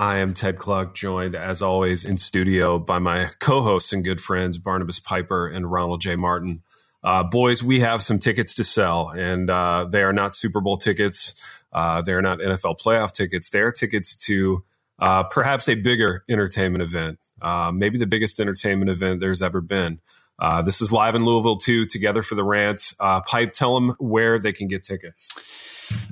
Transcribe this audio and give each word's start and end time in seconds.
I 0.00 0.18
am 0.18 0.34
Ted 0.34 0.58
Clark, 0.58 0.94
joined 0.94 1.34
as 1.34 1.62
always 1.62 2.04
in 2.04 2.18
studio 2.18 2.78
by 2.78 2.98
my 2.98 3.30
co 3.40 3.62
hosts 3.62 3.92
and 3.92 4.04
good 4.04 4.20
friends, 4.20 4.58
Barnabas 4.58 5.00
Piper 5.00 5.48
and 5.48 5.70
Ronald 5.70 6.02
J. 6.02 6.16
Martin. 6.16 6.62
Uh, 7.02 7.24
boys, 7.24 7.62
we 7.62 7.80
have 7.80 8.02
some 8.02 8.18
tickets 8.18 8.54
to 8.56 8.64
sell, 8.64 9.08
and 9.10 9.48
uh, 9.48 9.86
they 9.90 10.02
are 10.02 10.12
not 10.12 10.36
Super 10.36 10.60
Bowl 10.60 10.76
tickets. 10.76 11.34
Uh, 11.72 12.02
they 12.02 12.12
are 12.12 12.22
not 12.22 12.38
NFL 12.38 12.80
playoff 12.80 13.12
tickets. 13.12 13.50
They 13.50 13.60
are 13.60 13.72
tickets 13.72 14.14
to 14.26 14.62
uh, 14.98 15.24
perhaps 15.24 15.68
a 15.68 15.74
bigger 15.74 16.24
entertainment 16.28 16.82
event, 16.82 17.18
uh, 17.42 17.70
maybe 17.74 17.98
the 17.98 18.06
biggest 18.06 18.40
entertainment 18.40 18.90
event 18.90 19.20
there's 19.20 19.42
ever 19.42 19.60
been. 19.60 20.00
Uh, 20.38 20.62
this 20.62 20.80
is 20.80 20.92
live 20.92 21.14
in 21.14 21.24
Louisville, 21.24 21.56
too, 21.56 21.84
together 21.84 22.22
for 22.22 22.34
the 22.36 22.44
rant. 22.44 22.94
Pipe, 22.98 23.52
tell 23.52 23.74
them 23.74 23.96
where 23.98 24.38
they 24.38 24.52
can 24.52 24.68
get 24.68 24.84
tickets. 24.84 25.36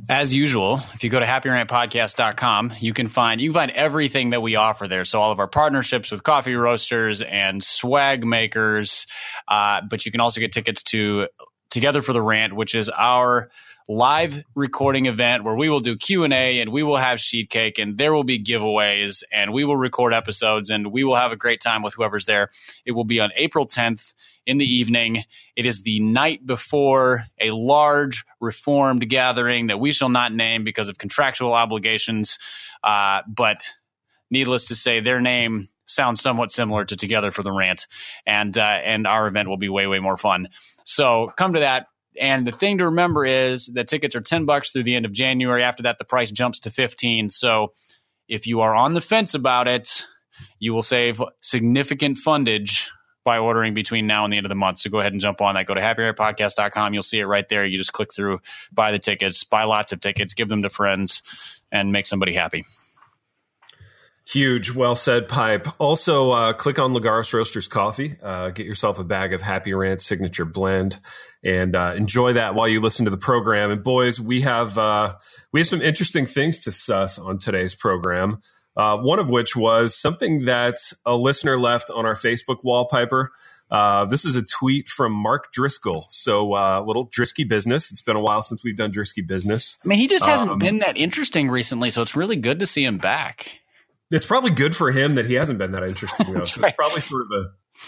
As 0.09 0.33
usual, 0.33 0.81
if 0.95 1.05
you 1.05 1.11
go 1.11 1.21
to 1.21 1.27
happyrantpodcast.com, 1.27 2.75
you 2.81 2.93
can 2.93 3.09
find 3.09 3.41
you 3.41 3.51
can 3.51 3.55
find 3.55 3.71
everything 3.73 4.31
that 4.31 4.41
we 4.41 4.57
offer 4.57 4.89
there. 4.89 5.05
So 5.05 5.21
all 5.21 5.33
of 5.33 5.41
our 5.41 5.49
partnerships 5.49 6.11
with 6.11 6.23
coffee 6.23 6.55
roasters 6.55 7.23
and 7.23 7.63
swag 7.63 8.25
makers, 8.25 9.07
uh, 9.49 9.83
but 9.89 10.07
you 10.07 10.13
can 10.13 10.21
also 10.21 10.41
get 10.41 10.53
tickets 10.53 10.83
to 10.85 11.29
Together 11.69 12.01
for 12.01 12.13
the 12.13 12.23
Rant, 12.23 12.55
which 12.55 12.75
is 12.75 12.89
our 12.89 13.51
live 13.89 14.43
recording 14.57 15.07
event 15.07 15.45
where 15.45 15.55
we 15.55 15.69
will 15.69 15.79
do 15.79 15.97
q&a 15.97 16.61
and 16.61 16.73
we 16.73 16.83
will 16.83 16.97
have 16.97 17.21
sheet 17.21 17.49
cake 17.49 17.79
and 17.79 17.99
there 17.99 18.13
will 18.13 18.25
be 18.25 18.43
giveaways 18.43 19.23
and 19.31 19.53
we 19.53 19.65
will 19.65 19.77
record 19.77 20.13
episodes 20.13 20.71
and 20.71 20.91
we 20.91 21.05
will 21.05 21.15
have 21.15 21.31
a 21.31 21.37
great 21.37 21.61
time 21.61 21.83
with 21.85 21.95
whoever's 21.95 22.27
there. 22.27 22.51
It 22.85 22.93
will 22.93 23.05
be 23.05 23.21
on 23.21 23.31
april 23.37 23.65
10th 23.67 24.13
in 24.45 24.59
the 24.59 24.65
evening. 24.65 25.23
It 25.55 25.67
is 25.67 25.83
the 25.83 26.01
night 26.01 26.45
before 26.45 27.25
a 27.41 27.53
large 27.53 28.25
reformed 28.41 29.09
gathering 29.09 29.69
that 29.69 29.79
we 29.79 29.93
shall 29.93 30.09
not 30.09 30.33
name 30.33 30.65
because 30.65 30.89
of 30.89 30.99
contractual 30.99 31.53
obligations. 31.53 32.39
Uh, 32.83 33.23
but 33.29 33.63
needless 34.31 34.65
to 34.67 34.75
say 34.75 34.99
their 34.99 35.21
name 35.21 35.69
sounds 35.87 36.21
somewhat 36.21 36.51
similar 36.51 36.85
to 36.85 36.97
together 36.97 37.31
for 37.31 37.45
the 37.45 37.53
rant 37.53 37.87
and 38.27 38.59
uh, 38.59 38.63
and 38.63 39.07
our 39.07 39.29
event 39.29 39.49
will 39.49 39.57
be 39.57 39.69
way 39.69 39.87
way 39.87 40.01
more 40.01 40.17
fun. 40.17 40.49
So 40.85 41.33
come 41.37 41.53
to 41.53 41.61
that 41.61 41.87
and 42.21 42.47
the 42.47 42.53
thing 42.53 42.79
to 42.79 42.87
remember 42.87 43.25
is 43.25 43.67
that 43.75 43.89
tickets 43.89 44.15
are 44.15 44.21
10 44.21 44.45
bucks 44.45 44.71
through 44.71 44.85
the 44.85 44.95
end 44.95 45.07
of 45.07 45.13
January. 45.13 45.63
After 45.63 45.85
that, 45.85 45.99
the 45.99 46.05
price 46.05 46.31
jumps 46.31 46.61
to 46.61 46.71
15. 46.71 47.31
So 47.31 47.73
if 48.29 48.47
you 48.47 48.61
are 48.61 48.75
on 48.75 48.95
the 48.95 49.01
fence 49.01 49.35
about 49.35 49.69
it, 49.69 50.07
you 50.59 50.75
will 50.75 50.83
save 50.83 51.23
significant 51.41 52.19
fundage 52.19 52.89
by 53.25 53.39
ordering 53.39 53.75
between 53.75 54.07
now 54.07 54.25
and 54.25 54.33
the 54.33 54.37
end 54.37 54.47
of 54.47 54.51
the 54.51 54.55
month. 54.55 54.79
So 54.79 54.91
go 54.91 55.01
ahead 55.01 55.13
and 55.13 55.21
jump 55.21 55.41
on 55.41 55.57
that. 55.57 55.67
Go 55.67 55.75
to 55.75 55.81
happyrantpodcast.com. 55.81 56.95
You'll 56.95 57.03
see 57.03 57.19
it 57.19 57.25
right 57.25 57.49
there. 57.49 57.67
You 57.67 57.77
just 57.77 57.93
click 57.93 58.15
through, 58.15 58.41
buy 58.73 58.93
the 58.93 59.01
tickets, 59.01 59.43
buy 59.43 59.65
lots 59.65 59.93
of 59.93 60.01
tickets, 60.01 60.33
give 60.33 60.49
them 60.49 60.63
to 60.63 60.71
friends, 60.71 61.23
and 61.73 61.93
make 61.93 62.07
somebody 62.07 62.35
happy. 62.35 62.65
Huge, 64.29 64.73
well 64.73 64.97
said, 64.97 65.29
pipe. 65.29 65.69
Also, 65.79 66.33
uh, 66.33 66.53
click 66.53 66.81
on 66.81 66.93
Lagares 66.93 67.33
Roasters 67.33 67.69
Coffee. 67.69 68.17
Uh, 68.21 68.51
get 68.51 68.67
yourself 68.67 68.99
a 68.99 69.05
bag 69.05 69.33
of 69.33 69.41
Happy 69.41 69.73
Rant 69.73 70.03
Signature 70.03 70.45
Blend, 70.45 70.99
and 71.45 71.77
uh, 71.77 71.95
enjoy 71.97 72.33
that 72.33 72.57
while 72.57 72.67
you 72.67 72.81
listen 72.81 73.05
to 73.05 73.11
the 73.11 73.17
program. 73.17 73.71
And 73.71 73.85
boys, 73.85 74.21
we 74.21 74.41
have 74.41 74.77
uh, 74.77 75.15
we 75.53 75.61
have 75.61 75.69
some 75.69 75.81
interesting 75.81 76.27
things 76.27 76.65
to 76.65 76.73
suss 76.73 77.21
on 77.21 77.39
today's 77.39 77.77
program. 77.77 78.43
Uh, 78.77 78.99
one 78.99 79.21
of 79.21 79.31
which 79.31 79.55
was 79.55 79.95
something 79.95 80.47
that 80.47 80.77
a 81.07 81.15
listener 81.15 81.57
left 81.59 81.89
on 81.95 82.05
our 82.05 82.15
Facebook 82.15 82.59
wallpaper. 82.65 83.31
Uh, 83.71 84.07
this 84.07 84.25
is 84.25 84.35
a 84.35 84.43
tweet 84.43 84.89
from 84.89 85.13
Mark 85.13 85.53
Driscoll. 85.53 86.05
So, 86.09 86.53
uh, 86.53 86.83
little 86.85 87.09
Drisky 87.09 87.49
business. 87.49 87.93
It's 87.93 88.03
been 88.03 88.17
a 88.17 88.21
while 88.21 88.43
since 88.43 88.65
we've 88.65 88.77
done 88.77 88.91
Drisky 88.91 89.25
business. 89.25 89.79
I 89.85 89.89
mean, 89.89 90.01
he 90.01 90.09
just 90.09 90.27
hasn't 90.27 90.51
um, 90.51 90.59
been 90.59 90.81
that 90.81 90.97
interesting 90.97 91.49
recently, 91.49 91.91
so 91.91 92.03
it's 92.03 92.17
really 92.17 92.37
good 92.37 92.59
to 92.59 92.67
see 92.67 92.85
him 92.85 92.99
back. 92.99 93.61
It's 94.11 94.27
probably 94.27 94.53
good 94.53 94.75
for 94.75 94.93
him 94.93 95.17
that 95.17 95.27
he 95.27 95.35
hasn't 95.35 95.59
been 95.59 95.73
that 95.73 95.83
interesting 95.89 96.33
though. 96.33 96.45
so 96.45 96.65
it's 96.65 96.77
probably 96.77 97.01
sort 97.01 97.23
of 97.23 97.29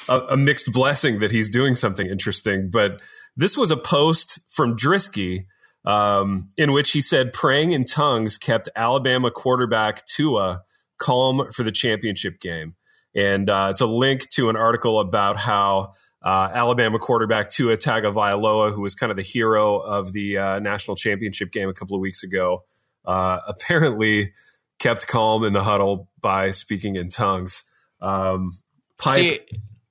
a, 0.09 0.13
a, 0.13 0.27
a 0.35 0.37
mixed 0.37 0.73
blessing 0.73 1.21
that 1.21 1.31
he's 1.31 1.51
doing 1.51 1.75
something 1.75 2.07
interesting. 2.07 2.71
But 2.71 3.01
this 3.37 3.57
was 3.57 3.71
a 3.71 3.77
post 3.77 4.41
from 4.49 4.77
Drisky 4.77 5.47
um, 5.85 6.51
in 6.57 6.73
which 6.73 6.91
he 6.91 7.01
said 7.01 7.33
praying 7.33 7.73
in 7.73 7.85
tongues 7.85 8.37
kept 8.37 8.69
Alabama 8.77 9.31
quarterback 9.31 10.05
Tua 10.05 10.63
calm 10.99 11.51
for 11.53 11.63
the 11.63 11.73
championship 11.73 12.41
game. 12.41 12.75
And 13.15 13.49
uh, 13.49 13.69
it's 13.71 13.81
a 13.81 13.87
link 13.87 14.29
to 14.31 14.49
an 14.49 14.57
article 14.57 15.01
about 15.01 15.37
how 15.37 15.93
uh, 16.23 16.51
Alabama 16.53 16.99
quarterback 16.99 17.51
Tua 17.51 17.77
Tagovailoa, 17.77 18.73
who 18.73 18.83
was 18.83 18.95
kind 18.95 19.11
of 19.11 19.17
the 19.17 19.23
hero 19.23 19.79
of 19.79 20.13
the 20.13 20.37
uh, 20.37 20.59
national 20.59 20.97
championship 20.97 21.53
game 21.53 21.69
a 21.69 21.75
couple 21.75 21.97
of 21.97 22.01
weeks 22.01 22.23
ago, 22.23 22.65
uh, 23.07 23.39
apparently 23.47 24.33
kept 24.79 25.07
calm 25.07 25.45
in 25.45 25.53
the 25.53 25.63
huddle 25.63 26.09
by 26.21 26.51
speaking 26.51 26.97
in 26.97 27.09
tongues. 27.09 27.65
Um, 28.01 28.53
Pipe, 28.99 29.15
See, 29.15 29.41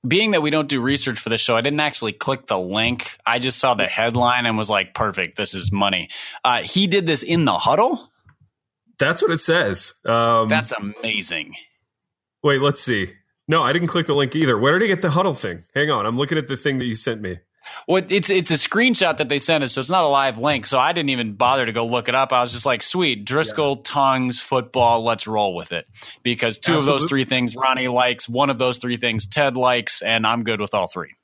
being 0.06 0.32
that 0.32 0.42
we 0.42 0.50
don't 0.50 0.68
do 0.68 0.80
research 0.80 1.18
for 1.18 1.28
the 1.28 1.38
show, 1.38 1.56
I 1.56 1.60
didn't 1.60 1.80
actually 1.80 2.12
click 2.12 2.46
the 2.46 2.58
link. 2.58 3.18
I 3.26 3.38
just 3.38 3.58
saw 3.58 3.74
the 3.74 3.86
headline 3.86 4.46
and 4.46 4.56
was 4.56 4.70
like, 4.70 4.94
perfect, 4.94 5.36
this 5.36 5.54
is 5.54 5.72
money. 5.72 6.08
Uh, 6.44 6.62
he 6.62 6.86
did 6.86 7.06
this 7.06 7.22
in 7.22 7.44
the 7.44 7.58
huddle? 7.58 8.10
That's 8.98 9.22
what 9.22 9.30
it 9.30 9.38
says. 9.38 9.94
Um, 10.04 10.48
That's 10.48 10.72
amazing. 10.72 11.54
Wait, 12.42 12.60
let's 12.60 12.80
see. 12.80 13.08
No, 13.46 13.62
I 13.62 13.72
didn't 13.72 13.88
click 13.88 14.06
the 14.06 14.14
link 14.14 14.36
either. 14.36 14.58
Where 14.58 14.72
did 14.72 14.82
he 14.82 14.88
get 14.88 15.02
the 15.02 15.10
huddle 15.10 15.34
thing? 15.34 15.64
Hang 15.74 15.90
on, 15.90 16.04
I'm 16.06 16.18
looking 16.18 16.38
at 16.38 16.48
the 16.48 16.56
thing 16.56 16.78
that 16.78 16.84
you 16.84 16.94
sent 16.94 17.20
me. 17.20 17.38
Well, 17.86 18.02
it's 18.08 18.30
it's 18.30 18.50
a 18.50 18.54
screenshot 18.54 19.16
that 19.18 19.28
they 19.28 19.38
sent 19.38 19.64
us, 19.64 19.72
so 19.72 19.80
it's 19.80 19.90
not 19.90 20.04
a 20.04 20.08
live 20.08 20.38
link. 20.38 20.66
So 20.66 20.78
I 20.78 20.92
didn't 20.92 21.10
even 21.10 21.34
bother 21.34 21.66
to 21.66 21.72
go 21.72 21.86
look 21.86 22.08
it 22.08 22.14
up. 22.14 22.32
I 22.32 22.40
was 22.40 22.52
just 22.52 22.66
like, 22.66 22.82
"Sweet, 22.82 23.24
Driscoll, 23.24 23.76
yeah. 23.76 23.82
tongues, 23.84 24.40
football, 24.40 25.02
let's 25.02 25.26
roll 25.26 25.54
with 25.54 25.72
it." 25.72 25.86
Because 26.22 26.58
two 26.58 26.74
Absolutely. 26.74 26.94
of 26.94 27.00
those 27.00 27.08
three 27.08 27.24
things 27.24 27.56
Ronnie 27.56 27.88
likes, 27.88 28.28
one 28.28 28.50
of 28.50 28.58
those 28.58 28.78
three 28.78 28.96
things 28.96 29.26
Ted 29.26 29.56
likes, 29.56 30.02
and 30.02 30.26
I'm 30.26 30.44
good 30.44 30.60
with 30.60 30.74
all 30.74 30.88
three. 30.88 31.14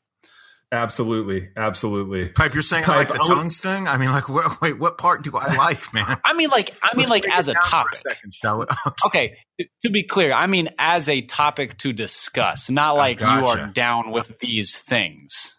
Absolutely, 0.74 1.50
absolutely. 1.56 2.28
Pipe, 2.28 2.52
you're 2.52 2.62
saying 2.62 2.82
Pipe, 2.82 2.94
I 2.94 2.98
like 2.98 3.08
the 3.08 3.20
I 3.22 3.34
tongues 3.34 3.60
thing? 3.60 3.86
I 3.86 3.96
mean, 3.96 4.10
like, 4.10 4.28
wait, 4.28 4.60
wait, 4.60 4.78
what 4.78 4.98
part 4.98 5.22
do 5.22 5.36
I 5.36 5.54
like, 5.54 5.94
man? 5.94 6.18
I 6.24 6.32
mean, 6.32 6.50
like, 6.50 6.74
I 6.82 6.96
mean, 6.96 7.08
Let's 7.08 7.10
like 7.10 7.28
as 7.30 7.48
a 7.48 7.54
topic. 7.54 8.00
A 8.06 8.08
second, 8.10 8.34
shall 8.34 8.58
we? 8.58 8.66
Okay. 9.06 9.36
okay. 9.60 9.68
to 9.84 9.90
be 9.90 10.02
clear, 10.02 10.32
I 10.32 10.46
mean 10.46 10.70
as 10.78 11.08
a 11.08 11.20
topic 11.20 11.78
to 11.78 11.92
discuss, 11.92 12.68
not 12.68 12.96
like 12.96 13.18
gotcha. 13.18 13.40
you 13.40 13.46
are 13.46 13.66
down 13.68 14.10
with 14.10 14.38
these 14.40 14.76
things. 14.76 15.54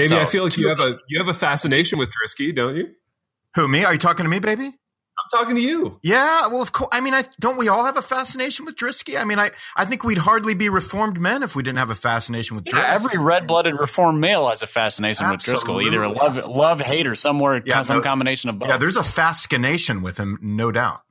Baby, 0.00 0.08
so, 0.08 0.20
I 0.20 0.24
feel 0.24 0.44
like 0.44 0.56
you 0.56 0.68
have 0.68 0.80
a 0.80 0.98
you 1.08 1.18
have 1.18 1.28
a 1.28 1.34
fascination 1.34 1.98
with 1.98 2.10
Drisky, 2.10 2.54
don't 2.54 2.76
you? 2.76 2.88
Who 3.54 3.68
me? 3.68 3.84
Are 3.84 3.92
you 3.92 3.98
talking 3.98 4.24
to 4.24 4.30
me, 4.30 4.38
baby? 4.38 4.64
I'm 5.20 5.38
talking 5.38 5.56
to 5.56 5.60
you. 5.60 5.98
Yeah, 6.02 6.46
well, 6.46 6.62
of 6.62 6.72
course. 6.72 6.88
I 6.92 7.00
mean, 7.00 7.12
I, 7.12 7.24
don't 7.38 7.58
we 7.58 7.68
all 7.68 7.84
have 7.84 7.96
a 7.96 8.02
fascination 8.02 8.64
with 8.64 8.76
Drisky? 8.76 9.20
I 9.20 9.24
mean, 9.24 9.38
I, 9.38 9.50
I 9.76 9.84
think 9.84 10.02
we'd 10.02 10.18
hardly 10.18 10.54
be 10.54 10.68
reformed 10.68 11.20
men 11.20 11.42
if 11.42 11.54
we 11.54 11.62
didn't 11.62 11.78
have 11.78 11.90
a 11.90 11.94
fascination 11.94 12.56
with 12.56 12.66
yeah, 12.72 12.80
Every 12.80 13.18
red 13.18 13.46
blooded 13.46 13.78
reformed 13.78 14.20
male 14.20 14.48
has 14.48 14.62
a 14.62 14.66
fascination 14.66 15.26
Absolutely. 15.26 15.84
with 15.84 15.90
Driscoll, 15.90 16.00
either 16.00 16.02
a 16.02 16.08
love, 16.08 16.48
love, 16.48 16.80
hate, 16.80 17.06
or 17.06 17.14
somewhere 17.14 17.62
yeah, 17.64 17.82
some 17.82 17.98
no, 17.98 18.02
combination 18.02 18.50
of 18.50 18.58
both. 18.58 18.68
Yeah, 18.68 18.78
there's 18.78 18.96
a 18.96 19.04
fascination 19.04 20.02
with 20.02 20.16
him, 20.16 20.38
no 20.40 20.72
doubt. 20.72 21.02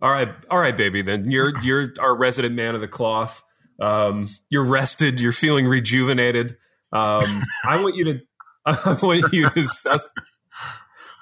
All 0.00 0.10
right, 0.10 0.28
all 0.50 0.58
right, 0.58 0.76
baby. 0.76 1.02
Then 1.02 1.30
you're 1.30 1.58
you're 1.62 1.92
our 1.98 2.14
resident 2.14 2.54
man 2.54 2.74
of 2.74 2.80
the 2.80 2.88
cloth. 2.88 3.42
Um, 3.80 4.28
you're 4.50 4.64
rested. 4.64 5.20
You're 5.20 5.32
feeling 5.32 5.66
rejuvenated. 5.66 6.56
Um, 6.96 7.42
I 7.64 7.80
want 7.82 7.96
you 7.96 8.04
to, 8.04 8.20
I 8.66 8.96
want 9.02 9.32
you 9.32 9.48
to 9.48 9.64
suss, 9.64 10.08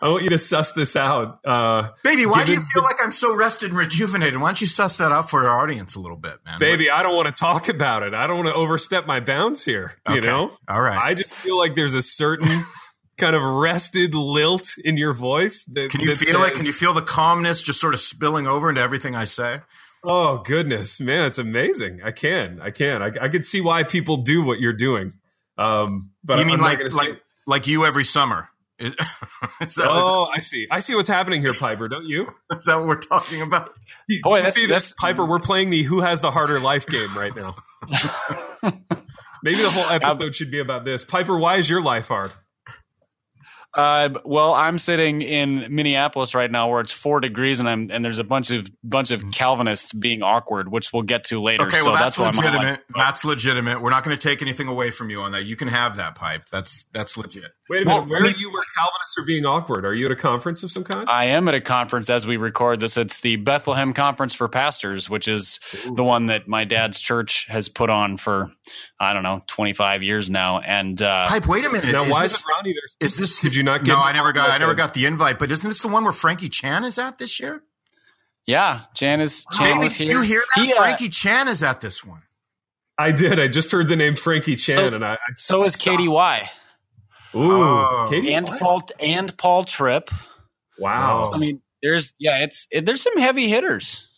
I 0.00 0.08
want 0.08 0.24
you 0.24 0.30
to 0.30 0.38
suss 0.38 0.72
this 0.72 0.96
out. 0.96 1.40
Uh, 1.44 1.88
baby, 2.02 2.26
why 2.26 2.44
do 2.44 2.52
you 2.52 2.60
feel 2.60 2.82
the, 2.82 2.88
like 2.88 2.96
I'm 3.02 3.12
so 3.12 3.34
rested 3.34 3.70
and 3.70 3.78
rejuvenated? 3.78 4.40
Why 4.40 4.48
don't 4.48 4.60
you 4.60 4.66
suss 4.66 4.98
that 4.98 5.12
out 5.12 5.30
for 5.30 5.48
our 5.48 5.62
audience 5.62 5.94
a 5.94 6.00
little 6.00 6.16
bit, 6.16 6.34
man? 6.44 6.58
Baby, 6.58 6.88
what? 6.88 6.94
I 6.94 7.02
don't 7.02 7.16
want 7.16 7.26
to 7.26 7.32
talk 7.32 7.68
about 7.68 8.02
it. 8.02 8.12
I 8.12 8.26
don't 8.26 8.36
want 8.36 8.48
to 8.48 8.54
overstep 8.54 9.06
my 9.06 9.20
bounds 9.20 9.64
here. 9.64 9.92
Okay. 10.06 10.16
You 10.16 10.20
know? 10.20 10.52
All 10.68 10.80
right. 10.80 10.98
I 10.98 11.14
just 11.14 11.32
feel 11.32 11.56
like 11.56 11.74
there's 11.74 11.94
a 11.94 12.02
certain 12.02 12.64
kind 13.16 13.34
of 13.34 13.42
rested 13.42 14.14
lilt 14.14 14.74
in 14.84 14.96
your 14.96 15.12
voice. 15.12 15.64
That, 15.64 15.90
can 15.90 16.00
you 16.00 16.14
feel 16.14 16.40
says, 16.40 16.52
it? 16.52 16.54
Can 16.54 16.66
you 16.66 16.72
feel 16.72 16.92
the 16.92 17.02
calmness 17.02 17.62
just 17.62 17.80
sort 17.80 17.94
of 17.94 18.00
spilling 18.00 18.46
over 18.46 18.68
into 18.68 18.80
everything 18.80 19.14
I 19.14 19.24
say? 19.24 19.60
Oh 20.04 20.38
goodness, 20.38 21.00
man, 21.00 21.24
it's 21.24 21.38
amazing. 21.38 22.02
I 22.04 22.10
can, 22.10 22.60
I 22.60 22.70
can, 22.70 23.02
I, 23.02 23.10
I 23.22 23.28
can 23.28 23.42
see 23.42 23.62
why 23.62 23.84
people 23.84 24.18
do 24.18 24.42
what 24.42 24.60
you're 24.60 24.74
doing. 24.74 25.14
Um, 25.56 26.10
but 26.22 26.38
you 26.38 26.44
mean 26.44 26.60
like 26.60 26.92
like 26.92 27.22
like 27.46 27.66
you 27.66 27.84
every 27.84 28.04
summer? 28.04 28.48
oh, 29.78 30.28
I 30.32 30.40
see. 30.40 30.66
I 30.70 30.80
see 30.80 30.94
what's 30.94 31.08
happening 31.08 31.40
here, 31.40 31.54
Piper. 31.54 31.88
Don't 31.88 32.06
you? 32.06 32.26
Is 32.56 32.64
that 32.64 32.76
what 32.76 32.86
we're 32.86 32.96
talking 32.96 33.40
about? 33.40 33.72
Boy, 34.22 34.42
that's, 34.42 34.56
see 34.56 34.66
that's 34.66 34.94
Piper. 34.94 35.24
We're 35.24 35.38
playing 35.38 35.70
the 35.70 35.82
"Who 35.82 36.00
has 36.00 36.20
the 36.20 36.30
harder 36.30 36.60
life" 36.60 36.86
game 36.86 37.16
right 37.16 37.34
now. 37.34 37.56
Maybe 39.42 39.62
the 39.62 39.70
whole 39.70 39.88
episode 39.90 40.34
should 40.34 40.50
be 40.50 40.58
about 40.58 40.84
this. 40.84 41.04
Piper, 41.04 41.38
why 41.38 41.56
is 41.56 41.68
your 41.68 41.82
life 41.82 42.08
hard? 42.08 42.32
Uh, 43.74 44.10
well, 44.24 44.54
I'm 44.54 44.78
sitting 44.78 45.20
in 45.22 45.66
Minneapolis 45.74 46.34
right 46.34 46.50
now, 46.50 46.70
where 46.70 46.80
it's 46.80 46.92
four 46.92 47.18
degrees, 47.18 47.58
and 47.58 47.68
I'm 47.68 47.90
and 47.90 48.04
there's 48.04 48.20
a 48.20 48.24
bunch 48.24 48.52
of 48.52 48.68
bunch 48.84 49.10
of 49.10 49.22
Calvinists 49.32 49.92
being 49.92 50.22
awkward, 50.22 50.70
which 50.70 50.92
we'll 50.92 51.02
get 51.02 51.24
to 51.24 51.42
later. 51.42 51.64
Okay, 51.64 51.78
so 51.78 51.86
well 51.86 51.94
that's, 51.94 52.16
that's 52.16 52.36
legitimate. 52.36 52.70
Like, 52.70 52.80
that's 52.94 53.24
legitimate. 53.24 53.82
We're 53.82 53.90
not 53.90 54.04
going 54.04 54.16
to 54.16 54.28
take 54.28 54.42
anything 54.42 54.68
away 54.68 54.90
from 54.90 55.10
you 55.10 55.20
on 55.22 55.32
that. 55.32 55.44
You 55.44 55.56
can 55.56 55.68
have 55.68 55.96
that 55.96 56.14
pipe. 56.14 56.44
That's 56.52 56.84
that's 56.92 57.16
legit. 57.16 57.50
Wait 57.70 57.82
a 57.82 57.84
minute. 57.86 58.00
Well, 58.00 58.08
where 58.08 58.22
are 58.22 58.28
you? 58.28 58.52
Where 58.52 58.62
Calvinists 58.76 59.16
are 59.18 59.24
being 59.24 59.46
awkward? 59.46 59.86
Are 59.86 59.94
you 59.94 60.04
at 60.04 60.12
a 60.12 60.16
conference 60.16 60.62
of 60.62 60.70
some 60.70 60.84
kind? 60.84 61.08
I 61.08 61.26
am 61.26 61.48
at 61.48 61.54
a 61.54 61.62
conference 61.62 62.10
as 62.10 62.26
we 62.26 62.36
record 62.36 62.80
this. 62.80 62.98
It's 62.98 63.20
the 63.20 63.36
Bethlehem 63.36 63.94
Conference 63.94 64.34
for 64.34 64.48
Pastors, 64.48 65.08
which 65.08 65.28
is 65.28 65.60
Ooh. 65.86 65.94
the 65.94 66.04
one 66.04 66.26
that 66.26 66.46
my 66.46 66.64
dad's 66.64 67.00
church 67.00 67.46
has 67.48 67.70
put 67.70 67.88
on 67.88 68.18
for 68.18 68.50
I 69.00 69.14
don't 69.14 69.22
know 69.22 69.40
25 69.46 70.02
years 70.02 70.28
now. 70.28 70.60
And 70.60 71.00
uh, 71.00 71.26
pipe. 71.26 71.46
Wait 71.46 71.64
a 71.64 71.70
minute. 71.70 71.90
Now, 71.90 72.04
is 72.04 72.10
why 72.10 72.22
this, 72.22 72.34
is 72.34 72.40
it 72.40 72.44
Ronnie 72.54 72.74
there? 72.74 73.08
Is 73.08 73.16
this? 73.16 73.40
Did 73.40 73.54
you 73.54 73.62
not 73.62 73.84
get? 73.84 73.92
No, 73.92 73.98
I 73.98 74.12
never 74.12 74.32
got. 74.32 74.50
I 74.50 74.58
never 74.58 74.74
got 74.74 74.92
the 74.92 75.06
invite. 75.06 75.38
But 75.38 75.50
isn't 75.50 75.66
this 75.66 75.80
the 75.80 75.88
one 75.88 76.02
where 76.02 76.12
Frankie 76.12 76.50
Chan 76.50 76.84
is 76.84 76.98
at 76.98 77.16
this 77.16 77.40
year? 77.40 77.62
Yeah, 78.46 78.82
Chan 78.94 79.22
is 79.22 79.46
Chan 79.56 79.78
was 79.78 79.94
here. 79.94 80.10
You 80.10 80.20
hear 80.20 80.44
that? 80.54 80.64
He, 80.66 80.72
uh, 80.74 80.76
Frankie 80.76 81.08
Chan 81.08 81.48
is 81.48 81.62
at 81.62 81.80
this 81.80 82.04
one. 82.04 82.22
I 82.98 83.10
did. 83.10 83.40
I 83.40 83.48
just 83.48 83.70
heard 83.70 83.88
the 83.88 83.96
name 83.96 84.16
Frankie 84.16 84.56
Chan, 84.56 84.90
so, 84.90 84.96
and 84.96 85.04
I, 85.04 85.14
I 85.14 85.18
so 85.32 85.64
is 85.64 85.76
KDY. 85.76 86.46
Ooh, 87.34 87.52
oh. 87.52 88.08
And 88.12 88.46
Paul 88.46 88.82
and 89.00 89.36
Paul 89.36 89.64
Tripp. 89.64 90.10
Wow. 90.78 91.22
So, 91.24 91.34
I 91.34 91.38
mean, 91.38 91.60
there's 91.82 92.14
yeah, 92.18 92.44
it's 92.44 92.66
it, 92.70 92.86
there's 92.86 93.02
some 93.02 93.18
heavy 93.18 93.48
hitters. 93.48 94.08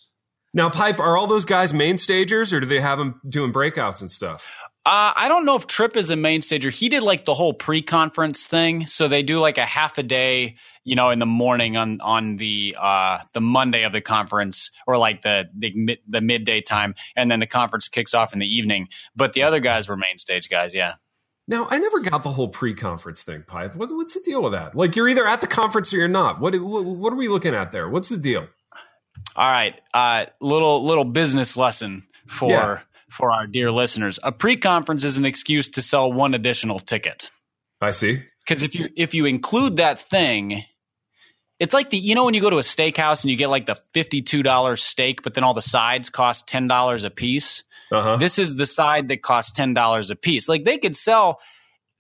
Now, 0.55 0.71
Pipe, 0.71 1.01
are 1.01 1.17
all 1.17 1.27
those 1.27 1.45
guys 1.45 1.75
main 1.75 1.99
stagers, 1.99 2.53
or 2.53 2.61
do 2.61 2.67
they 2.67 2.81
have 2.81 2.99
them 2.99 3.21
doing 3.29 3.53
breakouts 3.53 4.01
and 4.01 4.11
stuff? 4.11 4.49
Uh, 4.87 5.13
I 5.17 5.27
don't 5.29 5.45
know 5.45 5.57
if 5.57 5.67
Tripp 5.67 5.97
is 5.97 6.11
a 6.11 6.17
main 6.17 6.43
stager. 6.43 6.71
He 6.71 6.89
did 6.89 7.03
like 7.03 7.25
the 7.25 7.35
whole 7.35 7.53
pre-conference 7.53 8.47
thing, 8.47 8.87
so 8.87 9.09
they 9.09 9.25
do 9.25 9.41
like 9.41 9.59
a 9.59 9.67
half 9.67 9.99
a 9.99 10.05
day, 10.05 10.55
you 10.85 10.95
know, 10.95 11.11
in 11.11 11.19
the 11.19 11.27
morning 11.27 11.77
on 11.77 12.01
on 12.01 12.37
the 12.37 12.77
uh, 12.79 13.19
the 13.35 13.41
Monday 13.41 13.83
of 13.83 13.91
the 13.91 14.01
conference, 14.01 14.71
or 14.87 14.97
like 14.97 15.23
the 15.23 15.51
the, 15.59 15.99
the 16.09 16.21
midday 16.21 16.61
time, 16.61 16.95
and 17.17 17.29
then 17.29 17.41
the 17.41 17.49
conference 17.49 17.89
kicks 17.89 18.15
off 18.15 18.33
in 18.33 18.39
the 18.39 18.47
evening. 18.47 18.89
But 19.17 19.33
the 19.33 19.43
other 19.43 19.59
guys 19.59 19.89
were 19.89 19.97
main 19.97 20.19
stage 20.19 20.49
guys, 20.49 20.73
yeah. 20.73 20.95
Now, 21.49 21.69
I 21.71 21.79
never 21.79 22.01
got 22.01 22.23
the 22.25 22.31
whole 22.31 22.49
pre-conference 22.49 23.23
thing, 23.23 23.45
Pipe. 23.47 23.77
What, 23.77 23.95
what's 23.95 24.15
the 24.15 24.21
deal 24.21 24.43
with 24.43 24.53
that? 24.53 24.75
Like, 24.75 24.97
you're 24.97 25.09
either 25.09 25.27
at 25.27 25.41
the 25.41 25.47
conference 25.47 25.95
or 25.95 25.99
you're 25.99 26.09
not. 26.09 26.41
What 26.41 26.61
what, 26.61 26.85
what 26.85 27.13
are 27.13 27.17
we 27.17 27.29
looking 27.29 27.55
at 27.55 27.71
there? 27.71 27.89
What's 27.89 28.09
the 28.09 28.17
deal? 28.17 28.49
All 29.37 29.51
right, 29.51 29.75
uh, 29.95 30.27
little 30.41 30.85
little 30.85 31.05
business 31.05 31.57
lesson 31.57 32.05
for. 32.27 32.51
Yeah 32.51 32.81
for 33.09 33.33
our 33.33 33.47
dear 33.47 33.71
listeners. 33.71 34.19
A 34.23 34.33
pre-conference 34.33 35.03
is 35.03 35.17
an 35.17 35.25
excuse 35.25 35.69
to 35.69 35.81
sell 35.81 36.13
one 36.13 36.35
additional 36.35 36.79
ticket. 36.79 37.31
I 37.81 37.91
see. 37.91 38.23
Because 38.47 38.63
if 38.63 38.75
you 38.75 38.89
if 38.97 39.15
you 39.15 39.27
include 39.27 39.79
that 39.79 39.99
thing, 39.99 40.65
it's 41.59 41.75
like 41.75 41.91
the 41.91 41.99
you 41.99 42.15
know 42.15 42.25
when 42.25 42.35
you 42.35 42.41
go 42.41 42.51
to 42.51 42.59
a 42.59 42.63
steakhouse 42.63 43.23
and 43.23 43.31
you 43.31 43.37
get 43.37 43.51
like 43.51 43.67
the 43.67 43.77
fifty 43.93 44.23
two 44.23 44.43
dollar 44.43 44.77
steak, 44.77 45.23
but 45.23 45.35
then 45.35 45.45
all 45.45 45.55
the 45.55 45.63
sides 45.63 46.11
cost 46.11 46.49
ten 46.49 46.69
dollars 46.69 47.05
a 47.05 47.11
piece. 47.11 47.65
Uh-huh. 47.93 48.17
This 48.17 48.39
is 48.39 48.57
the 48.57 48.67
side 48.67 49.09
that 49.09 49.23
costs 49.23 49.53
ten 49.53 49.75
dollars 49.75 50.11
a 50.11 50.17
piece. 50.17 50.49
Like 50.49 50.65
they 50.65 50.79
could 50.79 50.97
sell 50.97 51.41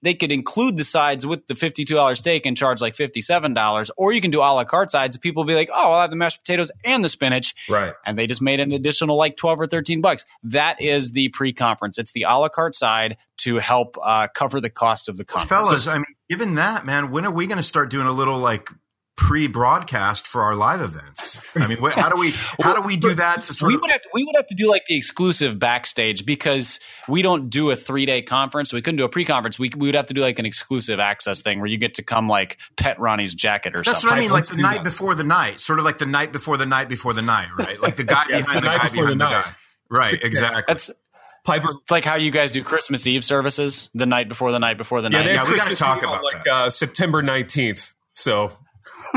they 0.02 0.14
could 0.14 0.30
include 0.30 0.76
the 0.76 0.84
sides 0.84 1.26
with 1.26 1.46
the 1.48 1.54
$52 1.54 2.16
steak 2.16 2.46
and 2.46 2.56
charge 2.56 2.80
like 2.80 2.94
$57 2.94 3.90
or 3.96 4.12
you 4.12 4.20
can 4.20 4.30
do 4.30 4.40
a 4.40 4.42
la 4.42 4.64
carte 4.64 4.90
sides 4.90 5.16
people 5.16 5.42
will 5.42 5.48
be 5.48 5.54
like 5.54 5.70
oh 5.72 5.92
i'll 5.92 6.00
have 6.00 6.10
the 6.10 6.16
mashed 6.16 6.44
potatoes 6.44 6.70
and 6.84 7.04
the 7.04 7.08
spinach 7.08 7.54
right 7.68 7.94
and 8.04 8.16
they 8.16 8.26
just 8.26 8.42
made 8.42 8.60
an 8.60 8.72
additional 8.72 9.16
like 9.16 9.36
12 9.36 9.60
or 9.60 9.66
13 9.66 10.00
bucks 10.00 10.24
that 10.44 10.80
is 10.80 11.12
the 11.12 11.28
pre-conference 11.30 11.98
it's 11.98 12.12
the 12.12 12.22
a 12.22 12.34
la 12.34 12.48
carte 12.48 12.74
side 12.74 13.16
to 13.38 13.56
help 13.56 13.96
uh, 14.02 14.28
cover 14.28 14.60
the 14.60 14.70
cost 14.70 15.08
of 15.08 15.16
the 15.16 15.24
conference 15.24 15.66
fellas 15.66 15.86
i 15.86 15.94
mean 15.94 16.04
given 16.28 16.54
that 16.54 16.84
man 16.86 17.10
when 17.10 17.24
are 17.24 17.32
we 17.32 17.46
going 17.46 17.56
to 17.56 17.62
start 17.62 17.90
doing 17.90 18.06
a 18.06 18.12
little 18.12 18.38
like 18.38 18.70
pre-broadcast 19.16 20.26
for 20.26 20.42
our 20.42 20.54
live 20.54 20.80
events. 20.80 21.40
I 21.54 21.66
mean, 21.66 21.78
how 21.78 22.10
do 22.10 22.16
we 22.16 22.30
how 22.60 22.74
do 22.74 22.82
we 22.82 22.96
do 22.96 23.14
that? 23.14 23.48
we 23.62 23.76
would 23.76 23.90
have 23.90 24.02
to, 24.02 24.08
we 24.12 24.24
would 24.24 24.36
have 24.36 24.46
to 24.48 24.54
do 24.54 24.68
like 24.68 24.84
the 24.86 24.96
exclusive 24.96 25.58
backstage 25.58 26.26
because 26.26 26.78
we 27.08 27.22
don't 27.22 27.48
do 27.48 27.70
a 27.70 27.76
three 27.76 28.06
day 28.06 28.22
conference. 28.22 28.72
We 28.72 28.82
couldn't 28.82 28.98
do 28.98 29.04
a 29.04 29.08
pre-conference. 29.08 29.58
We, 29.58 29.70
we 29.76 29.88
would 29.88 29.94
have 29.94 30.06
to 30.06 30.14
do 30.14 30.20
like 30.20 30.38
an 30.38 30.46
exclusive 30.46 31.00
access 31.00 31.40
thing 31.40 31.60
where 31.60 31.68
you 31.68 31.78
get 31.78 31.94
to 31.94 32.02
come 32.02 32.28
like 32.28 32.58
pet 32.76 33.00
Ronnie's 33.00 33.34
jacket 33.34 33.74
or 33.74 33.82
That's 33.82 34.02
something. 34.02 34.08
That's 34.08 34.12
what 34.12 34.18
I 34.18 34.20
mean, 34.20 34.30
like 34.30 34.46
the 34.46 34.56
night 34.56 34.84
that. 34.84 34.84
before 34.84 35.14
the 35.14 35.24
night, 35.24 35.60
sort 35.60 35.78
of 35.78 35.84
like 35.84 35.98
the 35.98 36.06
night 36.06 36.32
before 36.32 36.56
the 36.56 36.66
night 36.66 36.88
before 36.88 37.14
the 37.14 37.22
night, 37.22 37.48
right? 37.56 37.80
Like 37.80 37.96
the 37.96 38.04
guy 38.04 38.26
yeah, 38.30 38.40
behind 38.40 38.56
the, 38.56 38.60
the 38.60 38.66
guy 38.66 38.88
behind 38.88 39.08
the, 39.08 39.14
the 39.14 39.30
guy. 39.30 39.54
Right, 39.88 40.10
so, 40.10 40.16
exactly. 40.20 40.62
That's 40.66 40.90
Piper. 41.46 41.68
It's 41.80 41.90
like 41.92 42.04
how 42.04 42.16
you 42.16 42.32
guys 42.32 42.50
do 42.50 42.62
Christmas 42.62 43.06
Eve 43.06 43.24
services 43.24 43.88
the 43.94 44.04
night 44.04 44.28
before 44.28 44.50
the 44.50 44.58
night 44.58 44.76
before 44.78 45.00
the 45.00 45.10
yeah, 45.10 45.22
night. 45.22 45.32
Yeah, 45.32 45.48
we 45.48 45.56
got 45.56 45.68
to 45.68 45.76
talk 45.76 46.02
about 46.02 46.24
like 46.24 46.46
uh, 46.46 46.68
September 46.70 47.22
nineteenth. 47.22 47.94
So 48.12 48.50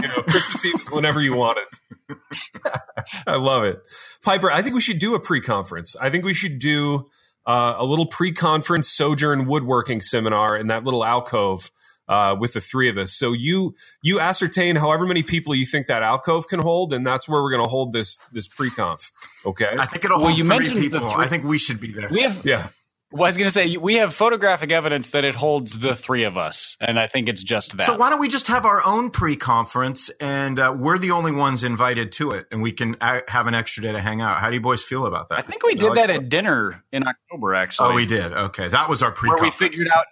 you 0.01 0.07
know, 0.07 0.21
Christmas 0.27 0.63
Eve 0.65 0.79
is 0.79 0.91
whenever 0.91 1.21
you 1.21 1.33
want 1.33 1.57
it. 1.59 2.17
I 3.27 3.35
love 3.35 3.63
it. 3.63 3.81
Piper, 4.23 4.51
I 4.51 4.61
think 4.61 4.75
we 4.75 4.81
should 4.81 4.99
do 4.99 5.15
a 5.15 5.19
pre 5.19 5.41
conference. 5.41 5.95
I 5.99 6.09
think 6.09 6.25
we 6.25 6.33
should 6.33 6.59
do 6.59 7.09
uh, 7.45 7.75
a 7.77 7.85
little 7.85 8.05
pre 8.05 8.31
conference 8.31 8.89
sojourn 8.89 9.47
woodworking 9.47 10.01
seminar 10.01 10.55
in 10.55 10.67
that 10.67 10.83
little 10.83 11.03
alcove. 11.03 11.71
Uh, 12.07 12.35
with 12.39 12.53
the 12.53 12.59
three 12.59 12.89
of 12.89 12.97
us, 12.97 13.13
so 13.13 13.33
you 13.33 13.75
you 14.01 14.19
ascertain 14.19 14.75
however 14.75 15.05
many 15.05 15.21
people 15.21 15.53
you 15.53 15.63
think 15.63 15.85
that 15.85 16.01
alcove 16.01 16.47
can 16.47 16.59
hold, 16.59 16.91
and 16.91 17.05
that's 17.05 17.29
where 17.29 17.43
we're 17.43 17.51
going 17.51 17.61
to 17.61 17.69
hold 17.69 17.91
this 17.91 18.17
this 18.31 18.47
pre 18.47 18.71
conf. 18.71 19.11
Okay, 19.45 19.75
I 19.77 19.85
think 19.85 20.05
it'll 20.05 20.17
well, 20.17 20.29
hold 20.29 20.37
you 20.39 20.43
three 20.43 20.57
mentioned 20.57 20.79
people. 20.79 21.01
Three, 21.01 21.23
I 21.23 21.27
think 21.27 21.43
we 21.43 21.59
should 21.59 21.79
be 21.79 21.91
there. 21.91 22.09
We 22.09 22.23
have 22.23 22.43
yeah. 22.43 22.69
Well, 23.11 23.23
I 23.23 23.29
was 23.29 23.37
going 23.37 23.47
to 23.47 23.53
say 23.53 23.75
we 23.77 23.95
have 23.95 24.13
photographic 24.13 24.71
evidence 24.71 25.09
that 25.09 25.23
it 25.23 25.33
holds 25.33 25.79
the 25.79 25.95
three 25.95 26.25
of 26.25 26.37
us, 26.37 26.77
and 26.79 26.99
I 26.99 27.07
think 27.07 27.27
it's 27.27 27.41
just 27.41 27.75
that. 27.77 27.85
So 27.87 27.97
why 27.97 28.11
don't 28.11 28.19
we 28.19 28.27
just 28.27 28.47
have 28.47 28.65
our 28.65 28.85
own 28.85 29.09
pre-conference, 29.09 30.09
and 30.21 30.59
uh, 30.59 30.75
we're 30.77 30.99
the 30.99 31.11
only 31.11 31.31
ones 31.31 31.63
invited 31.63 32.11
to 32.13 32.31
it, 32.31 32.45
and 32.51 32.61
we 32.61 32.71
can 32.71 32.97
a- 33.01 33.23
have 33.27 33.47
an 33.47 33.55
extra 33.55 33.81
day 33.81 33.91
to 33.91 33.99
hang 33.99 34.21
out. 34.21 34.37
How 34.37 34.49
do 34.49 34.55
you 34.55 34.61
boys 34.61 34.83
feel 34.83 35.07
about 35.07 35.29
that? 35.29 35.39
I 35.39 35.41
think 35.41 35.63
we 35.63 35.73
did 35.73 35.95
that 35.95 36.11
at 36.11 36.29
dinner 36.29 36.83
in 36.91 37.07
October, 37.07 37.55
actually. 37.55 37.89
Oh, 37.89 37.95
we 37.95 38.05
did. 38.05 38.31
Okay, 38.31 38.67
that 38.67 38.89
was 38.89 39.01
our 39.01 39.11
pre-conference. 39.11 39.59
Where 39.59 39.69
we 39.69 39.71
figured 39.71 39.87
out 39.95 40.05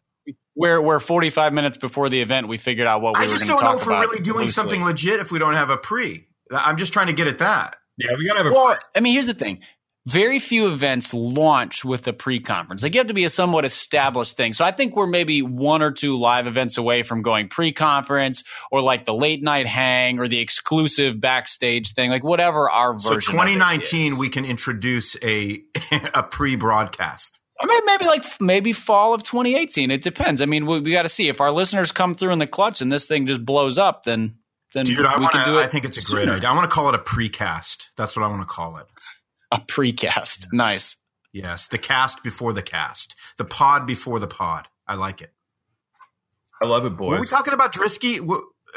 where 0.55 0.81
where 0.81 0.99
45 0.99 1.53
minutes 1.53 1.77
before 1.77 2.09
the 2.09 2.19
event 2.21 2.47
we 2.47 2.57
figured 2.57 2.87
out 2.87 3.01
what 3.01 3.13
we 3.13 3.19
I 3.19 3.27
were 3.27 3.35
going 3.35 3.39
to 3.41 3.45
talk 3.47 3.59
about. 3.61 3.73
Just 3.73 3.85
don't 3.85 3.91
know 3.93 4.01
if 4.01 4.01
we're 4.01 4.11
really 4.11 4.23
doing 4.23 4.37
loosely. 4.45 4.53
something 4.53 4.83
legit 4.83 5.19
if 5.19 5.31
we 5.31 5.37
don't 5.37 5.53
have 5.53 5.69
a 5.69 5.77
pre. 5.77 6.27
I'm 6.51 6.77
just 6.77 6.93
trying 6.93 7.07
to 7.07 7.13
get 7.13 7.27
at 7.27 7.37
that. 7.39 7.75
Yeah, 7.97 8.11
we 8.17 8.27
got 8.27 8.33
to 8.33 8.43
have 8.43 8.47
a. 8.47 8.55
Well. 8.55 8.77
I 8.95 8.99
mean, 9.01 9.13
here's 9.13 9.27
the 9.27 9.33
thing 9.35 9.59
very 10.07 10.39
few 10.39 10.71
events 10.71 11.13
launch 11.13 11.83
with 11.83 12.07
a 12.07 12.13
pre-conference. 12.13 12.81
Like 12.81 12.93
you 12.93 12.99
have 13.01 13.07
to 13.07 13.13
be 13.13 13.25
a 13.25 13.29
somewhat 13.29 13.65
established 13.65 14.37
thing. 14.37 14.53
So 14.53 14.63
I 14.63 14.71
think 14.71 14.95
we're 14.95 15.05
maybe 15.05 15.41
one 15.41 15.81
or 15.81 15.91
two 15.91 16.17
live 16.17 16.47
events 16.47 16.77
away 16.77 17.03
from 17.03 17.21
going 17.21 17.49
pre-conference 17.49 18.45
or 18.71 18.81
like 18.81 19.03
the 19.03 19.13
late 19.13 19.43
night 19.43 19.67
hang 19.67 20.19
or 20.19 20.29
the 20.29 20.39
exclusive 20.39 21.19
backstage 21.19 21.91
thing, 21.91 22.09
like 22.09 22.23
whatever 22.23 22.69
our 22.69 22.93
version. 22.93 23.21
So 23.21 23.31
2019, 23.31 24.17
we 24.17 24.29
can 24.29 24.45
introduce 24.45 25.17
a 25.21 25.61
a 26.13 26.23
pre-broadcast. 26.23 27.37
I 27.59 27.65
mean, 27.65 27.81
maybe 27.85 28.05
like 28.05 28.23
maybe 28.39 28.71
fall 28.71 29.13
of 29.13 29.23
2018. 29.23 29.91
It 29.91 30.03
depends. 30.03 30.41
I 30.41 30.45
mean, 30.45 30.65
we, 30.67 30.79
we 30.79 30.93
got 30.93 31.01
to 31.01 31.09
see 31.09 31.27
if 31.27 31.41
our 31.41 31.51
listeners 31.51 31.91
come 31.91 32.15
through 32.15 32.31
in 32.31 32.39
the 32.39 32.47
clutch 32.47 32.79
and 32.79 32.89
this 32.89 33.07
thing 33.07 33.27
just 33.27 33.45
blows 33.45 33.77
up. 33.77 34.03
Then 34.03 34.35
then 34.73 34.85
Dude, 34.85 34.99
we 34.99 35.03
wanna, 35.03 35.29
can 35.29 35.45
do 35.45 35.59
it. 35.59 35.63
I 35.63 35.67
think 35.67 35.85
it's 35.85 35.97
a 35.97 36.01
sooner. 36.01 36.25
great 36.25 36.35
idea. 36.37 36.49
I 36.49 36.53
want 36.53 36.69
to 36.69 36.73
call 36.73 36.87
it 36.89 36.95
a 36.95 36.99
precast. 36.99 37.87
That's 37.95 38.15
what 38.15 38.23
I 38.23 38.27
want 38.27 38.41
to 38.41 38.45
call 38.45 38.77
it. 38.77 38.85
A 39.51 39.59
precast. 39.59 40.03
Yes. 40.03 40.47
Nice. 40.51 40.97
Yes, 41.33 41.67
the 41.67 41.77
cast 41.77 42.23
before 42.23 42.53
the 42.53 42.61
cast, 42.61 43.15
the 43.37 43.45
pod 43.45 43.85
before 43.85 44.19
the 44.19 44.27
pod. 44.27 44.67
I 44.87 44.95
like 44.95 45.21
it. 45.21 45.33
I 46.61 46.65
love 46.67 46.85
it, 46.85 46.97
boys. 46.97 47.11
Were 47.11 47.19
we 47.19 47.27
talking 47.27 47.53
about 47.53 47.73
Drisky? 47.73 48.19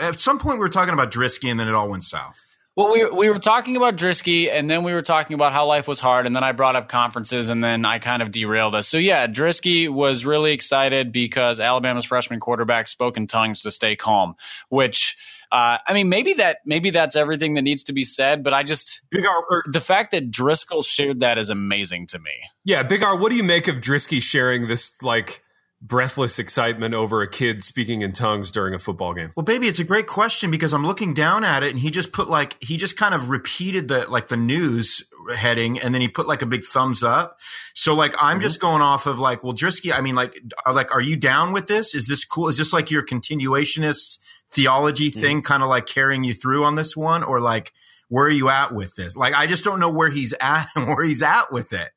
At 0.01 0.21
some 0.21 0.39
point, 0.39 0.59
we 0.59 0.61
were 0.61 0.69
talking 0.69 0.93
about 0.93 1.11
Drisky, 1.11 1.51
and 1.51 1.59
then 1.59 1.69
it 1.69 1.75
all 1.75 1.89
went 1.89 2.05
south. 2.05 2.39
Well, 2.81 2.93
we 2.93 3.05
we 3.11 3.29
were 3.29 3.39
talking 3.39 3.77
about 3.77 3.97
Drisky, 3.97 4.51
and 4.51 4.71
then 4.71 4.85
we 4.85 4.95
were 4.95 5.03
talking 5.03 5.35
about 5.35 5.53
how 5.53 5.67
life 5.67 5.87
was 5.87 5.99
hard, 5.99 6.25
and 6.25 6.35
then 6.35 6.43
I 6.43 6.53
brought 6.53 6.77
up 6.77 6.89
conferences, 6.89 7.51
and 7.51 7.63
then 7.63 7.85
I 7.85 7.99
kind 7.99 8.23
of 8.23 8.31
derailed 8.31 8.75
us. 8.75 8.89
So 8.89 8.97
yeah, 8.97 9.27
Drisky 9.27 9.91
was 9.91 10.25
really 10.25 10.53
excited 10.53 11.13
because 11.13 11.61
Alabama's 11.61 12.07
freshman 12.07 12.41
quarterback 12.41 12.89
spoke 12.89 13.19
in 13.19 13.27
tongues 13.27 13.61
to 13.65 13.71
stay 13.71 13.97
calm, 13.97 14.35
which 14.71 15.19
uh, 15.53 15.77
I 15.87 15.93
mean, 15.93 16.09
maybe 16.09 16.33
that 16.35 16.61
maybe 16.65 16.89
that's 16.89 17.17
everything 17.17 17.53
that 17.53 17.63
needs 17.63 17.83
to 17.83 17.93
be 17.93 18.03
said, 18.03 18.43
but 18.43 18.55
I 18.55 18.63
just 18.63 19.03
Big 19.11 19.27
R, 19.27 19.63
the 19.71 19.83
fact 19.83 20.13
that 20.13 20.31
Driscoll 20.31 20.83
shared 20.83 21.21
that 21.21 21.37
is 21.37 21.51
amazing 21.51 22.07
to 22.07 22.19
me. 22.19 22.33
Yeah, 22.65 22.83
Big 22.83 23.03
R, 23.03 23.15
what 23.15 23.29
do 23.29 23.37
you 23.37 23.45
make 23.45 23.69
of 23.69 23.83
Drisky 23.83 24.23
sharing 24.23 24.69
this 24.69 24.93
like 25.03 25.43
breathless 25.83 26.39
excitement 26.39 26.95
over 26.95 27.23
a 27.23 27.29
kid 27.29 27.63
speaking 27.63 28.03
in 28.03 28.13
tongues 28.13 28.51
during 28.51 28.75
a 28.75 28.79
football 28.79 29.15
game? 29.15 29.31
Well, 29.37 29.45
baby, 29.45 29.67
it's 29.67 29.79
a 29.79 29.85
great 29.85 30.07
question 30.07 30.51
because 30.51 30.73
I'm 30.73 30.87
looking 30.87 31.15
down 31.15 31.45
at 31.45 31.63
it 31.63 31.71
and 31.71 31.79
he 31.79 31.91
just 31.91 32.13
put 32.13 32.29
like 32.29 32.63
he 32.63 32.77
just 32.77 32.97
kind 32.97 33.15
of 33.15 33.31
repeated 33.31 33.89
the 33.89 34.07
like 34.09 34.29
the 34.29 34.37
news 34.37 35.03
heading 35.35 35.81
and 35.81 35.95
then 35.95 36.01
he 36.01 36.09
put 36.09 36.29
like 36.29 36.43
a 36.43 36.47
big 36.47 36.65
thumbs 36.65 37.03
up. 37.03 37.39
So 37.75 37.95
like 37.95 38.15
I'm 38.21 38.37
mm-hmm. 38.37 38.43
just 38.43 38.61
going 38.61 38.83
off 38.83 39.07
of 39.07 39.19
like, 39.19 39.43
well, 39.43 39.55
Drisky, 39.55 39.95
I 39.95 40.01
mean, 40.01 40.15
like 40.15 40.39
I 40.65 40.69
was 40.69 40.77
like, 40.77 40.93
are 40.95 41.01
you 41.01 41.17
down 41.17 41.53
with 41.53 41.67
this? 41.67 41.95
Is 41.95 42.07
this 42.07 42.25
cool? 42.25 42.49
Is 42.49 42.59
this 42.59 42.73
like 42.73 42.91
your 42.91 43.05
continuationist 43.05 44.19
theology 44.53 45.11
mm-hmm. 45.11 45.21
thing 45.21 45.43
kind 45.43 45.63
of 45.63 45.69
like 45.69 45.87
carrying 45.87 46.25
you 46.25 46.35
through 46.35 46.65
on 46.65 46.75
this 46.75 46.97
one 46.97 47.23
or 47.23 47.41
like 47.41 47.73
where 48.09 48.27
are 48.27 48.31
you 48.31 48.49
at 48.49 48.75
with 48.75 48.95
this 48.97 49.15
like 49.15 49.33
i 49.35 49.47
just 49.47 49.63
don't 49.63 49.79
know 49.79 49.91
where 49.91 50.09
he's 50.09 50.35
at 50.41 50.69
and 50.75 50.89
where 50.89 51.05
he's 51.05 51.23
at 51.23 51.53
with 51.53 51.73
it 51.73 51.91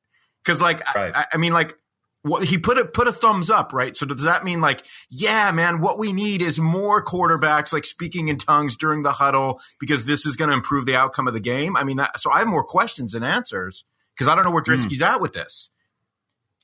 because 0.43 0.61
like 0.61 0.81
right. 0.95 1.15
I, 1.15 1.25
I, 1.33 1.37
mean 1.37 1.53
like 1.53 1.73
he 2.43 2.57
put 2.57 2.77
a 2.77 2.85
put 2.85 3.07
a 3.07 3.11
thumbs 3.11 3.49
up, 3.49 3.73
right? 3.73 3.97
So 3.97 4.05
does 4.05 4.23
that 4.23 4.45
mean 4.45 4.61
like, 4.61 4.85
yeah, 5.09 5.51
man, 5.51 5.81
what 5.81 5.99
we 5.99 6.13
need 6.13 6.41
is 6.41 6.57
more 6.59 7.03
quarterbacks 7.03 7.73
like 7.73 7.85
speaking 7.85 8.29
in 8.29 8.37
tongues 8.37 8.77
during 8.77 9.03
the 9.03 9.11
huddle 9.11 9.59
because 9.79 10.05
this 10.05 10.25
is 10.25 10.37
going 10.37 10.49
to 10.49 10.55
improve 10.55 10.85
the 10.85 10.95
outcome 10.95 11.27
of 11.27 11.33
the 11.33 11.41
game? 11.41 11.75
I 11.75 11.83
mean, 11.83 11.97
that, 11.97 12.19
so 12.19 12.31
I 12.31 12.39
have 12.39 12.47
more 12.47 12.63
questions 12.63 13.11
than 13.11 13.23
answers 13.23 13.83
because 14.15 14.29
I 14.29 14.35
don't 14.35 14.45
know 14.45 14.51
where 14.51 14.63
Drisky's 14.63 15.01
mm. 15.01 15.05
at 15.07 15.19
with 15.19 15.33
this. 15.33 15.69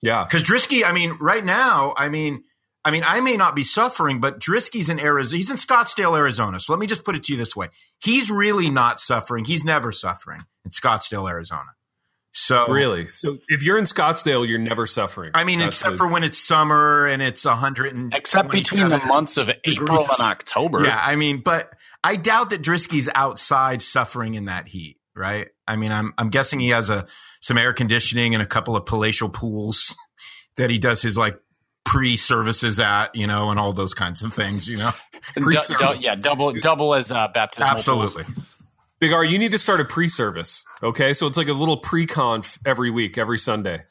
Yeah, 0.01 0.23
because 0.23 0.43
Drisky, 0.43 0.85
I 0.85 0.93
mean, 0.93 1.17
right 1.19 1.43
now, 1.43 1.93
I 1.97 2.07
mean, 2.07 2.43
I 2.85 2.91
mean, 2.91 3.03
I 3.05 3.19
may 3.19 3.35
not 3.35 3.53
be 3.53 3.65
suffering, 3.65 4.21
but 4.21 4.39
Drisky's 4.39 4.87
in 4.87 4.97
Arizona. 4.97 5.37
He's 5.37 5.51
in 5.51 5.57
Scottsdale, 5.57 6.17
Arizona. 6.17 6.61
So 6.61 6.71
let 6.71 6.79
me 6.79 6.87
just 6.87 7.03
put 7.03 7.15
it 7.15 7.25
to 7.25 7.33
you 7.33 7.37
this 7.37 7.53
way: 7.53 7.67
he's 8.01 8.31
really 8.31 8.69
not 8.69 9.01
suffering. 9.01 9.43
He's 9.43 9.65
never 9.65 9.91
suffering 9.91 10.39
in 10.63 10.71
Scottsdale, 10.71 11.29
Arizona. 11.29 11.71
So 12.31 12.67
really, 12.67 13.09
so 13.09 13.39
if 13.47 13.63
you're 13.63 13.77
in 13.77 13.85
Scottsdale, 13.85 14.47
you're 14.47 14.59
never 14.59 14.85
suffering. 14.85 15.31
I 15.33 15.43
mean, 15.43 15.59
That's 15.59 15.77
except 15.77 15.93
the, 15.93 15.97
for 15.97 16.07
when 16.07 16.23
it's 16.23 16.37
summer 16.37 17.05
and 17.05 17.23
it's 17.23 17.43
a 17.45 17.55
hundred 17.55 17.95
and 17.95 18.13
except 18.13 18.51
between 18.51 18.89
the 18.89 18.99
months 18.99 19.37
of 19.37 19.49
April 19.63 19.99
and 19.99 20.19
October. 20.19 20.83
Yeah, 20.83 21.01
I 21.03 21.15
mean, 21.15 21.41
but 21.41 21.73
I 22.03 22.17
doubt 22.17 22.51
that 22.51 22.61
Drisky's 22.61 23.09
outside 23.13 23.81
suffering 23.81 24.35
in 24.35 24.45
that 24.45 24.67
heat, 24.67 24.97
right? 25.15 25.47
I 25.67 25.75
mean, 25.75 25.91
I'm 25.91 26.13
I'm 26.19 26.29
guessing 26.29 26.59
he 26.59 26.69
has 26.69 26.91
a 26.91 27.07
some 27.41 27.57
air 27.57 27.73
conditioning 27.73 28.35
and 28.35 28.43
a 28.43 28.47
couple 28.47 28.75
of 28.75 28.85
palatial 28.85 29.29
pools 29.29 29.95
that 30.57 30.69
he 30.69 30.77
does 30.77 31.01
his 31.01 31.17
like 31.17 31.39
pre 31.83 32.15
services 32.15 32.79
at, 32.79 33.15
you 33.15 33.25
know, 33.25 33.49
and 33.49 33.59
all 33.59 33.73
those 33.73 33.95
kinds 33.95 34.21
of 34.21 34.33
things, 34.33 34.67
you 34.67 34.77
know. 34.77 34.93
Du- 35.35 35.51
du- 35.51 35.95
yeah, 35.97 36.15
double 36.15 36.53
double 36.53 36.93
as 36.93 37.11
uh, 37.11 37.27
baptismal. 37.27 37.71
Absolutely. 37.71 38.23
Pools. 38.23 38.45
Big 38.99 39.11
R, 39.11 39.23
you 39.23 39.37
need 39.37 39.51
to 39.51 39.57
start 39.57 39.81
a 39.81 39.85
pre-service. 39.85 40.63
Okay, 40.81 41.13
so 41.13 41.27
it's 41.27 41.37
like 41.37 41.47
a 41.47 41.53
little 41.53 41.77
pre-conf 41.77 42.59
every 42.65 42.89
week, 42.89 43.17
every 43.17 43.37
Sunday. 43.37 43.83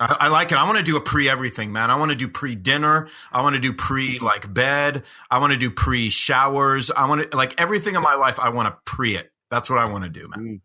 I, 0.00 0.16
I 0.20 0.28
like 0.28 0.50
it. 0.50 0.58
I 0.58 0.64
want 0.64 0.78
to 0.78 0.84
do 0.84 0.96
a 0.96 1.00
pre 1.00 1.28
everything, 1.28 1.72
man. 1.72 1.90
I 1.90 1.96
want 1.96 2.10
to 2.10 2.16
do 2.16 2.26
pre 2.26 2.56
dinner. 2.56 3.08
I 3.30 3.42
want 3.42 3.54
to 3.54 3.60
do 3.60 3.72
pre 3.72 4.18
like 4.18 4.52
bed. 4.52 5.04
I 5.30 5.38
want 5.38 5.52
to 5.52 5.58
do 5.58 5.70
pre 5.70 6.08
showers. 6.10 6.90
I 6.90 7.06
want 7.06 7.30
to 7.30 7.36
like 7.36 7.60
everything 7.60 7.94
in 7.94 8.02
my 8.02 8.14
life. 8.14 8.40
I 8.40 8.48
want 8.48 8.68
to 8.68 8.76
pre 8.84 9.16
it. 9.16 9.30
That's 9.50 9.68
what 9.68 9.78
I 9.78 9.90
want 9.90 10.04
to 10.04 10.10
do, 10.10 10.28
man. 10.28 10.40
Mm. 10.40 10.60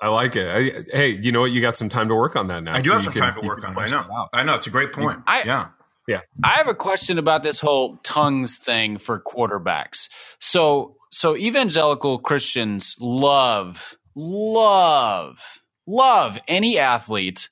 I 0.00 0.08
like 0.08 0.34
it. 0.34 0.48
I, 0.48 0.96
hey, 0.96 1.20
you 1.22 1.30
know 1.30 1.42
what? 1.42 1.52
You 1.52 1.60
got 1.60 1.76
some 1.76 1.88
time 1.88 2.08
to 2.08 2.16
work 2.16 2.34
on 2.34 2.48
that 2.48 2.64
now. 2.64 2.74
I 2.74 2.80
do 2.80 2.88
so 2.88 2.94
have 2.94 3.04
some 3.04 3.12
can, 3.12 3.22
time 3.22 3.40
to 3.40 3.46
work 3.46 3.64
on 3.64 3.76
it. 3.76 3.78
I 3.78 3.86
know. 3.86 4.28
I 4.32 4.42
know. 4.42 4.54
It's 4.54 4.66
a 4.66 4.70
great 4.70 4.92
point. 4.92 5.20
I, 5.28 5.44
yeah. 5.44 5.68
Yeah. 6.08 6.22
I 6.42 6.56
have 6.56 6.66
a 6.66 6.74
question 6.74 7.18
about 7.18 7.44
this 7.44 7.60
whole 7.60 7.98
tongues 7.98 8.56
thing 8.56 8.98
for 8.98 9.20
quarterbacks. 9.20 10.08
So 10.40 10.96
so 11.12 11.36
evangelical 11.36 12.18
Christians 12.18 12.96
love, 12.98 13.96
love, 14.14 15.62
love 15.86 16.38
any 16.48 16.78
athlete 16.78 17.48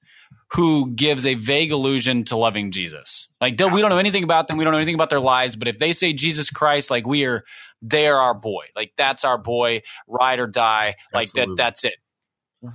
who 0.52 0.90
gives 0.90 1.26
a 1.26 1.34
vague 1.34 1.70
allusion 1.70 2.24
to 2.24 2.36
loving 2.36 2.72
Jesus. 2.72 3.28
Like 3.40 3.52
we 3.52 3.80
don't 3.80 3.90
know 3.90 3.98
anything 3.98 4.24
about 4.24 4.48
them, 4.48 4.56
we 4.56 4.64
don't 4.64 4.72
know 4.72 4.78
anything 4.78 4.96
about 4.96 5.10
their 5.10 5.20
lives, 5.20 5.54
but 5.54 5.68
if 5.68 5.78
they 5.78 5.92
say 5.92 6.12
Jesus 6.12 6.50
Christ, 6.50 6.90
like 6.90 7.06
we 7.06 7.24
are, 7.24 7.44
they 7.82 8.08
are 8.08 8.18
our 8.18 8.34
boy. 8.34 8.64
Like 8.74 8.92
that's 8.96 9.24
our 9.24 9.38
boy, 9.38 9.82
ride 10.08 10.40
or 10.40 10.48
die. 10.48 10.96
Like 11.14 11.28
Absolutely. 11.28 11.54
that, 11.54 11.62
that's 11.62 11.84
it. 11.84 11.94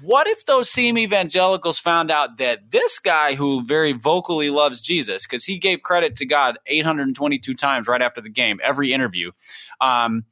What 0.01 0.25
if 0.27 0.46
those 0.46 0.72
same 0.72 0.98
evangelicals 0.98 1.77
found 1.77 2.10
out 2.10 2.38
that 2.38 2.72
this 2.72 2.98
guy 2.98 3.36
who 3.36 3.63
very 3.63 3.92
vocally 3.92 4.50
loves 4.50 4.82
Jesus, 4.82 5.27
because 5.27 5.44
he 5.44 5.60
gave 5.60 5.84
credit 5.84 6.15
to 6.15 6.25
God 6.25 6.58
822 6.65 7.54
times 7.54 7.88
right 7.88 8.01
after 8.01 8.20
the 8.20 8.30
game, 8.30 8.60
every 8.63 8.94
interview, 8.94 9.32
um, 9.80 10.25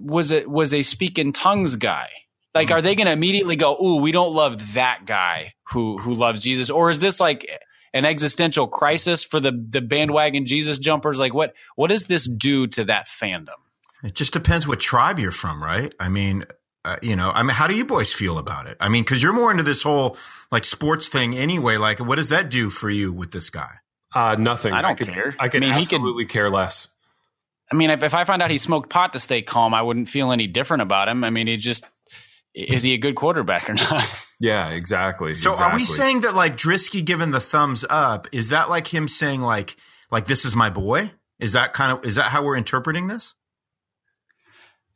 was 0.00 0.30
it 0.30 0.48
was 0.48 0.74
a 0.74 0.82
speak 0.82 1.18
in 1.18 1.32
tongues 1.32 1.76
guy. 1.76 2.08
Like, 2.54 2.70
are 2.70 2.82
they 2.82 2.96
going 2.96 3.06
to 3.06 3.12
immediately 3.12 3.56
go, 3.56 3.76
"Ooh, 3.80 3.96
we 3.96 4.10
don't 4.10 4.34
love 4.34 4.74
that 4.74 5.02
guy 5.04 5.54
who 5.70 5.98
who 5.98 6.14
loves 6.14 6.42
Jesus," 6.42 6.70
or 6.70 6.90
is 6.90 6.98
this 6.98 7.20
like 7.20 7.48
an 7.94 8.04
existential 8.04 8.66
crisis 8.66 9.22
for 9.22 9.38
the 9.38 9.52
the 9.52 9.80
bandwagon 9.80 10.46
Jesus 10.46 10.78
jumpers? 10.78 11.18
Like, 11.18 11.34
what 11.34 11.54
what 11.76 11.88
does 11.88 12.04
this 12.04 12.24
do 12.24 12.66
to 12.68 12.84
that 12.84 13.06
fandom? 13.06 13.58
It 14.02 14.14
just 14.14 14.32
depends 14.32 14.66
what 14.66 14.80
tribe 14.80 15.18
you're 15.18 15.32
from, 15.32 15.62
right? 15.62 15.92
I 16.00 16.08
mean, 16.08 16.44
uh, 16.84 16.96
you 17.02 17.16
know, 17.16 17.30
I 17.30 17.42
mean, 17.42 17.54
how 17.54 17.66
do 17.66 17.74
you 17.74 17.84
boys 17.84 18.12
feel 18.12 18.38
about 18.38 18.66
it? 18.66 18.76
I 18.80 18.88
mean, 18.88 19.02
because 19.02 19.22
you're 19.22 19.32
more 19.32 19.50
into 19.50 19.62
this 19.62 19.82
whole 19.82 20.16
like 20.50 20.64
sports 20.64 21.08
thing 21.08 21.36
anyway. 21.36 21.76
Like, 21.76 21.98
what 22.00 22.16
does 22.16 22.30
that 22.30 22.50
do 22.50 22.70
for 22.70 22.88
you 22.88 23.12
with 23.12 23.30
this 23.30 23.50
guy? 23.50 23.72
Uh, 24.14 24.36
nothing. 24.38 24.72
I 24.72 24.82
don't 24.82 24.92
I 24.92 24.94
could, 24.94 25.08
care. 25.08 25.34
I 25.38 25.48
can 25.48 25.62
I 25.62 25.66
mean, 25.66 25.74
absolutely 25.74 26.22
he 26.22 26.26
could, 26.26 26.32
care 26.32 26.50
less. 26.50 26.88
I 27.70 27.74
mean, 27.74 27.90
if, 27.90 28.02
if 28.02 28.14
I 28.14 28.24
found 28.24 28.42
out 28.42 28.50
he 28.50 28.58
smoked 28.58 28.90
pot 28.90 29.12
to 29.12 29.20
stay 29.20 29.42
calm, 29.42 29.74
I 29.74 29.82
wouldn't 29.82 30.08
feel 30.08 30.32
any 30.32 30.46
different 30.46 30.82
about 30.82 31.08
him. 31.08 31.22
I 31.24 31.30
mean, 31.30 31.46
he 31.46 31.56
just 31.56 31.84
is 32.54 32.82
he 32.82 32.94
a 32.94 32.98
good 32.98 33.14
quarterback 33.14 33.68
or 33.68 33.74
not? 33.74 34.04
Yeah, 34.40 34.68
exactly. 34.68 35.34
So 35.34 35.50
exactly. 35.50 35.72
are 35.72 35.76
we 35.76 35.84
saying 35.84 36.20
that 36.20 36.32
like 36.32 36.56
Drisky 36.56 37.04
giving 37.04 37.32
the 37.32 37.40
thumbs 37.40 37.84
up, 37.90 38.28
is 38.30 38.50
that 38.50 38.70
like 38.70 38.86
him 38.86 39.08
saying 39.08 39.42
like 39.42 39.76
like 40.12 40.26
this 40.26 40.44
is 40.44 40.54
my 40.54 40.70
boy? 40.70 41.10
Is 41.40 41.54
that 41.54 41.72
kind 41.72 41.90
of 41.90 42.04
is 42.04 42.14
that 42.14 42.26
how 42.26 42.44
we're 42.44 42.56
interpreting 42.56 43.08
this? 43.08 43.34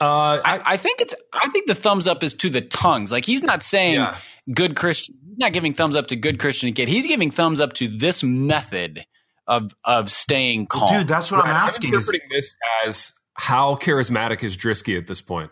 Uh, 0.00 0.40
I, 0.44 0.62
I, 0.64 0.76
think 0.76 1.00
it's. 1.00 1.12
I 1.32 1.48
think 1.48 1.66
the 1.66 1.74
thumbs 1.74 2.06
up 2.06 2.22
is 2.22 2.34
to 2.34 2.50
the 2.50 2.60
tongues. 2.60 3.10
Like 3.10 3.24
he's 3.24 3.42
not 3.42 3.64
saying 3.64 3.94
yeah. 3.94 4.18
good 4.54 4.76
Christian. 4.76 5.16
He's 5.28 5.38
not 5.38 5.52
giving 5.52 5.74
thumbs 5.74 5.96
up 5.96 6.06
to 6.08 6.16
good 6.16 6.38
Christian 6.38 6.72
kid. 6.72 6.88
He's 6.88 7.08
giving 7.08 7.32
thumbs 7.32 7.60
up 7.60 7.72
to 7.74 7.88
this 7.88 8.22
method 8.22 9.04
of 9.46 9.72
of 9.84 10.10
staying 10.10 10.66
calm. 10.66 10.88
Dude, 10.88 11.08
that's 11.08 11.30
what 11.30 11.44
right. 11.44 11.50
I'm 11.50 11.56
asking. 11.56 11.90
I'm 11.90 11.94
interpreting 11.94 12.28
is, 12.32 12.44
this 12.44 12.56
as 12.86 13.12
how 13.34 13.76
charismatic 13.76 14.44
is 14.44 14.56
Drisky 14.56 14.96
at 14.96 15.06
this 15.06 15.20
point? 15.20 15.50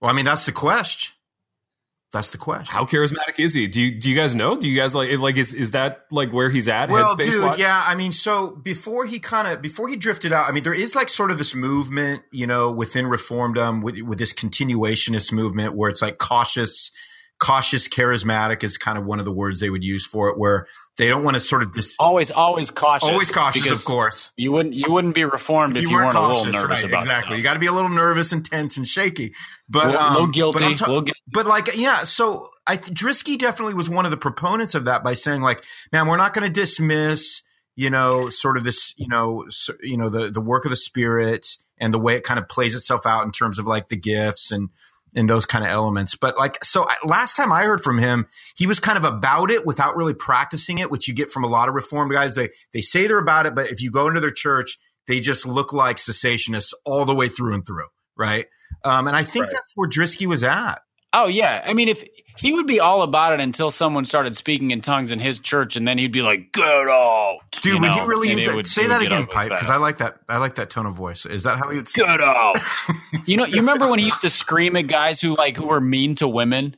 Well, 0.00 0.10
I 0.10 0.14
mean, 0.14 0.24
that's 0.24 0.46
the 0.46 0.52
question. 0.52 1.14
That's 2.10 2.30
the 2.30 2.38
question. 2.38 2.74
How 2.74 2.86
charismatic 2.86 3.38
is 3.38 3.52
he? 3.52 3.66
Do 3.66 3.82
you 3.82 3.98
do 3.98 4.08
you 4.08 4.16
guys 4.16 4.34
know? 4.34 4.56
Do 4.56 4.66
you 4.66 4.80
guys 4.80 4.94
like 4.94 5.18
like 5.18 5.36
is 5.36 5.52
is 5.52 5.72
that 5.72 6.06
like 6.10 6.32
where 6.32 6.48
he's 6.48 6.66
at? 6.66 6.88
Well, 6.88 7.14
dude, 7.16 7.58
yeah. 7.58 7.84
I 7.86 7.94
mean, 7.96 8.12
so 8.12 8.48
before 8.48 9.04
he 9.04 9.20
kind 9.20 9.46
of 9.46 9.60
before 9.60 9.88
he 9.88 9.96
drifted 9.96 10.32
out, 10.32 10.48
I 10.48 10.52
mean, 10.52 10.62
there 10.62 10.72
is 10.72 10.94
like 10.94 11.10
sort 11.10 11.30
of 11.30 11.36
this 11.36 11.54
movement, 11.54 12.22
you 12.32 12.46
know, 12.46 12.70
within 12.70 13.04
Reformdom 13.06 13.58
um, 13.58 13.80
with 13.82 14.00
with 14.00 14.18
this 14.18 14.32
continuationist 14.32 15.32
movement 15.32 15.74
where 15.74 15.90
it's 15.90 16.00
like 16.00 16.16
cautious 16.16 16.92
cautious 17.38 17.86
charismatic 17.86 18.64
is 18.64 18.76
kind 18.76 18.98
of 18.98 19.04
one 19.04 19.18
of 19.20 19.24
the 19.24 19.32
words 19.32 19.60
they 19.60 19.70
would 19.70 19.84
use 19.84 20.04
for 20.04 20.28
it 20.28 20.36
where 20.36 20.66
they 20.96 21.06
don't 21.06 21.22
want 21.22 21.34
to 21.34 21.40
sort 21.40 21.62
of 21.62 21.72
dis- 21.72 21.94
always 22.00 22.32
always 22.32 22.70
cautious. 22.70 23.08
Always 23.08 23.30
cautious 23.30 23.70
of 23.70 23.84
course. 23.84 24.32
you 24.36 24.50
wouldn't 24.50 24.74
you 24.74 24.92
wouldn't 24.92 25.14
be 25.14 25.24
reformed 25.24 25.76
if, 25.76 25.84
if 25.84 25.88
you, 25.88 25.94
weren't, 25.94 26.06
weren't 26.06 26.16
cautious, 26.16 26.42
a 26.42 26.46
little 26.46 26.62
nervous 26.62 26.82
right, 26.82 26.90
about 26.90 27.02
exactly. 27.02 27.26
stuff. 27.26 27.38
you 27.38 27.44
got 27.44 27.54
to 27.54 27.60
be 27.60 27.66
a 27.66 27.72
little 27.72 27.90
nervous 27.90 28.32
and 28.32 28.44
tense 28.44 28.76
and 28.76 28.88
shaky. 28.88 29.32
But 29.68 29.84
a 29.84 29.90
little, 29.90 30.02
um, 30.02 30.30
guilty, 30.32 30.74
but, 30.74 30.78
ta- 30.78 31.04
but, 31.32 31.46
like 31.46 31.76
yeah 31.76 32.02
so 32.02 32.48
I 32.66 32.76
Drisky 32.76 33.38
definitely 33.38 33.74
was 33.74 33.88
one 33.88 34.04
of 34.04 34.10
the 34.10 34.16
proponents 34.16 34.74
of 34.74 34.86
that 34.86 35.04
by 35.04 35.12
saying 35.12 35.42
like 35.42 35.64
man 35.92 36.08
we're 36.08 36.16
not 36.16 36.34
going 36.34 36.46
to 36.46 36.52
dismiss 36.52 37.42
you 37.76 37.90
know 37.90 38.28
sort 38.30 38.56
of 38.56 38.64
this 38.64 38.94
you 38.96 39.06
know 39.06 39.44
so, 39.48 39.74
you 39.80 39.96
know 39.96 40.08
the 40.08 40.30
the 40.30 40.40
work 40.40 40.64
of 40.64 40.70
the 40.70 40.76
spirit 40.76 41.46
and 41.78 41.94
the 41.94 41.98
way 41.98 42.16
it 42.16 42.24
kind 42.24 42.40
of 42.40 42.48
plays 42.48 42.74
itself 42.74 43.06
out 43.06 43.24
in 43.24 43.30
terms 43.30 43.60
of 43.60 43.66
like 43.68 43.88
the 43.88 43.96
gifts 43.96 44.50
and 44.50 44.70
and 45.14 45.28
those 45.28 45.46
kind 45.46 45.64
of 45.64 45.70
elements. 45.70 46.16
But 46.16 46.36
like, 46.36 46.62
so 46.64 46.86
last 47.06 47.36
time 47.36 47.52
I 47.52 47.64
heard 47.64 47.82
from 47.82 47.98
him, 47.98 48.26
he 48.56 48.66
was 48.66 48.80
kind 48.80 48.98
of 48.98 49.04
about 49.04 49.50
it 49.50 49.66
without 49.66 49.96
really 49.96 50.14
practicing 50.14 50.78
it, 50.78 50.90
which 50.90 51.08
you 51.08 51.14
get 51.14 51.30
from 51.30 51.44
a 51.44 51.48
lot 51.48 51.68
of 51.68 51.74
reform 51.74 52.10
guys. 52.10 52.34
They, 52.34 52.50
they 52.72 52.80
say 52.80 53.06
they're 53.06 53.18
about 53.18 53.46
it, 53.46 53.54
but 53.54 53.70
if 53.70 53.82
you 53.82 53.90
go 53.90 54.08
into 54.08 54.20
their 54.20 54.30
church, 54.30 54.78
they 55.06 55.20
just 55.20 55.46
look 55.46 55.72
like 55.72 55.96
cessationists 55.96 56.74
all 56.84 57.04
the 57.04 57.14
way 57.14 57.28
through 57.28 57.54
and 57.54 57.66
through. 57.66 57.86
Right. 58.16 58.46
Um, 58.84 59.06
and 59.06 59.16
I 59.16 59.22
think 59.22 59.44
right. 59.44 59.52
that's 59.52 59.76
where 59.76 59.88
Drisky 59.88 60.26
was 60.26 60.42
at. 60.42 60.82
Oh 61.12 61.26
yeah, 61.26 61.64
I 61.66 61.72
mean, 61.72 61.88
if 61.88 62.04
he 62.38 62.52
would 62.52 62.66
be 62.66 62.80
all 62.80 63.02
about 63.02 63.32
it 63.32 63.40
until 63.40 63.70
someone 63.70 64.04
started 64.04 64.36
speaking 64.36 64.70
in 64.70 64.80
tongues 64.80 65.10
in 65.10 65.18
his 65.18 65.38
church, 65.38 65.76
and 65.76 65.86
then 65.86 65.98
he'd 65.98 66.12
be 66.12 66.22
like, 66.22 66.52
"Get 66.52 66.64
out, 66.64 67.38
dude!" 67.50 67.74
You 67.74 67.80
would 67.80 67.90
he 67.90 68.00
really 68.02 68.30
use 68.30 68.46
that? 68.46 68.54
Would, 68.54 68.66
say 68.66 68.86
that 68.86 69.02
again, 69.02 69.26
Pipe, 69.26 69.50
because 69.50 69.70
I 69.70 69.76
like 69.76 69.98
that. 69.98 70.18
I 70.28 70.38
like 70.38 70.54
that 70.56 70.70
tone 70.70 70.86
of 70.86 70.94
voice. 70.94 71.26
Is 71.26 71.42
that 71.42 71.58
how 71.58 71.70
he 71.70 71.76
would? 71.76 71.88
Say 71.88 72.02
Get 72.02 72.20
out. 72.20 72.56
you 73.26 73.36
know, 73.36 73.44
you 73.44 73.56
remember 73.56 73.88
when 73.88 73.98
he 73.98 74.06
used 74.06 74.20
to 74.20 74.30
scream 74.30 74.76
at 74.76 74.86
guys 74.86 75.20
who 75.20 75.34
like 75.34 75.56
who 75.56 75.66
were 75.66 75.80
mean 75.80 76.14
to 76.16 76.28
women, 76.28 76.76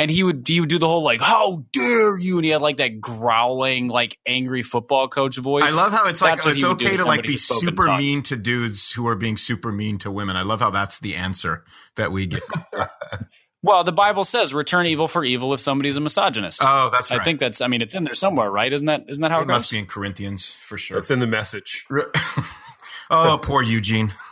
and 0.00 0.10
he 0.10 0.22
would 0.22 0.48
he 0.48 0.60
would 0.60 0.70
do 0.70 0.78
the 0.78 0.88
whole 0.88 1.02
like, 1.02 1.20
"How 1.20 1.64
dare 1.72 2.18
you!" 2.18 2.38
and 2.38 2.44
he 2.44 2.50
had 2.50 2.62
like 2.62 2.78
that 2.78 3.02
growling, 3.02 3.88
like 3.88 4.18
angry 4.24 4.62
football 4.62 5.08
coach 5.08 5.36
voice. 5.36 5.64
I 5.64 5.70
love 5.70 5.92
how 5.92 6.06
it's 6.06 6.20
that's 6.20 6.46
like 6.46 6.54
it's 6.54 6.64
okay 6.64 6.96
to 6.96 7.04
like 7.04 7.22
be 7.22 7.36
super 7.36 7.96
mean 7.96 8.22
to 8.22 8.36
dudes 8.36 8.92
who 8.92 9.06
are 9.08 9.16
being 9.16 9.36
super 9.36 9.70
mean 9.70 9.98
to 9.98 10.10
women. 10.10 10.36
I 10.36 10.42
love 10.42 10.60
how 10.60 10.70
that's 10.70 11.00
the 11.00 11.16
answer 11.16 11.64
that 11.96 12.12
we 12.12 12.26
get. 12.26 12.42
Well, 13.62 13.84
the 13.84 13.92
Bible 13.92 14.24
says 14.24 14.54
return 14.54 14.86
evil 14.86 15.06
for 15.06 15.22
evil 15.22 15.52
if 15.52 15.60
somebody's 15.60 15.96
a 15.96 16.00
misogynist. 16.00 16.60
Oh, 16.62 16.88
that's 16.90 17.10
right. 17.10 17.20
I 17.20 17.24
think 17.24 17.40
that's 17.40 17.60
I 17.60 17.66
mean 17.66 17.82
it's 17.82 17.94
in 17.94 18.04
there 18.04 18.14
somewhere, 18.14 18.50
right? 18.50 18.72
Isn't 18.72 18.86
that 18.86 19.04
isn't 19.08 19.20
that 19.20 19.30
how 19.30 19.40
it, 19.40 19.42
it 19.42 19.48
must 19.48 19.70
be 19.70 19.78
in 19.78 19.86
Corinthians 19.86 20.48
for 20.50 20.78
sure. 20.78 20.98
It's 20.98 21.10
in 21.10 21.20
the 21.20 21.26
message. 21.26 21.86
oh, 23.10 23.38
poor 23.42 23.62
Eugene. 23.62 24.12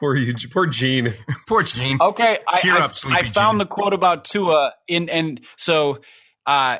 Poor 0.00 0.16
Eugene. 0.16 0.50
Poor 0.50 0.66
Gene. 0.66 1.14
poor 1.46 1.62
Gene. 1.62 1.96
Okay, 2.00 2.38
Cheer 2.56 2.74
I, 2.74 2.80
up, 2.80 2.92
I, 3.06 3.18
I 3.18 3.22
found 3.22 3.54
Gene. 3.54 3.58
the 3.58 3.66
quote 3.66 3.92
about 3.92 4.24
Tua 4.24 4.72
in 4.88 5.08
and 5.08 5.40
so 5.56 6.00
uh 6.44 6.78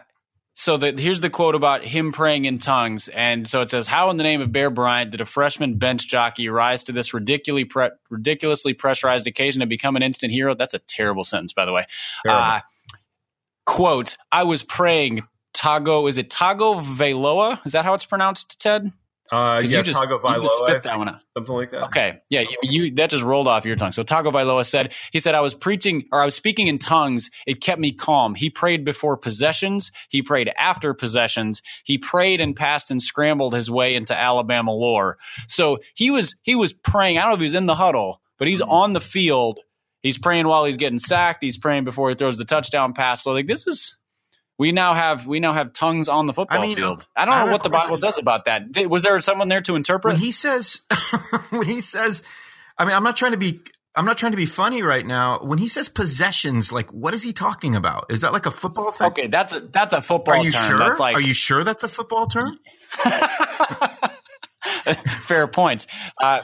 so 0.54 0.76
the, 0.76 0.92
here's 0.92 1.20
the 1.20 1.30
quote 1.30 1.54
about 1.54 1.84
him 1.84 2.12
praying 2.12 2.44
in 2.44 2.58
tongues. 2.58 3.08
And 3.08 3.46
so 3.46 3.62
it 3.62 3.70
says, 3.70 3.88
How 3.88 4.10
in 4.10 4.18
the 4.18 4.22
name 4.22 4.40
of 4.40 4.52
Bear 4.52 4.70
Bryant 4.70 5.10
did 5.10 5.20
a 5.20 5.24
freshman 5.24 5.76
bench 5.78 6.08
jockey 6.08 6.48
rise 6.48 6.82
to 6.84 6.92
this 6.92 7.14
ridiculously, 7.14 7.64
pre- 7.64 7.90
ridiculously 8.10 8.74
pressurized 8.74 9.26
occasion 9.26 9.60
to 9.60 9.66
become 9.66 9.96
an 9.96 10.02
instant 10.02 10.32
hero? 10.32 10.54
That's 10.54 10.74
a 10.74 10.78
terrible 10.78 11.24
sentence, 11.24 11.52
by 11.52 11.64
the 11.64 11.72
way. 11.72 11.84
Uh, 12.28 12.60
quote, 13.64 14.16
I 14.30 14.42
was 14.42 14.62
praying 14.62 15.22
Tago. 15.54 16.08
Is 16.08 16.18
it 16.18 16.28
Tagovailoa? 16.28 17.64
Is 17.64 17.72
that 17.72 17.84
how 17.84 17.94
it's 17.94 18.06
pronounced, 18.06 18.60
Ted? 18.60 18.92
Uh, 19.32 19.62
yeah, 19.64 19.78
you 19.78 19.82
just, 19.82 19.98
Tagovailoa, 19.98 20.36
you 20.36 20.42
just 20.42 20.56
spit 20.58 20.82
that 20.82 20.98
one 20.98 21.08
out. 21.08 21.20
something 21.34 21.54
like 21.54 21.70
that. 21.70 21.84
Okay, 21.84 22.18
yeah, 22.28 22.42
you, 22.42 22.56
you, 22.64 22.94
that 22.96 23.08
just 23.08 23.24
rolled 23.24 23.48
off 23.48 23.64
your 23.64 23.76
tongue. 23.76 23.92
So 23.92 24.02
Tagovailoa 24.02 24.66
said 24.66 24.92
he 25.10 25.20
said 25.20 25.34
I 25.34 25.40
was 25.40 25.54
preaching 25.54 26.04
or 26.12 26.20
I 26.20 26.26
was 26.26 26.34
speaking 26.34 26.66
in 26.68 26.76
tongues. 26.76 27.30
It 27.46 27.62
kept 27.62 27.80
me 27.80 27.92
calm. 27.92 28.34
He 28.34 28.50
prayed 28.50 28.84
before 28.84 29.16
possessions. 29.16 29.90
He 30.10 30.20
prayed 30.20 30.52
after 30.58 30.92
possessions. 30.92 31.62
He 31.84 31.96
prayed 31.96 32.42
and 32.42 32.54
passed 32.54 32.90
and 32.90 33.00
scrambled 33.00 33.54
his 33.54 33.70
way 33.70 33.94
into 33.94 34.14
Alabama 34.14 34.72
lore. 34.72 35.16
So 35.48 35.78
he 35.94 36.10
was 36.10 36.36
he 36.42 36.54
was 36.54 36.74
praying. 36.74 37.16
I 37.16 37.22
don't 37.22 37.30
know 37.30 37.34
if 37.36 37.40
he 37.40 37.46
was 37.46 37.54
in 37.54 37.64
the 37.64 37.74
huddle, 37.74 38.20
but 38.38 38.48
he's 38.48 38.60
on 38.60 38.92
the 38.92 39.00
field. 39.00 39.60
He's 40.02 40.18
praying 40.18 40.46
while 40.46 40.66
he's 40.66 40.76
getting 40.76 40.98
sacked. 40.98 41.42
He's 41.42 41.56
praying 41.56 41.84
before 41.84 42.10
he 42.10 42.16
throws 42.16 42.36
the 42.36 42.44
touchdown 42.44 42.92
pass. 42.92 43.22
So 43.22 43.32
like 43.32 43.46
this 43.46 43.66
is 43.66 43.96
we 44.58 44.70
now 44.72 44.94
have 44.94 45.26
we 45.26 45.40
now 45.40 45.52
have 45.52 45.72
tongues 45.72 46.08
on 46.08 46.26
the 46.26 46.32
football 46.34 46.58
I 46.58 46.62
mean, 46.62 46.76
field. 46.76 47.06
I 47.16 47.22
I 47.22 47.24
don't 47.24 47.34
have 47.34 47.46
know 47.46 47.52
what 47.52 47.62
the 47.62 47.70
Bible 47.70 47.96
says 47.96 48.18
about 48.18 48.44
that. 48.44 48.70
Did- 48.72 48.88
Was 48.88 49.02
there 49.02 49.20
someone 49.20 49.48
there 49.48 49.62
to 49.62 49.74
interpret? 49.76 50.14
when 50.14 50.20
he 50.20 50.30
says 50.32 50.80
when 51.50 51.66
he 51.66 51.80
says 51.80 52.22
i 52.78 52.84
mean 52.84 52.94
i'm 52.94 53.02
not 53.04 53.16
trying 53.16 53.32
to 53.32 53.38
be 53.38 53.60
i'm 53.94 54.04
not 54.06 54.16
trying 54.18 54.32
to 54.32 54.36
be 54.36 54.46
funny 54.46 54.82
right 54.82 55.04
now 55.06 55.38
when 55.42 55.58
he 55.58 55.68
says 55.68 55.88
possessions 55.88 56.72
like 56.72 56.90
what 56.92 57.12
is 57.14 57.22
he 57.22 57.32
talking 57.32 57.74
about 57.74 58.06
is 58.10 58.20
that 58.22 58.32
like 58.32 58.46
a 58.46 58.50
football 58.50 58.92
thing 58.92 59.08
okay, 59.08 59.26
that's 59.26 59.52
a 59.52 59.60
that's 59.60 59.94
a 59.94 60.00
football 60.00 60.34
are 60.34 60.44
you 60.44 60.50
term. 60.50 60.68
sure 60.68 60.78
That's 60.78 61.00
like 61.00 61.14
are 61.16 61.20
you 61.20 61.34
sure 61.34 61.64
that's 61.64 61.82
a 61.84 61.88
football 61.88 62.26
term 62.26 62.58
fair 65.24 65.46
points. 65.46 65.86
Uh, 66.20 66.40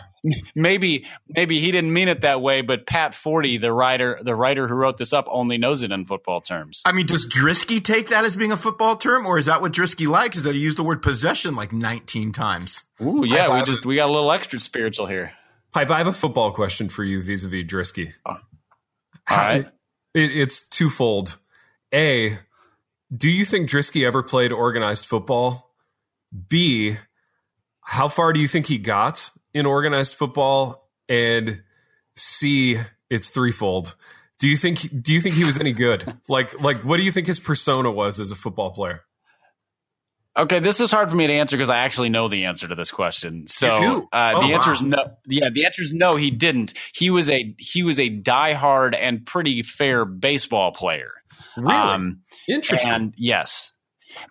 maybe 0.55 1.07
maybe 1.39 1.61
he 1.61 1.71
didn't 1.71 1.93
mean 1.93 2.09
it 2.09 2.23
that 2.23 2.43
way, 2.43 2.63
but 2.63 2.85
Pat 2.85 3.13
Forde, 3.15 3.61
the 3.61 3.73
writer 3.73 4.19
the 4.21 4.35
writer 4.35 4.67
who 4.67 4.75
wrote 4.75 4.97
this 4.97 5.13
up, 5.13 5.27
only 5.31 5.57
knows 5.57 5.85
it 5.85 5.93
in 5.93 6.05
football 6.05 6.41
terms. 6.41 6.83
i 6.85 6.91
mean 6.91 7.07
does 7.07 7.29
drisky 7.29 7.83
take 7.83 8.09
that 8.09 8.25
as 8.25 8.35
being 8.35 8.51
a 8.51 8.57
football 8.57 8.97
term 8.97 9.25
or 9.25 9.39
is 9.39 9.47
that 9.47 9.61
what 9.61 9.73
drisky 9.73 10.09
likes 10.09 10.37
is 10.37 10.43
that 10.43 10.57
he 10.57 10.61
used 10.61 10.77
the 10.77 10.83
word 10.83 11.01
possession 11.01 11.55
like 11.55 11.73
19 11.73 12.33
times 12.33 12.83
Ooh, 13.01 13.23
yeah, 13.25 13.47
I 13.47 13.49
we 13.51 13.57
have 13.59 13.67
just 13.67 13.87
we 13.87 13.95
got 13.95 14.09
a 14.09 14.13
little 14.13 14.33
extra 14.33 14.59
spiritual 14.59 15.07
here. 15.07 15.31
Pipe, 15.73 15.91
I 15.91 15.99
have 15.99 16.09
a 16.09 16.13
football 16.13 16.51
question 16.51 16.89
for 16.89 17.05
you 17.05 17.23
vis-a-vis 17.23 17.65
Drisky. 17.65 18.13
Oh. 18.27 18.33
All 19.31 19.39
right. 19.39 19.71
It, 20.15 20.31
it's 20.35 20.67
twofold. 20.67 21.37
A, 21.95 22.39
do 23.15 23.31
you 23.31 23.45
think 23.45 23.69
Drisky 23.69 24.07
ever 24.07 24.23
played 24.23 24.53
organized 24.53 25.05
football? 25.05 25.71
B, 26.49 26.97
how 27.83 28.09
far 28.09 28.33
do 28.33 28.41
you 28.41 28.49
think 28.49 28.67
he 28.67 28.79
got 28.79 29.31
in 29.53 29.67
organized 29.67 30.15
football? 30.15 30.88
And 31.09 31.63
C, 32.15 32.77
it's 33.11 33.31
threefold. 33.31 33.97
Do 34.39 34.49
you 34.49 34.57
think 34.57 35.03
do 35.03 35.13
you 35.13 35.21
think 35.21 35.35
he 35.35 35.45
was 35.45 35.59
any 35.59 35.73
good? 35.73 36.05
Like 36.29 36.61
like 36.61 36.83
what 36.85 36.99
do 36.99 37.03
you 37.05 37.13
think 37.13 37.27
his 37.27 37.41
persona 37.41 37.91
was 37.91 38.21
as 38.21 38.31
a 38.31 38.35
football 38.37 38.71
player? 38.71 39.03
Okay, 40.37 40.61
this 40.61 40.81
is 40.81 40.93
hard 40.93 41.11
for 41.11 41.17
me 41.17 41.27
to 41.27 41.33
answer 41.33 41.57
because 41.57 41.71
I 41.71 41.79
actually 41.79 42.11
know 42.11 42.29
the 42.29 42.45
answer 42.45 42.69
to 42.69 42.77
this 42.77 42.93
question. 42.93 43.49
So? 43.49 44.07
Uh, 44.13 44.35
Oh, 44.37 44.47
the 44.47 44.55
answer 44.55 44.73
is 44.73 44.81
wow. 44.81 44.89
no. 44.89 45.17
Yeah, 45.27 45.49
the 45.53 45.65
answer 45.65 45.83
is 45.83 45.93
no. 45.93 46.15
He 46.15 46.31
didn't. 46.31 46.75
He 46.95 47.11
was 47.11 47.29
a 47.29 47.55
he 47.59 47.83
was 47.83 47.99
a 47.99 48.09
diehard 48.09 48.97
and 48.97 49.27
pretty 49.27 49.63
fair 49.63 50.05
baseball 50.05 50.71
player. 50.71 51.11
Really? 51.57 51.75
Um, 51.75 52.21
Interesting. 52.49 52.91
And 52.93 53.15
yes, 53.17 53.73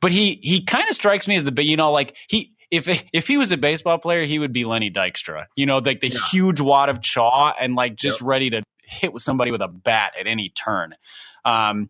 but 0.01 0.11
he 0.13 0.39
he 0.41 0.63
kind 0.63 0.87
of 0.87 0.95
strikes 0.95 1.27
me 1.27 1.35
as 1.35 1.43
the 1.43 1.51
big, 1.51 1.65
you 1.67 1.75
know, 1.75 1.91
like 1.91 2.15
he 2.29 2.53
if 2.71 2.87
if 3.13 3.27
he 3.27 3.37
was 3.37 3.51
a 3.51 3.57
baseball 3.57 3.97
player, 3.97 4.25
he 4.25 4.39
would 4.39 4.51
be 4.53 4.65
Lenny 4.65 4.91
Dykstra. 4.91 5.45
You 5.55 5.65
know, 5.65 5.77
like 5.79 6.01
the 6.01 6.09
huge 6.09 6.59
wad 6.59 6.89
of 6.89 7.01
chaw 7.01 7.53
and 7.59 7.75
like 7.75 7.95
just 7.95 8.21
ready 8.21 8.49
to 8.51 8.63
hit 8.83 9.13
with 9.13 9.21
somebody 9.23 9.51
with 9.51 9.61
a 9.61 9.67
bat 9.67 10.13
at 10.19 10.27
any 10.27 10.49
turn. 10.49 10.95
Um, 11.45 11.89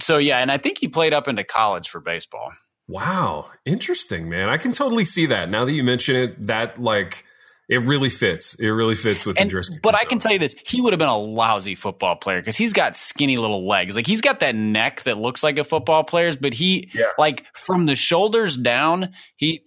so 0.00 0.18
yeah, 0.18 0.38
and 0.38 0.50
I 0.50 0.58
think 0.58 0.78
he 0.78 0.88
played 0.88 1.12
up 1.12 1.28
into 1.28 1.44
college 1.44 1.88
for 1.88 2.00
baseball. 2.00 2.52
Wow, 2.86 3.50
interesting, 3.64 4.28
man. 4.28 4.48
I 4.50 4.56
can 4.58 4.72
totally 4.72 5.04
see 5.04 5.26
that. 5.26 5.48
Now 5.48 5.64
that 5.64 5.72
you 5.72 5.82
mention 5.82 6.16
it, 6.16 6.46
that 6.46 6.80
like 6.80 7.24
it 7.66 7.78
really 7.78 8.10
fits. 8.10 8.54
It 8.56 8.68
really 8.68 8.94
fits 8.94 9.24
with 9.24 9.40
And, 9.40 9.48
the 9.48 9.52
Driscoll. 9.52 9.78
but 9.82 9.96
I 9.96 10.04
can 10.04 10.18
tell 10.18 10.32
you 10.32 10.38
this: 10.38 10.54
he 10.66 10.80
would 10.82 10.92
have 10.92 10.98
been 10.98 11.08
a 11.08 11.16
lousy 11.18 11.74
football 11.74 12.16
player 12.16 12.40
because 12.40 12.56
he's 12.56 12.74
got 12.74 12.94
skinny 12.94 13.38
little 13.38 13.66
legs. 13.66 13.94
Like 13.96 14.06
he's 14.06 14.20
got 14.20 14.40
that 14.40 14.54
neck 14.54 15.02
that 15.04 15.16
looks 15.18 15.42
like 15.42 15.58
a 15.58 15.64
football 15.64 16.04
player's, 16.04 16.36
but 16.36 16.52
he 16.52 16.90
Yeah. 16.92 17.06
like 17.18 17.44
from 17.54 17.86
the 17.86 17.96
shoulders 17.96 18.56
down, 18.56 19.12
he. 19.36 19.64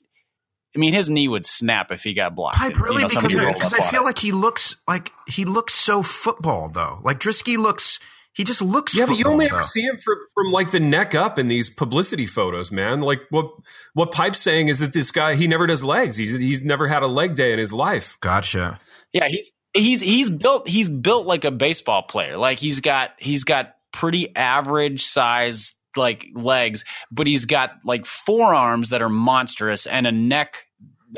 I 0.77 0.79
mean, 0.79 0.93
his 0.93 1.09
knee 1.09 1.27
would 1.27 1.43
snap 1.43 1.91
if 1.91 2.03
he 2.03 2.13
got 2.13 2.35
blocked. 2.35 2.57
Pipe 2.57 2.79
really 2.79 2.97
You 2.97 3.01
know, 3.01 3.07
because, 3.07 3.35
I, 3.35 3.51
because 3.51 3.73
I 3.73 3.81
feel 3.81 4.01
it. 4.01 4.05
like 4.05 4.19
he 4.19 4.31
looks 4.31 4.75
like 4.87 5.11
he 5.27 5.43
looks 5.43 5.73
so 5.73 6.03
football 6.03 6.69
though. 6.69 6.99
Like 7.03 7.19
Drisky 7.19 7.57
looks, 7.57 7.99
he 8.33 8.43
just 8.43 8.61
looks. 8.61 8.95
Yeah, 8.95 9.07
but 9.07 9.17
you 9.17 9.25
only 9.25 9.47
though. 9.47 9.55
ever 9.55 9.63
see 9.63 9.81
him 9.81 9.97
from, 9.97 10.17
from 10.35 10.51
like 10.51 10.69
the 10.69 10.79
neck 10.79 11.15
up 11.15 11.39
in 11.39 11.47
these 11.47 11.67
publicity 11.67 12.27
photos, 12.27 12.71
man. 12.71 13.01
Like 13.01 13.21
what 13.31 13.47
what 13.95 14.11
Pipe's 14.11 14.39
saying 14.39 14.67
is 14.67 14.77
that 14.77 14.93
this 14.93 15.11
guy 15.11 15.33
he 15.33 15.47
never 15.47 15.65
does 15.65 15.83
legs. 15.83 16.15
He's 16.15 16.29
he's 16.31 16.61
never 16.61 16.87
had 16.87 17.01
a 17.01 17.07
leg 17.07 17.33
day 17.33 17.53
in 17.53 17.57
his 17.57 17.73
life. 17.73 18.15
Gotcha. 18.21 18.79
Yeah, 19.13 19.29
he 19.29 19.51
he's 19.73 20.01
he's 20.01 20.29
built 20.29 20.67
he's 20.67 20.89
built 20.89 21.25
like 21.25 21.43
a 21.43 21.51
baseball 21.51 22.03
player. 22.03 22.37
Like 22.37 22.59
he's 22.59 22.81
got 22.81 23.13
he's 23.17 23.45
got 23.45 23.73
pretty 23.91 24.35
average 24.35 25.01
size 25.01 25.73
like 25.95 26.27
legs, 26.35 26.85
but 27.11 27.25
he's 27.25 27.45
got 27.45 27.71
like 27.83 28.05
forearms 28.05 28.89
that 28.89 29.01
are 29.01 29.09
monstrous 29.09 29.87
and 29.87 30.05
a 30.05 30.11
neck. 30.11 30.66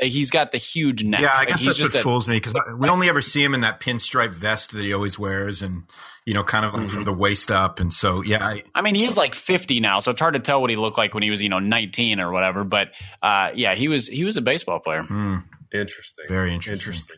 He's 0.00 0.30
got 0.30 0.52
the 0.52 0.58
huge 0.58 1.02
neck. 1.02 1.20
Yeah, 1.20 1.32
I 1.34 1.44
guess 1.46 1.60
he's 1.60 1.66
that's 1.68 1.80
what 1.80 1.86
just 1.92 1.96
a- 1.96 2.02
fools 2.02 2.28
me 2.28 2.36
because 2.36 2.54
we 2.78 2.88
only 2.88 3.08
ever 3.08 3.20
see 3.20 3.42
him 3.42 3.54
in 3.54 3.62
that 3.62 3.80
pinstripe 3.80 4.34
vest 4.34 4.72
that 4.72 4.80
he 4.82 4.92
always 4.92 5.18
wears, 5.18 5.62
and 5.62 5.82
you 6.26 6.34
know, 6.34 6.44
kind 6.44 6.64
of 6.64 6.72
like 6.74 6.82
Mm-hmm. 6.84 6.94
from 6.94 7.04
the 7.04 7.12
waist 7.12 7.50
up. 7.50 7.80
And 7.80 7.92
so, 7.92 8.22
yeah, 8.22 8.46
I, 8.46 8.62
I 8.74 8.82
mean, 8.82 8.94
he's 8.94 9.16
like 9.16 9.34
50 9.34 9.80
now, 9.80 9.98
so 9.98 10.12
it's 10.12 10.20
hard 10.20 10.34
to 10.34 10.40
tell 10.40 10.60
what 10.60 10.70
he 10.70 10.76
looked 10.76 10.96
like 10.98 11.12
when 11.14 11.22
he 11.24 11.30
was, 11.30 11.42
you 11.42 11.48
know, 11.48 11.58
19 11.58 12.20
or 12.20 12.30
whatever. 12.30 12.62
But 12.62 12.92
uh, 13.22 13.50
yeah, 13.54 13.74
he 13.74 13.88
was 13.88 14.06
he 14.06 14.24
was 14.24 14.36
a 14.36 14.42
baseball 14.42 14.78
player. 14.78 15.02
hmm, 15.02 15.38
Interesting. 15.72 16.24
very 16.28 16.54
interesting. 16.54 16.74
Interesting. 16.74 17.16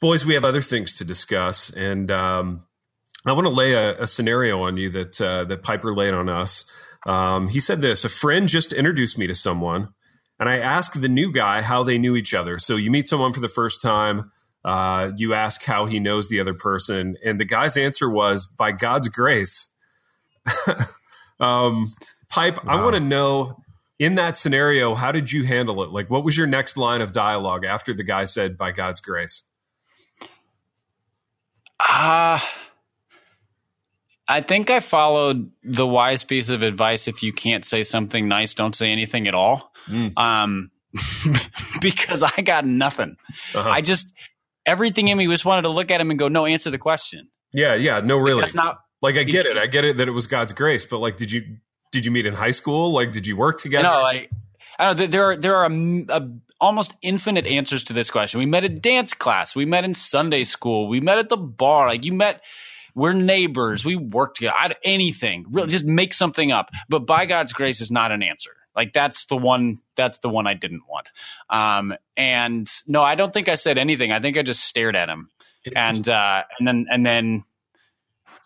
Boys, 0.00 0.24
we 0.26 0.34
have 0.34 0.44
other 0.44 0.62
things 0.62 0.96
to 0.98 1.04
discuss, 1.04 1.70
and 1.70 2.10
um, 2.10 2.66
I 3.26 3.32
want 3.32 3.44
to 3.44 3.50
lay 3.52 3.74
a, 3.74 4.00
a 4.02 4.06
scenario 4.06 4.62
on 4.62 4.76
you 4.76 4.88
that 4.90 5.20
uh, 5.20 5.44
that 5.44 5.62
Piper 5.62 5.94
laid 5.94 6.14
on 6.14 6.28
us. 6.28 6.64
Um, 7.06 7.48
he 7.48 7.60
said 7.60 7.82
this: 7.82 8.04
a 8.04 8.08
friend 8.08 8.48
just 8.48 8.72
introduced 8.72 9.16
me 9.18 9.26
to 9.28 9.34
someone, 9.34 9.88
and 10.42 10.50
I 10.50 10.58
asked 10.58 11.00
the 11.00 11.08
new 11.08 11.30
guy 11.30 11.62
how 11.62 11.84
they 11.84 11.98
knew 11.98 12.16
each 12.16 12.34
other. 12.34 12.58
So 12.58 12.74
you 12.74 12.90
meet 12.90 13.06
someone 13.06 13.32
for 13.32 13.38
the 13.38 13.48
first 13.48 13.80
time, 13.80 14.32
uh, 14.64 15.12
you 15.16 15.34
ask 15.34 15.62
how 15.62 15.86
he 15.86 16.00
knows 16.00 16.28
the 16.28 16.40
other 16.40 16.52
person, 16.52 17.16
and 17.24 17.38
the 17.38 17.44
guy's 17.44 17.76
answer 17.76 18.10
was 18.10 18.48
by 18.48 18.72
God's 18.72 19.08
grace. 19.08 19.68
um, 21.38 21.86
Pipe, 22.28 22.58
I 22.66 22.82
want 22.82 22.94
to 22.94 23.00
know 23.00 23.56
in 24.00 24.16
that 24.16 24.36
scenario, 24.36 24.96
how 24.96 25.12
did 25.12 25.30
you 25.30 25.44
handle 25.44 25.80
it? 25.84 25.90
Like, 25.90 26.10
what 26.10 26.24
was 26.24 26.36
your 26.36 26.48
next 26.48 26.76
line 26.76 27.02
of 27.02 27.12
dialogue 27.12 27.64
after 27.64 27.94
the 27.94 28.02
guy 28.02 28.24
said 28.24 28.58
by 28.58 28.72
God's 28.72 28.98
grace? 28.98 29.44
Ah. 31.78 32.44
I 34.32 34.40
think 34.40 34.70
I 34.70 34.80
followed 34.80 35.50
the 35.62 35.86
wise 35.86 36.24
piece 36.24 36.48
of 36.48 36.62
advice 36.62 37.06
if 37.06 37.22
you 37.22 37.34
can't 37.34 37.66
say 37.66 37.82
something 37.82 38.28
nice, 38.28 38.54
don't 38.54 38.74
say 38.74 38.90
anything 38.90 39.28
at 39.28 39.34
all. 39.34 39.70
Mm. 39.86 40.16
Um, 40.16 40.70
because 41.82 42.22
I 42.22 42.40
got 42.40 42.64
nothing. 42.64 43.18
Uh-huh. 43.54 43.68
I 43.68 43.82
just, 43.82 44.14
everything 44.64 45.08
in 45.08 45.18
me 45.18 45.26
just 45.26 45.44
wanted 45.44 45.62
to 45.62 45.68
look 45.68 45.90
at 45.90 46.00
him 46.00 46.08
and 46.08 46.18
go, 46.18 46.28
no, 46.28 46.46
answer 46.46 46.70
the 46.70 46.78
question. 46.78 47.28
yeah, 47.52 47.74
yeah, 47.74 48.00
no, 48.00 48.16
really. 48.16 48.40
That's 48.40 48.54
not, 48.54 48.78
like, 49.02 49.16
I 49.16 49.24
get 49.24 49.44
it. 49.44 49.58
I 49.58 49.66
get 49.66 49.84
it 49.84 49.98
that 49.98 50.08
it 50.08 50.12
was 50.12 50.26
God's 50.26 50.54
grace, 50.54 50.86
but 50.86 50.98
like, 50.98 51.18
did 51.18 51.30
you 51.30 51.58
did 51.90 52.06
you 52.06 52.10
meet 52.10 52.24
in 52.24 52.32
high 52.32 52.52
school? 52.52 52.90
Like, 52.90 53.12
did 53.12 53.26
you 53.26 53.36
work 53.36 53.60
together? 53.60 53.86
like, 53.88 54.30
I 54.78 54.86
don't 54.86 54.98
know, 54.98 55.06
there 55.08 55.24
are, 55.24 55.36
there 55.36 55.56
are 55.56 55.66
a, 55.66 56.04
a, 56.08 56.30
almost 56.58 56.94
infinite 57.02 57.46
answers 57.46 57.84
to 57.84 57.92
this 57.92 58.10
question. 58.10 58.40
We 58.40 58.46
met 58.46 58.64
at 58.64 58.80
dance 58.80 59.12
class. 59.12 59.54
We 59.54 59.66
met 59.66 59.84
in 59.84 59.92
Sunday 59.92 60.44
school. 60.44 60.88
We 60.88 61.00
met 61.00 61.18
at 61.18 61.28
the 61.28 61.36
bar. 61.36 61.88
Like 61.88 62.06
you 62.06 62.14
met, 62.14 62.42
we're 62.94 63.12
neighbors. 63.12 63.84
We 63.84 63.96
work 63.96 64.34
together. 64.34 64.54
I, 64.58 64.74
anything, 64.84 65.46
really, 65.50 65.68
just 65.68 65.84
make 65.84 66.12
something 66.12 66.52
up. 66.52 66.70
But 66.88 67.00
by 67.06 67.26
God's 67.26 67.52
grace 67.52 67.80
is 67.80 67.90
not 67.90 68.12
an 68.12 68.22
answer. 68.22 68.52
Like 68.74 68.92
that's 68.92 69.26
the 69.26 69.36
one. 69.36 69.78
That's 69.96 70.18
the 70.18 70.28
one 70.28 70.46
I 70.46 70.54
didn't 70.54 70.82
want. 70.88 71.10
Um, 71.50 71.94
and 72.16 72.68
no, 72.86 73.02
I 73.02 73.14
don't 73.14 73.32
think 73.32 73.48
I 73.48 73.54
said 73.54 73.78
anything. 73.78 74.12
I 74.12 74.20
think 74.20 74.36
I 74.36 74.42
just 74.42 74.64
stared 74.64 74.96
at 74.96 75.08
him, 75.08 75.28
and 75.76 76.08
uh, 76.08 76.44
and 76.58 76.66
then 76.66 76.86
and 76.90 77.04
then, 77.04 77.44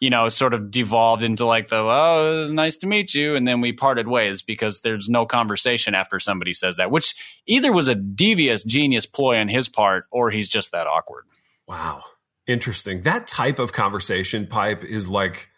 you 0.00 0.10
know, 0.10 0.28
sort 0.28 0.52
of 0.52 0.70
devolved 0.72 1.22
into 1.22 1.44
like 1.44 1.68
the 1.68 1.76
oh, 1.76 2.38
it 2.38 2.40
was 2.40 2.52
nice 2.52 2.78
to 2.78 2.88
meet 2.88 3.14
you, 3.14 3.36
and 3.36 3.46
then 3.46 3.60
we 3.60 3.72
parted 3.72 4.08
ways 4.08 4.42
because 4.42 4.80
there's 4.80 5.08
no 5.08 5.26
conversation 5.26 5.94
after 5.94 6.18
somebody 6.18 6.52
says 6.52 6.76
that, 6.76 6.90
which 6.90 7.14
either 7.46 7.72
was 7.72 7.86
a 7.86 7.94
devious 7.94 8.64
genius 8.64 9.06
ploy 9.06 9.38
on 9.38 9.46
his 9.48 9.68
part 9.68 10.06
or 10.10 10.30
he's 10.30 10.48
just 10.48 10.72
that 10.72 10.88
awkward. 10.88 11.24
Wow. 11.68 12.02
Interesting. 12.46 13.02
That 13.02 13.26
type 13.26 13.58
of 13.58 13.72
conversation 13.72 14.46
pipe 14.46 14.84
is 14.84 15.08
like 15.08 15.48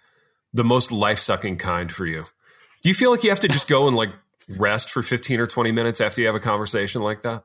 the 0.52 0.64
most 0.64 0.90
life 0.90 1.18
sucking 1.18 1.58
kind 1.58 1.92
for 1.92 2.06
you. 2.06 2.24
Do 2.82 2.88
you 2.88 2.94
feel 2.94 3.10
like 3.10 3.22
you 3.24 3.30
have 3.30 3.40
to 3.40 3.48
just 3.48 3.68
go 3.68 3.86
and 3.86 3.96
like 3.96 4.10
rest 4.48 4.90
for 4.90 5.02
15 5.02 5.40
or 5.40 5.46
20 5.46 5.72
minutes 5.72 6.00
after 6.00 6.20
you 6.22 6.26
have 6.26 6.36
a 6.36 6.40
conversation 6.40 7.02
like 7.02 7.22
that? 7.22 7.44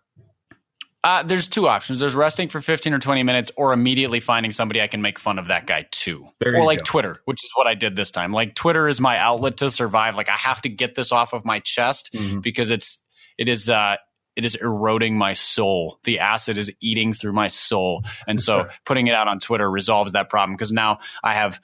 Uh, 1.03 1.21
there's 1.21 1.49
two 1.49 1.67
options. 1.67 1.99
There's 1.99 2.15
resting 2.15 2.47
for 2.47 2.61
15 2.61 2.93
or 2.93 2.99
20 2.99 3.23
minutes 3.23 3.51
or 3.57 3.73
immediately 3.73 4.21
finding 4.21 4.53
somebody 4.53 4.81
I 4.81 4.87
can 4.87 5.01
make 5.01 5.19
fun 5.19 5.37
of 5.37 5.47
that 5.47 5.67
guy 5.67 5.85
too. 5.91 6.25
Or 6.45 6.63
like 6.63 6.79
go. 6.79 6.83
Twitter, 6.85 7.17
which 7.25 7.43
is 7.43 7.51
what 7.55 7.67
I 7.67 7.73
did 7.75 7.97
this 7.97 8.09
time. 8.09 8.31
Like 8.31 8.55
Twitter 8.55 8.87
is 8.87 9.01
my 9.01 9.17
outlet 9.17 9.57
to 9.57 9.69
survive. 9.69 10.15
Like 10.15 10.29
I 10.29 10.37
have 10.37 10.61
to 10.61 10.69
get 10.69 10.95
this 10.95 11.11
off 11.11 11.33
of 11.33 11.43
my 11.43 11.59
chest 11.59 12.11
Mhm. 12.13 12.41
because 12.41 12.71
it's 12.71 12.99
it 13.37 13.49
is 13.49 13.69
uh 13.69 13.97
it 14.35 14.45
is 14.45 14.55
eroding 14.55 15.17
my 15.17 15.33
soul. 15.33 15.99
The 16.03 16.19
acid 16.19 16.57
is 16.57 16.71
eating 16.81 17.13
through 17.13 17.33
my 17.33 17.47
soul. 17.47 18.03
And 18.27 18.39
so 18.41 18.67
putting 18.85 19.07
it 19.07 19.13
out 19.13 19.27
on 19.27 19.39
Twitter 19.39 19.69
resolves 19.69 20.13
that 20.13 20.29
problem 20.29 20.55
because 20.55 20.71
now 20.71 20.99
I 21.23 21.33
have 21.35 21.59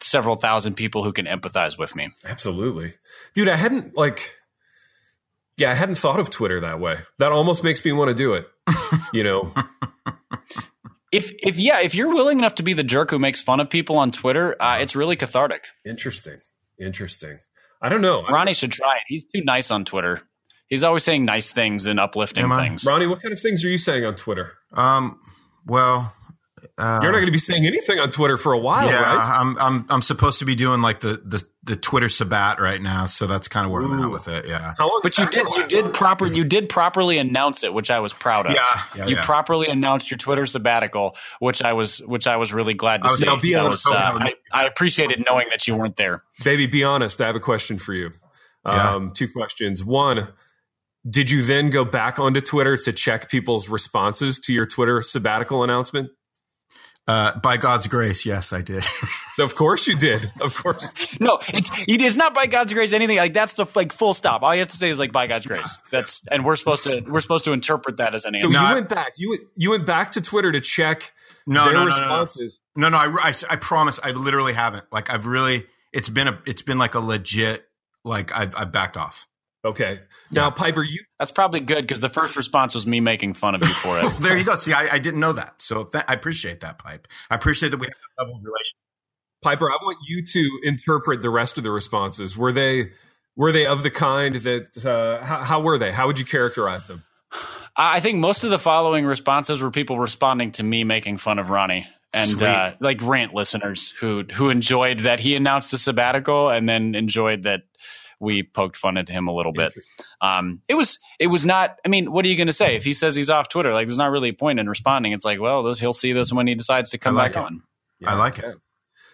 several 0.00 0.36
thousand 0.36 0.74
people 0.74 1.04
who 1.04 1.12
can 1.12 1.26
empathize 1.26 1.78
with 1.78 1.94
me. 1.96 2.10
Absolutely. 2.24 2.94
Dude, 3.34 3.48
I 3.48 3.56
hadn't 3.56 3.96
like 3.96 4.32
yeah, 5.56 5.70
I 5.70 5.74
hadn't 5.74 5.96
thought 5.96 6.18
of 6.20 6.30
Twitter 6.30 6.60
that 6.60 6.80
way. 6.80 6.96
That 7.18 7.32
almost 7.32 7.62
makes 7.62 7.84
me 7.84 7.92
want 7.92 8.08
to 8.08 8.14
do 8.14 8.32
it. 8.34 8.48
You 9.12 9.24
know, 9.24 9.52
If 11.12 11.32
if 11.42 11.56
yeah, 11.58 11.80
if 11.80 11.94
you're 11.96 12.14
willing 12.14 12.38
enough 12.38 12.54
to 12.56 12.62
be 12.62 12.72
the 12.72 12.84
jerk 12.84 13.10
who 13.10 13.18
makes 13.18 13.40
fun 13.40 13.58
of 13.58 13.68
people 13.68 13.96
on 13.98 14.12
Twitter, 14.12 14.54
uh, 14.62 14.78
it's 14.80 14.94
really 14.94 15.16
cathartic. 15.16 15.64
interesting. 15.84 16.38
Interesting. 16.78 17.38
I 17.82 17.88
don't 17.88 18.00
know. 18.02 18.22
Ronnie 18.22 18.54
should 18.54 18.70
try 18.72 18.96
it. 18.96 19.02
He's 19.08 19.24
too 19.24 19.42
nice 19.44 19.70
on 19.72 19.84
Twitter. 19.84 20.22
He's 20.70 20.82
always 20.84 21.04
saying 21.04 21.24
nice 21.26 21.50
things 21.50 21.84
and 21.86 22.00
uplifting 22.00 22.44
Am 22.44 22.52
I? 22.52 22.64
things. 22.68 22.84
Ronnie, 22.86 23.06
what 23.08 23.20
kind 23.20 23.32
of 23.34 23.40
things 23.40 23.64
are 23.64 23.68
you 23.68 23.76
saying 23.78 24.04
on 24.06 24.14
Twitter? 24.14 24.52
Um, 24.72 25.18
well, 25.66 26.14
uh, 26.78 27.00
You're 27.02 27.10
not 27.12 27.18
going 27.18 27.26
to 27.26 27.32
be 27.32 27.38
saying 27.38 27.66
anything 27.66 27.98
on 27.98 28.10
Twitter 28.10 28.36
for 28.38 28.52
a 28.52 28.58
while, 28.58 28.86
yeah, 28.86 29.02
right? 29.02 29.40
I'm 29.40 29.58
I'm 29.58 29.86
I'm 29.90 30.02
supposed 30.02 30.38
to 30.38 30.44
be 30.46 30.54
doing 30.54 30.80
like 30.80 31.00
the 31.00 31.20
the, 31.24 31.42
the 31.64 31.76
Twitter 31.76 32.08
sabbat 32.08 32.60
right 32.60 32.80
now, 32.80 33.04
so 33.06 33.26
that's 33.26 33.48
kind 33.48 33.66
of 33.66 33.72
where 33.72 33.82
I'm 33.82 34.02
at 34.02 34.10
with 34.10 34.28
it. 34.28 34.46
Yeah. 34.46 34.74
How 34.78 34.88
long 34.88 35.00
But 35.02 35.18
you 35.18 35.28
did 35.28 35.46
you 35.56 35.66
did 35.82 35.92
proper 35.92 36.26
you 36.26 36.44
did 36.44 36.68
properly 36.68 37.18
announce 37.18 37.64
it, 37.64 37.74
which 37.74 37.90
I 37.90 37.98
was 38.00 38.12
proud 38.12 38.46
of. 38.46 38.52
Yeah, 38.54 38.62
yeah, 38.96 39.06
you 39.06 39.16
yeah. 39.16 39.22
properly 39.22 39.68
announced 39.68 40.10
your 40.10 40.18
Twitter 40.18 40.46
sabbatical, 40.46 41.16
which 41.40 41.62
I 41.62 41.72
was 41.74 41.98
which 41.98 42.26
I 42.26 42.36
was 42.36 42.52
really 42.52 42.74
glad 42.74 43.02
to 43.02 43.08
I 43.08 43.10
was- 43.10 43.20
see. 43.20 43.36
be 43.40 43.52
That 43.54 43.60
honest, 43.64 43.86
was, 43.86 43.94
uh, 43.96 43.98
I, 44.20 44.34
I 44.52 44.66
appreciated 44.66 45.24
knowing 45.28 45.48
that 45.50 45.66
you 45.66 45.74
weren't 45.74 45.96
there. 45.96 46.22
Baby, 46.44 46.66
be 46.66 46.84
honest. 46.84 47.20
I 47.20 47.26
have 47.26 47.36
a 47.36 47.40
question 47.40 47.78
for 47.78 47.92
you. 47.94 48.10
Yeah. 48.64 48.94
Um, 48.94 49.10
two 49.14 49.28
questions. 49.28 49.84
One, 49.84 50.28
did 51.08 51.30
you 51.30 51.42
then 51.42 51.70
go 51.70 51.84
back 51.84 52.18
onto 52.18 52.40
Twitter 52.40 52.76
to 52.76 52.92
check 52.92 53.30
people's 53.30 53.68
responses 53.68 54.38
to 54.40 54.52
your 54.52 54.66
Twitter 54.66 55.00
sabbatical 55.02 55.62
announcement? 55.64 56.10
Uh, 57.08 57.36
by 57.40 57.56
God's 57.56 57.88
grace, 57.88 58.24
yes, 58.24 58.52
I 58.52 58.60
did. 58.62 58.84
Of 59.38 59.54
course 59.54 59.86
you 59.86 59.96
did. 59.96 60.30
Of 60.38 60.52
course. 60.52 60.86
No, 61.20 61.38
it's 61.48 61.70
it's 61.88 62.16
not 62.18 62.34
by 62.34 62.46
God's 62.46 62.74
grace 62.74 62.92
anything 62.92 63.16
like 63.16 63.32
that's 63.32 63.54
the 63.54 63.64
like 63.74 63.90
full 63.90 64.12
stop. 64.12 64.42
All 64.42 64.54
you 64.54 64.58
have 64.60 64.68
to 64.68 64.76
say 64.76 64.90
is 64.90 64.98
like 64.98 65.12
by 65.12 65.26
God's 65.28 65.46
grace. 65.46 65.78
That's 65.90 66.22
and 66.30 66.44
we're 66.44 66.56
supposed 66.56 66.84
to 66.84 67.00
we're 67.08 67.22
supposed 67.22 67.46
to 67.46 67.52
interpret 67.52 67.96
that 67.96 68.14
as 68.14 68.26
an 68.26 68.34
answer. 68.34 68.50
So 68.50 68.58
answer. 68.58 68.60
you 68.66 68.70
I- 68.70 68.74
went 68.74 68.88
back. 68.90 69.12
You 69.16 69.30
went- 69.30 69.42
you 69.56 69.70
went 69.70 69.86
back 69.86 70.10
to 70.12 70.20
Twitter 70.20 70.52
to 70.52 70.60
check 70.60 71.14
No, 71.46 71.64
their 71.64 71.72
no, 71.72 71.84
no, 71.84 71.88
no, 71.88 71.96
no. 71.96 72.02
responses. 72.02 72.60
No, 72.76 72.88
no, 72.90 72.98
I, 72.98 73.06
I, 73.30 73.34
I 73.48 73.56
promise, 73.56 73.98
I 74.04 74.10
literally 74.10 74.52
haven't. 74.52 74.84
Like, 74.92 75.08
I've 75.08 75.24
really, 75.24 75.66
it's 75.90 76.10
been 76.10 76.28
a, 76.28 76.38
it's 76.44 76.60
been 76.62 76.76
like 76.76 76.94
a 76.94 77.00
legit, 77.00 77.66
like 78.04 78.30
I've, 78.36 78.54
I've 78.54 78.72
backed 78.72 78.98
off. 78.98 79.26
Okay. 79.64 80.00
Now, 80.32 80.50
Piper, 80.50 80.82
you 80.82 81.00
That's 81.18 81.30
probably 81.30 81.60
good 81.60 81.86
because 81.86 82.00
the 82.00 82.08
first 82.08 82.36
response 82.36 82.74
was 82.74 82.86
me 82.86 83.00
making 83.00 83.34
fun 83.34 83.54
of 83.54 83.62
you 83.62 83.68
for 83.68 83.98
it. 84.00 84.10
there 84.20 84.36
you 84.36 84.44
go. 84.44 84.54
See, 84.54 84.72
I, 84.72 84.94
I 84.94 84.98
didn't 84.98 85.20
know 85.20 85.34
that, 85.34 85.60
so 85.60 85.84
th- 85.84 86.04
I 86.08 86.14
appreciate 86.14 86.60
that, 86.60 86.78
pipe. 86.78 87.06
I 87.30 87.34
appreciate 87.34 87.68
that 87.70 87.78
we 87.78 87.86
have 87.86 87.92
a 87.92 88.24
double 88.24 88.40
relation. 88.40 88.76
Piper, 89.42 89.70
I 89.70 89.76
want 89.82 89.98
you 90.06 90.22
to 90.22 90.60
interpret 90.64 91.22
the 91.22 91.30
rest 91.30 91.58
of 91.58 91.64
the 91.64 91.70
responses. 91.70 92.36
Were 92.36 92.52
they 92.52 92.90
were 93.36 93.52
they 93.52 93.66
of 93.66 93.82
the 93.82 93.90
kind 93.90 94.36
that 94.36 94.84
uh, 94.84 95.24
how, 95.24 95.44
how 95.44 95.60
were 95.60 95.78
they? 95.78 95.92
How 95.92 96.06
would 96.06 96.18
you 96.18 96.24
characterize 96.24 96.86
them? 96.86 97.04
I 97.76 97.96
I 97.96 98.00
think 98.00 98.18
most 98.18 98.44
of 98.44 98.50
the 98.50 98.58
following 98.58 99.04
responses 99.04 99.60
were 99.60 99.70
people 99.70 99.98
responding 99.98 100.52
to 100.52 100.62
me 100.62 100.84
making 100.84 101.18
fun 101.18 101.38
of 101.38 101.50
Ronnie. 101.50 101.86
And 102.12 102.42
uh, 102.42 102.72
like 102.80 103.00
rant 103.02 103.34
listeners 103.34 103.90
who 104.00 104.24
who 104.24 104.50
enjoyed 104.50 105.00
that 105.00 105.20
he 105.20 105.36
announced 105.36 105.72
a 105.72 105.78
sabbatical 105.78 106.50
and 106.50 106.68
then 106.68 106.94
enjoyed 106.96 107.44
that 107.44 107.62
we 108.20 108.42
poked 108.42 108.76
fun 108.76 108.96
at 108.96 109.08
him 109.08 109.26
a 109.28 109.34
little 109.34 109.52
bit. 109.52 109.72
Um, 110.20 110.60
it 110.68 110.74
was 110.74 110.98
it 111.18 111.28
was 111.28 111.44
not. 111.46 111.78
I 111.84 111.88
mean, 111.88 112.12
what 112.12 112.24
are 112.24 112.28
you 112.28 112.36
going 112.36 112.46
to 112.46 112.52
say 112.52 112.76
if 112.76 112.84
he 112.84 112.94
says 112.94 113.14
he's 113.14 113.30
off 113.30 113.48
Twitter? 113.48 113.72
Like, 113.72 113.86
there's 113.88 113.98
not 113.98 114.10
really 114.10 114.28
a 114.28 114.34
point 114.34 114.60
in 114.60 114.68
responding. 114.68 115.12
It's 115.12 115.24
like, 115.24 115.40
well, 115.40 115.62
this, 115.62 115.80
he'll 115.80 115.92
see 115.92 116.12
this 116.12 116.32
when 116.32 116.46
he 116.46 116.54
decides 116.54 116.90
to 116.90 116.98
come 116.98 117.14
like 117.14 117.32
back 117.32 117.42
it. 117.42 117.46
on. 117.46 117.62
I 118.06 118.14
like 118.14 118.38
it. 118.38 118.56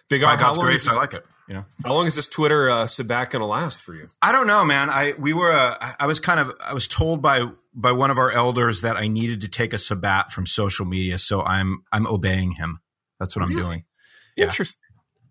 Big 0.09 0.21
By 0.21 0.31
R, 0.31 0.37
how 0.37 0.47
God's 0.53 0.59
grace, 0.59 0.85
this, 0.85 0.93
I 0.93 0.97
like 0.97 1.13
it. 1.13 1.25
You 1.49 1.55
know, 1.55 1.65
how 1.85 1.93
long 1.93 2.05
is 2.07 2.15
this 2.15 2.27
Twitter 2.27 2.69
uh, 2.69 2.87
sabbat 2.87 3.29
going 3.31 3.41
to 3.41 3.45
last 3.45 3.79
for 3.81 3.93
you? 3.93 4.07
I 4.21 4.31
don't 4.33 4.47
know, 4.47 4.63
man. 4.65 4.89
I 4.89 5.13
we 5.17 5.33
were, 5.33 5.51
uh, 5.51 5.93
I 5.99 6.05
was 6.05 6.19
kind 6.19 6.39
of, 6.39 6.51
I 6.61 6.73
was 6.73 6.87
told 6.87 7.21
by 7.21 7.45
by 7.73 7.91
one 7.93 8.11
of 8.11 8.17
our 8.17 8.31
elders 8.31 8.81
that 8.81 8.97
I 8.97 9.07
needed 9.07 9.41
to 9.41 9.47
take 9.47 9.73
a 9.73 9.77
sabbat 9.77 10.31
from 10.31 10.45
social 10.45 10.85
media, 10.85 11.17
so 11.17 11.41
I'm 11.41 11.83
I'm 11.91 12.07
obeying 12.07 12.51
him. 12.51 12.79
That's 13.19 13.35
what 13.35 13.43
I'm 13.43 13.49
Really? 13.49 13.61
doing. 13.63 13.83
Yeah. 14.35 14.45
Interesting. 14.45 14.81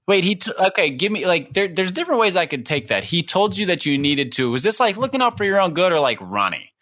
Wait, 0.07 0.25
he 0.25 0.37
t- 0.37 0.53
okay? 0.59 0.91
Give 0.91 1.11
me 1.11 1.27
like 1.27 1.53
there, 1.53 1.69
there's 1.69 1.93
different 1.93 2.21
ways 2.21 2.37
I 2.37 2.47
could 2.47 2.65
take 2.65 2.89
that. 2.89 3.05
He 3.05 3.23
told 3.23 3.57
you 3.57 3.67
that 3.67 3.85
you 3.87 3.99
needed 3.99 4.33
to. 4.33 4.51
Was 4.51 4.63
this 4.63 4.79
like 4.79 4.97
looking 4.97 5.21
out 5.21 5.37
for 5.37 5.45
your 5.45 5.61
own 5.61 5.75
good 5.75 5.93
or 5.93 6.01
like 6.01 6.19
Ronnie? 6.21 6.73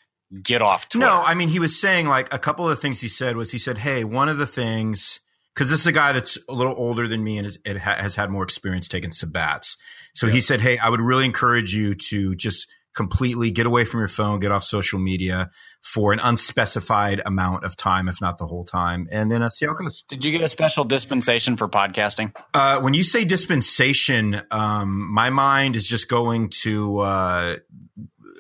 Get 0.43 0.63
off 0.63 0.89
Twitter. 0.89 1.07
No, 1.07 1.23
I 1.23 1.35
mean 1.35 1.49
he 1.49 1.59
was 1.59 1.79
saying 1.79 2.09
like 2.09 2.33
a 2.33 2.39
couple 2.39 2.69
of 2.69 2.71
the 2.71 2.81
things 2.81 3.01
he 3.01 3.09
said 3.09 3.37
was 3.37 3.53
he 3.53 3.59
said, 3.59 3.79
"Hey, 3.79 4.05
one 4.05 4.29
of 4.29 4.39
the 4.39 4.47
things 4.47 5.21
because 5.55 5.71
this 5.71 5.81
is 5.81 5.87
a 5.87 5.93
guy 5.93 6.13
that's 6.13 6.37
a 6.49 6.53
little 6.53 6.75
older 6.77 7.07
than 7.07 7.23
me 7.23 7.39
and 7.39 7.47
is, 7.47 7.59
it 7.65 7.77
ha- 7.77 7.97
has 7.97 8.17
had 8.17 8.29
more 8.29 8.43
experience 8.43 8.89
taking 8.89 9.11
sabbats. 9.11 9.77
So 10.13 10.27
he 10.27 10.41
said, 10.41 10.61
"Hey, 10.61 10.79
I 10.79 10.89
would 10.89 11.01
really 11.01 11.25
encourage 11.25 11.75
you 11.75 11.95
to 11.95 12.35
just 12.35 12.69
completely 12.95 13.51
get 13.51 13.67
away 13.67 13.85
from 13.85 14.01
your 14.01 14.09
phone, 14.09 14.41
get 14.41 14.53
off 14.53 14.65
social 14.65 14.99
media 14.99 15.51
for 15.83 16.13
an 16.13 16.21
unspecified 16.21 17.21
amount 17.27 17.65
of 17.65 17.77
time, 17.77 18.09
if 18.09 18.21
not 18.21 18.39
the 18.39 18.47
whole 18.47 18.65
time, 18.65 19.07
and 19.11 19.31
then 19.31 19.43
uh, 19.43 19.51
see 19.51 19.67
how 19.67 19.73
it 19.73 19.79
goes." 19.79 20.03
Did 20.03 20.25
you 20.25 20.33
get 20.33 20.41
a 20.43 20.49
special 20.49 20.85
dispensation 20.85 21.57
for 21.57 21.69
podcasting? 21.69 22.35
Uh, 22.55 22.81
when 22.81 22.95
you 22.95 23.03
say 23.03 23.25
dispensation, 23.25 24.43
um, 24.51 25.13
my 25.13 25.31
mind 25.31 25.77
is 25.77 25.87
just 25.87 26.09
going 26.09 26.51
to, 26.63 26.99
uh, 27.01 27.57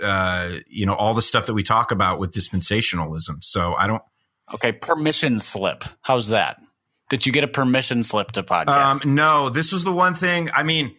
uh, 0.03 0.51
you 0.69 0.87
know, 0.87 0.95
all 0.95 1.15
the 1.15 1.23
stuff 1.23 1.47
that 1.47 1.55
we 1.55 1.63
talk 1.63 1.91
about 1.91 2.19
with 2.19 2.33
dispensationalism. 2.33 3.43
So 3.43 3.75
I 3.75 3.87
don't. 3.87 4.03
Okay, 4.55 4.73
permission 4.73 5.41
slip. 5.41 5.85
How's 6.03 6.29
that? 6.29 6.59
Did 7.11 7.27
you 7.27 7.33
get 7.33 7.45
a 7.45 7.49
permission 7.49 8.03
slip 8.03 8.33
to 8.33 8.43
podcast? 8.43 9.05
Um, 9.05 9.15
no, 9.15 9.51
this 9.51 9.73
was 9.73 9.85
the 9.85 9.93
one 9.93 10.15
thing. 10.15 10.51
I 10.55 10.63
mean, 10.63 10.95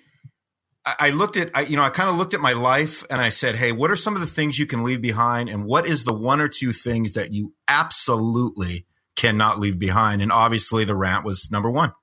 I, 0.85 1.09
looked 1.09 1.35
at, 1.37 1.49
I, 1.53 1.61
you 1.61 1.75
know, 1.75 1.83
I 1.83 1.89
kind 1.89 2.09
of 2.09 2.15
looked 2.15 2.33
at 2.33 2.39
my 2.39 2.53
life 2.53 3.03
and 3.09 3.19
I 3.19 3.29
said, 3.29 3.55
hey, 3.55 3.71
what 3.71 3.89
are 3.89 3.95
some 3.95 4.13
of 4.13 4.21
the 4.21 4.27
things 4.27 4.59
you 4.59 4.67
can 4.67 4.83
leave 4.83 5.01
behind? 5.01 5.49
And 5.49 5.65
what 5.65 5.87
is 5.87 6.03
the 6.03 6.13
one 6.13 6.39
or 6.41 6.47
two 6.47 6.71
things 6.71 7.13
that 7.13 7.33
you 7.33 7.53
absolutely 7.67 8.85
cannot 9.15 9.59
leave 9.59 9.79
behind? 9.79 10.21
And 10.21 10.31
obviously, 10.31 10.85
the 10.85 10.95
rant 10.95 11.25
was 11.25 11.49
number 11.49 11.71
one. 11.71 11.93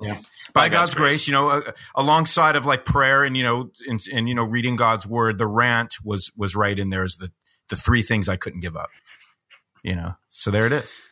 Yeah. 0.00 0.20
By, 0.52 0.68
God's, 0.68 0.94
grace, 0.94 1.28
you 1.28 1.32
know, 1.32 1.48
uh, 1.48 1.72
alongside 1.94 2.56
of 2.56 2.66
like 2.66 2.84
prayer 2.84 3.22
and 3.22 3.36
you 3.36 3.44
know, 3.44 3.70
and, 3.86 4.00
and 4.12 4.28
you 4.28 4.34
know, 4.34 4.42
reading 4.42 4.74
God's 4.74 5.06
word, 5.06 5.38
the 5.38 5.46
rant 5.46 5.94
was 6.02 6.32
was 6.36 6.56
right 6.56 6.76
in 6.76 6.90
there 6.90 7.04
as 7.04 7.16
the 7.16 7.30
the 7.68 7.76
three 7.76 8.02
things 8.02 8.28
I 8.28 8.36
couldn't 8.36 8.60
give 8.60 8.76
up. 8.76 8.90
You 9.84 9.94
know, 9.94 10.14
so 10.28 10.50
there 10.50 10.66
it 10.66 10.72
is. 10.72 11.02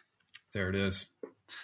There 0.52 0.68
it 0.68 0.76
is. 0.76 1.08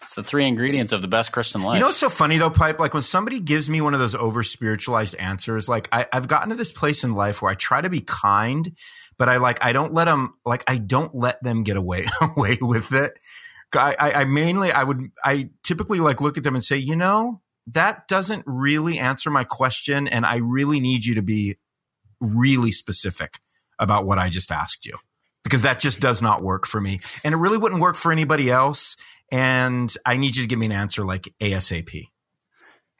It's 0.02 0.14
the 0.14 0.22
three 0.22 0.46
ingredients 0.46 0.92
of 0.92 1.02
the 1.02 1.08
best 1.08 1.32
Christian 1.32 1.62
life. 1.62 1.74
You 1.74 1.80
know 1.80 1.86
what's 1.86 1.98
so 1.98 2.08
funny 2.08 2.38
though, 2.38 2.50
Pipe? 2.50 2.78
Like 2.78 2.94
when 2.94 3.02
somebody 3.02 3.40
gives 3.40 3.68
me 3.68 3.80
one 3.80 3.94
of 3.94 4.00
those 4.00 4.14
over 4.14 4.42
spiritualized 4.42 5.14
answers, 5.16 5.68
like 5.68 5.88
I, 5.92 6.06
I've 6.12 6.28
gotten 6.28 6.50
to 6.50 6.54
this 6.54 6.72
place 6.72 7.04
in 7.04 7.14
life 7.14 7.42
where 7.42 7.50
I 7.50 7.54
try 7.54 7.80
to 7.80 7.90
be 7.90 8.00
kind, 8.00 8.76
but 9.18 9.28
I 9.28 9.38
like 9.38 9.64
I 9.64 9.72
don't 9.72 9.92
let 9.92 10.04
them 10.04 10.34
like 10.44 10.64
I 10.66 10.78
don't 10.78 11.14
let 11.14 11.42
them 11.42 11.62
get 11.62 11.76
away 11.76 12.06
away 12.20 12.58
with 12.60 12.92
it. 12.92 13.18
I, 13.74 13.96
I, 13.98 14.12
I 14.12 14.24
mainly 14.24 14.72
I 14.72 14.84
would 14.84 15.10
I 15.24 15.50
typically 15.62 15.98
like 15.98 16.20
look 16.20 16.38
at 16.38 16.44
them 16.44 16.54
and 16.54 16.64
say, 16.64 16.76
you 16.76 16.96
know, 16.96 17.42
that 17.68 18.08
doesn't 18.08 18.44
really 18.46 18.98
answer 18.98 19.30
my 19.30 19.44
question, 19.44 20.06
and 20.06 20.24
I 20.24 20.36
really 20.36 20.80
need 20.80 21.04
you 21.04 21.16
to 21.16 21.22
be 21.22 21.56
really 22.20 22.72
specific 22.72 23.40
about 23.78 24.06
what 24.06 24.18
I 24.18 24.28
just 24.28 24.50
asked 24.50 24.86
you 24.86 24.96
because 25.42 25.62
that 25.62 25.78
just 25.78 26.00
does 26.00 26.22
not 26.22 26.42
work 26.42 26.66
for 26.66 26.80
me, 26.80 27.00
and 27.24 27.32
it 27.34 27.38
really 27.38 27.58
wouldn't 27.58 27.80
work 27.80 27.96
for 27.96 28.12
anybody 28.12 28.50
else. 28.50 28.96
And 29.30 29.92
I 30.04 30.16
need 30.16 30.36
you 30.36 30.42
to 30.42 30.48
give 30.48 30.58
me 30.58 30.66
an 30.66 30.72
answer 30.72 31.04
like 31.04 31.32
ASAP. 31.40 32.08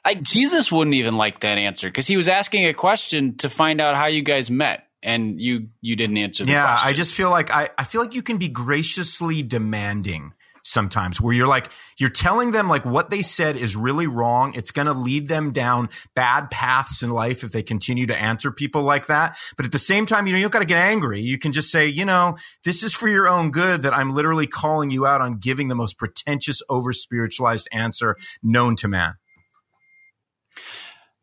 I, 0.05 0.15
Jesus 0.15 0.71
wouldn't 0.71 0.95
even 0.95 1.17
like 1.17 1.41
that 1.41 1.59
answer 1.59 1.89
because 1.89 2.07
he 2.07 2.17
was 2.17 2.29
asking 2.29 2.67
a 2.67 2.73
question 2.73 3.37
to 3.39 3.51
find 3.51 3.81
out 3.81 3.97
how 3.97 4.07
you 4.07 4.23
guys 4.23 4.51
met, 4.51 4.87
and 5.03 5.41
you 5.41 5.69
you 5.81 5.97
didn't 5.97 6.17
answer 6.17 6.45
the 6.45 6.53
yeah, 6.53 6.67
question. 6.67 6.89
I 6.89 6.93
just 6.93 7.15
feel 7.15 7.31
like 7.31 7.51
I, 7.51 7.71
I 7.77 7.85
feel 7.85 8.03
like 8.03 8.15
you 8.15 8.23
can 8.23 8.39
be 8.39 8.49
graciously 8.49 9.43
demanding 9.43 10.33
sometimes 10.67 11.21
where 11.21 11.33
you're 11.33 11.47
like 11.47 11.71
you're 11.99 12.11
telling 12.11 12.51
them 12.51 12.69
like 12.69 12.85
what 12.85 13.11
they 13.11 13.23
said 13.23 13.57
is 13.57 13.77
really 13.77 14.07
wrong. 14.07 14.53
It's 14.55 14.71
going 14.71 14.87
to 14.87 14.93
lead 14.93 15.29
them 15.29 15.53
down 15.53 15.89
bad 16.15 16.51
paths 16.51 17.03
in 17.03 17.11
life 17.11 17.45
if 17.45 17.53
they 17.53 17.63
continue 17.63 18.07
to 18.07 18.17
answer 18.17 18.51
people 18.51 18.83
like 18.83 19.07
that. 19.07 19.39
But 19.57 19.67
at 19.67 19.73
the 19.73 19.79
same 19.79 20.07
time 20.07 20.27
you 20.27 20.33
know 20.33 20.39
you 20.39 20.45
don't 20.45 20.53
got 20.53 20.61
to 20.61 20.67
get 20.67 20.79
angry. 20.79 21.21
You 21.21 21.39
can 21.39 21.53
just 21.53 21.71
say 21.71 21.87
you 21.87 22.05
know 22.05 22.37
this 22.65 22.83
is 22.83 22.95
for 22.95 23.09
your 23.09 23.29
own 23.29 23.51
good 23.51 23.83
that 23.83 23.95
i'm 23.95 24.13
literally 24.13 24.47
calling 24.47 24.91
you 24.91 25.07
out 25.07 25.21
on 25.21 25.39
giving 25.39 25.69
the 25.69 25.75
most 25.75 25.99
pretentious 25.99 26.63
over 26.69 26.93
spiritualized 26.93 27.69
answer 27.73 28.17
known 28.43 28.77
to 28.77 28.89
man. 28.89 29.15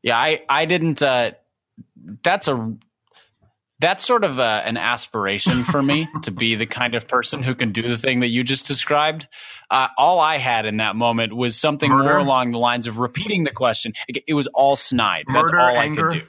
Yeah, 0.01 0.17
I 0.17 0.41
I 0.49 0.65
didn't. 0.65 1.01
Uh, 1.01 1.31
that's 2.23 2.47
a 2.47 2.75
that's 3.83 4.05
sort 4.05 4.23
of 4.23 4.39
a, 4.39 4.63
an 4.65 4.77
aspiration 4.77 5.65
for 5.65 5.81
me 5.81 6.07
to 6.21 6.31
be 6.31 6.55
the 6.55 6.65
kind 6.65 6.95
of 6.95 7.05
person 7.05 7.43
who 7.43 7.53
can 7.53 7.73
do 7.73 7.81
the 7.81 7.97
thing 7.97 8.21
that 8.21 8.29
you 8.29 8.41
just 8.41 8.65
described. 8.65 9.27
Uh, 9.69 9.89
all 9.97 10.21
I 10.21 10.37
had 10.37 10.65
in 10.65 10.77
that 10.77 10.95
moment 10.95 11.35
was 11.35 11.57
something 11.57 11.91
Murder. 11.91 12.03
more 12.03 12.17
along 12.17 12.51
the 12.51 12.59
lines 12.59 12.87
of 12.87 12.97
repeating 12.97 13.43
the 13.43 13.51
question. 13.51 13.91
It, 14.07 14.33
was 14.33 14.47
all 14.47 14.77
snide. 14.77 15.25
That's 15.27 15.51
Murder, 15.51 15.59
all 15.59 15.77
anger. 15.77 16.11
I 16.11 16.13
could 16.13 16.21
do. 16.21 16.27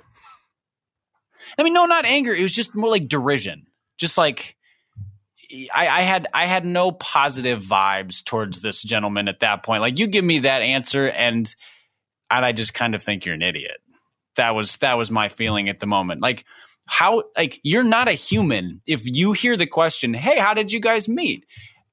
I 1.56 1.62
mean, 1.62 1.74
no, 1.74 1.86
not 1.86 2.04
anger. 2.04 2.34
It 2.34 2.42
was 2.42 2.50
just 2.50 2.74
more 2.74 2.90
like 2.90 3.06
derision. 3.06 3.68
Just 3.98 4.18
like 4.18 4.56
I, 5.72 5.86
I, 5.86 6.00
had 6.00 6.26
I 6.34 6.46
had 6.46 6.66
no 6.66 6.90
positive 6.90 7.62
vibes 7.62 8.24
towards 8.24 8.62
this 8.62 8.82
gentleman 8.82 9.28
at 9.28 9.40
that 9.40 9.62
point. 9.62 9.80
Like 9.80 10.00
you 10.00 10.08
give 10.08 10.24
me 10.24 10.40
that 10.40 10.62
answer 10.62 11.06
and 11.06 11.54
and 12.30 12.44
I 12.44 12.50
just 12.50 12.74
kind 12.74 12.96
of 12.96 13.02
think 13.04 13.24
you're 13.24 13.36
an 13.36 13.42
idiot. 13.42 13.78
That 14.34 14.56
was 14.56 14.76
that 14.78 14.98
was 14.98 15.12
my 15.12 15.28
feeling 15.28 15.68
at 15.68 15.78
the 15.78 15.86
moment. 15.86 16.20
Like 16.20 16.44
how 16.86 17.24
like 17.36 17.60
you're 17.62 17.84
not 17.84 18.08
a 18.08 18.12
human 18.12 18.80
if 18.86 19.02
you 19.04 19.32
hear 19.32 19.56
the 19.56 19.66
question, 19.66 20.14
"Hey, 20.14 20.38
how 20.38 20.54
did 20.54 20.72
you 20.72 20.80
guys 20.80 21.08
meet?" 21.08 21.44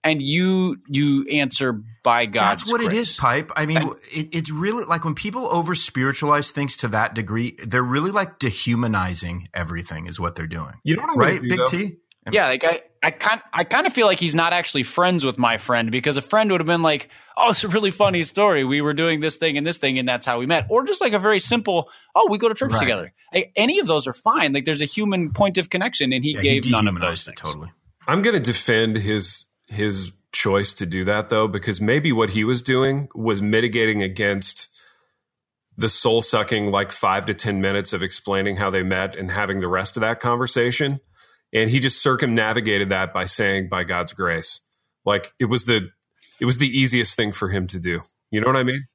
and 0.04 0.21
you 0.21 0.77
you 0.88 1.25
answer 1.32 1.82
by 2.04 2.25
God. 2.25 2.41
That's 2.41 2.71
what 2.71 2.82
grace. 2.82 2.93
it 2.93 2.97
is, 2.97 3.15
pipe. 3.17 3.51
I 3.56 3.65
mean, 3.65 3.77
and, 3.77 3.91
it, 4.12 4.30
it's 4.32 4.51
really 4.51 4.84
like 4.86 5.06
when 5.06 5.15
people 5.15 5.47
over 5.47 5.75
spiritualize 5.75 6.51
things 6.51 6.77
to 6.77 6.88
that 6.89 7.13
degree, 7.13 7.56
they're 7.65 7.84
really 7.84 8.12
like 8.12 8.39
dehumanizing 8.39 9.49
everything. 9.54 10.08
Is 10.08 10.19
what 10.19 10.36
they're 10.36 10.47
doing. 10.47 10.73
You 10.84 10.95
know 10.95 11.04
what 11.04 11.12
I'm 11.12 11.17
right, 11.17 11.41
do, 11.41 11.49
Big 11.49 11.58
though? 11.60 11.65
T. 11.65 11.97
Yeah, 12.29 12.47
like 12.49 12.63
I, 12.63 12.81
I 13.01 13.12
kind, 13.12 13.41
I 13.51 13.63
kind 13.63 13.88
of 13.88 13.93
feel 13.93 14.05
like 14.05 14.19
he's 14.19 14.36
not 14.36 14.53
actually 14.53 14.84
friends 14.84 15.25
with 15.25 15.39
my 15.39 15.57
friend 15.57 15.89
because 15.91 16.17
a 16.17 16.21
friend 16.21 16.51
would 16.51 16.62
have 16.62 16.67
been 16.67 16.84
like, 16.84 17.10
"Oh, 17.36 17.49
it's 17.49 17.63
a 17.63 17.67
really 17.67 17.89
funny 17.89 18.23
story. 18.23 18.63
We 18.63 18.81
were 18.81 18.93
doing 18.93 19.21
this 19.21 19.38
thing 19.38 19.57
and 19.57 19.65
this 19.65 19.79
thing, 19.79 19.97
and 19.97 20.07
that's 20.07 20.25
how 20.25 20.38
we 20.38 20.45
met." 20.45 20.67
Or 20.69 20.86
just 20.86 21.01
like 21.01 21.13
a 21.13 21.19
very 21.19 21.39
simple, 21.39 21.89
"Oh, 22.13 22.27
we 22.29 22.38
go 22.38 22.47
to 22.47 22.53
church 22.53 22.73
right. 22.73 22.79
together." 22.79 23.12
Like, 23.34 23.51
any 23.55 23.79
of 23.79 23.88
those 23.88 24.05
are 24.05 24.13
fine. 24.13 24.53
Like, 24.53 24.65
there's 24.65 24.81
a 24.81 24.86
human 24.86 25.31
point 25.34 25.57
of 25.57 25.71
connection, 25.71 26.13
and 26.13 26.23
he 26.23 26.36
yeah, 26.36 26.41
gave 26.41 26.65
he 26.65 26.71
none 26.71 26.88
of 26.88 26.99
those 26.99 27.23
things. 27.23 27.39
Totally. 27.39 27.71
I'm 28.07 28.21
going 28.21 28.36
to 28.36 28.39
defend 28.39 28.97
his 28.97 29.45
his 29.67 30.12
choice 30.31 30.75
to 30.75 30.86
do 30.86 31.03
that 31.05 31.29
though, 31.29 31.47
because 31.47 31.81
maybe 31.81 32.12
what 32.12 32.29
he 32.29 32.43
was 32.43 32.62
doing 32.62 33.07
was 33.15 33.41
mitigating 33.41 34.03
against 34.03 34.67
the 35.75 35.89
soul 35.89 36.21
sucking 36.21 36.69
like 36.69 36.91
five 36.91 37.25
to 37.25 37.34
ten 37.34 37.62
minutes 37.62 37.93
of 37.93 38.03
explaining 38.03 38.57
how 38.57 38.69
they 38.69 38.84
met 38.84 39.15
and 39.15 39.31
having 39.31 39.60
the 39.60 39.67
rest 39.67 39.97
of 39.97 40.01
that 40.01 40.19
conversation 40.19 40.99
and 41.53 41.69
he 41.69 41.79
just 41.79 42.01
circumnavigated 42.01 42.89
that 42.89 43.13
by 43.13 43.25
saying 43.25 43.69
by 43.69 43.83
god's 43.83 44.13
grace 44.13 44.61
like 45.05 45.33
it 45.39 45.45
was 45.45 45.65
the 45.65 45.89
it 46.39 46.45
was 46.45 46.57
the 46.57 46.67
easiest 46.67 47.15
thing 47.15 47.31
for 47.31 47.49
him 47.49 47.67
to 47.67 47.79
do 47.79 48.01
you 48.29 48.39
know 48.39 48.47
what 48.47 48.55
i 48.55 48.63
mean 48.63 48.85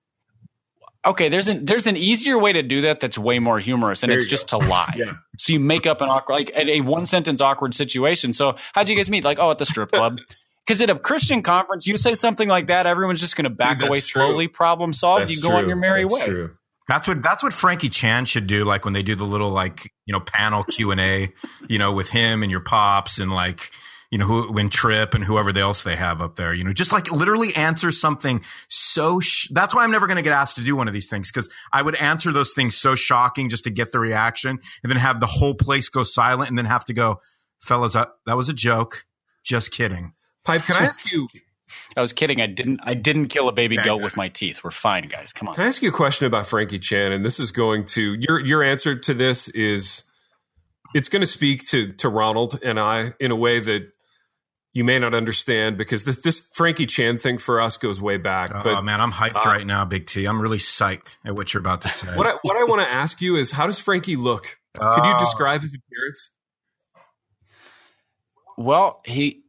okay 1.04 1.28
there's 1.28 1.48
an 1.48 1.64
there's 1.64 1.86
an 1.86 1.96
easier 1.96 2.38
way 2.38 2.52
to 2.52 2.62
do 2.62 2.82
that 2.82 3.00
that's 3.00 3.18
way 3.18 3.38
more 3.38 3.58
humorous 3.58 4.02
and 4.02 4.10
there 4.10 4.16
it's 4.16 4.26
just 4.26 4.50
go. 4.50 4.60
to 4.60 4.68
lie 4.68 4.92
yeah. 4.96 5.12
so 5.38 5.52
you 5.52 5.60
make 5.60 5.86
up 5.86 6.00
an 6.00 6.08
awkward 6.08 6.34
like 6.34 6.52
a 6.54 6.80
one 6.80 7.06
sentence 7.06 7.40
awkward 7.40 7.74
situation 7.74 8.32
so 8.32 8.56
how'd 8.72 8.88
you 8.88 8.96
guys 8.96 9.10
meet 9.10 9.24
like 9.24 9.38
oh 9.38 9.50
at 9.50 9.58
the 9.58 9.66
strip 9.66 9.90
club 9.90 10.18
because 10.66 10.80
at 10.80 10.90
a 10.90 10.98
Christian 10.98 11.42
conference, 11.42 11.86
you 11.86 11.96
say 11.96 12.14
something 12.14 12.48
like 12.48 12.66
that, 12.66 12.86
everyone's 12.86 13.20
just 13.20 13.36
going 13.36 13.44
to 13.44 13.50
back 13.50 13.78
Dude, 13.78 13.88
away 13.88 14.00
slowly. 14.00 14.48
Problem 14.48 14.92
solved. 14.92 15.22
That's 15.22 15.36
you 15.36 15.42
go 15.42 15.50
true. 15.50 15.58
on 15.58 15.68
your 15.68 15.76
merry 15.76 16.02
that's 16.02 16.14
way. 16.14 16.26
True. 16.26 16.50
That's 16.88 17.08
what 17.08 17.22
that's 17.22 17.42
what 17.42 17.52
Frankie 17.52 17.88
Chan 17.88 18.26
should 18.26 18.46
do. 18.46 18.64
Like 18.64 18.84
when 18.84 18.94
they 18.94 19.02
do 19.02 19.14
the 19.14 19.24
little 19.24 19.50
like 19.50 19.92
you 20.06 20.12
know 20.12 20.20
panel 20.20 20.64
Q 20.70 20.90
and 20.92 21.00
A, 21.00 21.32
you 21.68 21.78
know, 21.78 21.92
with 21.92 22.10
him 22.10 22.42
and 22.42 22.50
your 22.50 22.60
pops 22.60 23.18
and 23.18 23.32
like 23.32 23.70
you 24.10 24.18
know 24.18 24.26
who 24.26 24.52
when 24.52 24.68
Tripp 24.70 25.14
and 25.14 25.24
whoever 25.24 25.56
else 25.58 25.82
they 25.82 25.96
have 25.96 26.20
up 26.20 26.36
there. 26.36 26.54
You 26.54 26.64
know, 26.64 26.72
just 26.72 26.92
like 26.92 27.10
literally 27.10 27.54
answer 27.54 27.90
something 27.90 28.42
so. 28.68 29.20
Sh- 29.20 29.48
that's 29.50 29.74
why 29.74 29.82
I'm 29.82 29.90
never 29.90 30.06
going 30.06 30.16
to 30.16 30.22
get 30.22 30.32
asked 30.32 30.56
to 30.56 30.62
do 30.62 30.76
one 30.76 30.86
of 30.86 30.94
these 30.94 31.08
things 31.08 31.30
because 31.30 31.48
I 31.72 31.82
would 31.82 31.96
answer 31.96 32.32
those 32.32 32.52
things 32.52 32.76
so 32.76 32.94
shocking 32.94 33.48
just 33.48 33.64
to 33.64 33.70
get 33.70 33.92
the 33.92 33.98
reaction, 33.98 34.58
and 34.82 34.90
then 34.90 34.98
have 34.98 35.20
the 35.20 35.26
whole 35.26 35.54
place 35.54 35.88
go 35.88 36.04
silent, 36.04 36.48
and 36.50 36.58
then 36.58 36.66
have 36.66 36.84
to 36.86 36.92
go, 36.92 37.20
fellas, 37.60 37.94
that, 37.94 38.08
that 38.26 38.36
was 38.36 38.48
a 38.48 38.54
joke. 38.54 39.06
Just 39.44 39.72
kidding. 39.72 40.12
Pipe, 40.44 40.62
can 40.64 40.76
I 40.76 40.86
ask 40.86 41.10
you? 41.10 41.28
I 41.96 42.00
was 42.00 42.12
kidding. 42.12 42.40
I 42.40 42.46
didn't. 42.46 42.80
I 42.82 42.94
didn't 42.94 43.28
kill 43.28 43.48
a 43.48 43.52
baby 43.52 43.76
goat 43.76 44.02
with 44.02 44.16
my 44.16 44.28
teeth. 44.28 44.62
We're 44.62 44.70
fine, 44.70 45.08
guys. 45.08 45.32
Come 45.32 45.48
on. 45.48 45.54
Can 45.54 45.64
I 45.64 45.68
ask 45.68 45.82
you 45.82 45.88
a 45.88 45.92
question 45.92 46.26
about 46.26 46.46
Frankie 46.46 46.78
Chan? 46.78 47.12
And 47.12 47.24
this 47.24 47.40
is 47.40 47.52
going 47.52 47.84
to 47.86 48.14
your 48.14 48.40
your 48.40 48.62
answer 48.62 48.96
to 48.96 49.14
this 49.14 49.48
is 49.48 50.04
it's 50.94 51.08
going 51.08 51.22
to 51.22 51.26
speak 51.26 51.66
to 51.68 51.92
to 51.94 52.08
Ronald 52.08 52.60
and 52.62 52.78
I 52.78 53.14
in 53.20 53.30
a 53.30 53.36
way 53.36 53.60
that 53.60 53.92
you 54.76 54.84
may 54.84 54.98
not 54.98 55.14
understand 55.14 55.78
because 55.78 56.04
this 56.04 56.18
this 56.18 56.50
Frankie 56.52 56.84
Chan 56.84 57.16
thing 57.16 57.38
for 57.38 57.62
us 57.62 57.78
goes 57.78 57.98
way 57.98 58.18
back. 58.18 58.50
Oh 58.54 58.60
but, 58.62 58.82
man, 58.82 59.00
I'm 59.00 59.10
hyped 59.10 59.46
uh, 59.46 59.48
right 59.48 59.66
now, 59.66 59.86
Big 59.86 60.06
T. 60.06 60.26
I'm 60.26 60.38
really 60.38 60.58
psyched 60.58 61.16
at 61.24 61.34
what 61.34 61.54
you're 61.54 61.62
about 61.62 61.80
to 61.82 61.88
say. 61.88 62.08
What 62.14 62.26
I, 62.26 62.34
what 62.42 62.58
I 62.58 62.64
want 62.64 62.82
to 62.82 62.90
ask 62.90 63.22
you 63.22 63.36
is, 63.36 63.52
how 63.52 63.66
does 63.66 63.78
Frankie 63.78 64.16
look? 64.16 64.58
Uh, 64.78 64.94
Could 64.94 65.04
you 65.06 65.12
uh, 65.12 65.18
describe 65.18 65.62
his 65.62 65.72
appearance? 65.72 66.30
Well, 68.58 69.00
he 69.06 69.44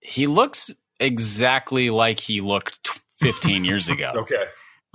he 0.00 0.26
looks 0.26 0.72
exactly 1.00 1.90
like 1.90 2.20
he 2.20 2.40
looked 2.40 3.00
15 3.16 3.64
years 3.64 3.88
ago. 3.88 4.12
okay. 4.16 4.44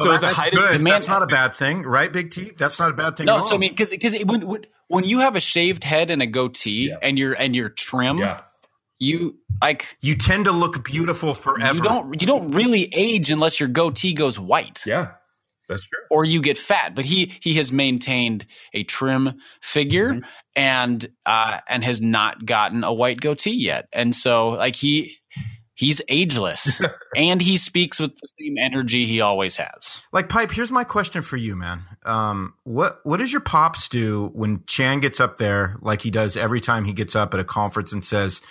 So 0.01 0.09
well, 0.09 0.19
the 0.19 0.29
height 0.29 0.53
of 0.53 0.81
man, 0.81 0.93
that's 0.93 1.07
not 1.07 1.23
a 1.23 1.27
bad 1.27 1.55
thing, 1.55 1.81
right, 1.81 2.11
Big 2.13 2.29
T? 2.29 2.51
That's 2.55 2.79
not 2.79 2.91
a 2.91 2.93
bad 2.93 3.17
thing. 3.17 3.25
No, 3.25 3.39
so 3.39 3.55
I 3.55 3.57
mean, 3.57 3.71
because 3.71 3.89
because 3.89 4.13
when, 4.23 4.65
when 4.89 5.03
you 5.03 5.19
have 5.19 5.35
a 5.35 5.39
shaved 5.39 5.83
head 5.83 6.11
and 6.11 6.21
a 6.21 6.27
goatee 6.27 6.89
yeah. 6.89 6.97
and 7.01 7.17
you're 7.17 7.33
and 7.33 7.55
you're 7.55 7.69
trim, 7.69 8.19
yeah. 8.19 8.41
you 8.99 9.39
like 9.59 9.97
you 10.01 10.15
tend 10.15 10.45
to 10.45 10.51
look 10.51 10.85
beautiful 10.85 11.33
forever. 11.33 11.75
You 11.75 11.81
don't 11.81 12.21
you 12.21 12.27
don't 12.27 12.51
really 12.51 12.93
age 12.93 13.31
unless 13.31 13.59
your 13.59 13.69
goatee 13.69 14.13
goes 14.13 14.37
white. 14.37 14.83
Yeah, 14.85 15.13
that's 15.67 15.87
true. 15.87 16.03
Or 16.11 16.23
you 16.23 16.43
get 16.43 16.59
fat, 16.59 16.93
but 16.93 17.05
he 17.05 17.33
he 17.41 17.55
has 17.55 17.71
maintained 17.71 18.45
a 18.73 18.83
trim 18.83 19.39
figure 19.61 20.13
mm-hmm. 20.13 20.25
and 20.55 21.07
uh 21.25 21.61
and 21.67 21.83
has 21.83 22.01
not 22.01 22.45
gotten 22.45 22.83
a 22.83 22.93
white 22.93 23.19
goatee 23.19 23.55
yet, 23.55 23.87
and 23.91 24.13
so 24.13 24.49
like 24.49 24.75
he 24.75 25.17
he's 25.77 26.01
ageless 26.09 26.81
and 27.15 27.41
he 27.41 27.55
speaks 27.55 27.99
with 27.99 28.15
the 28.19 28.27
same 28.39 28.57
energy 28.57 29.05
he 29.05 29.21
always 29.21 29.55
has. 29.55 30.01
Like 30.11 30.27
Pipe, 30.27 30.51
here's 30.51 30.71
my 30.71 30.83
question 30.83 31.21
for 31.21 31.37
you, 31.37 31.55
man. 31.55 31.83
Um, 32.03 32.55
what 32.63 32.99
what 33.03 33.17
does 33.17 33.31
your 33.31 33.41
pops 33.41 33.87
do 33.87 34.31
when 34.33 34.63
Chan 34.65 34.99
gets 34.99 35.21
up 35.21 35.37
there 35.37 35.77
like 35.81 36.01
he 36.01 36.11
does 36.11 36.35
every 36.35 36.59
time 36.59 36.83
he 36.83 36.93
gets 36.93 37.15
up 37.15 37.33
at 37.33 37.39
a 37.39 37.45
conference 37.45 37.93
and 37.93 38.03
says, 38.03 38.41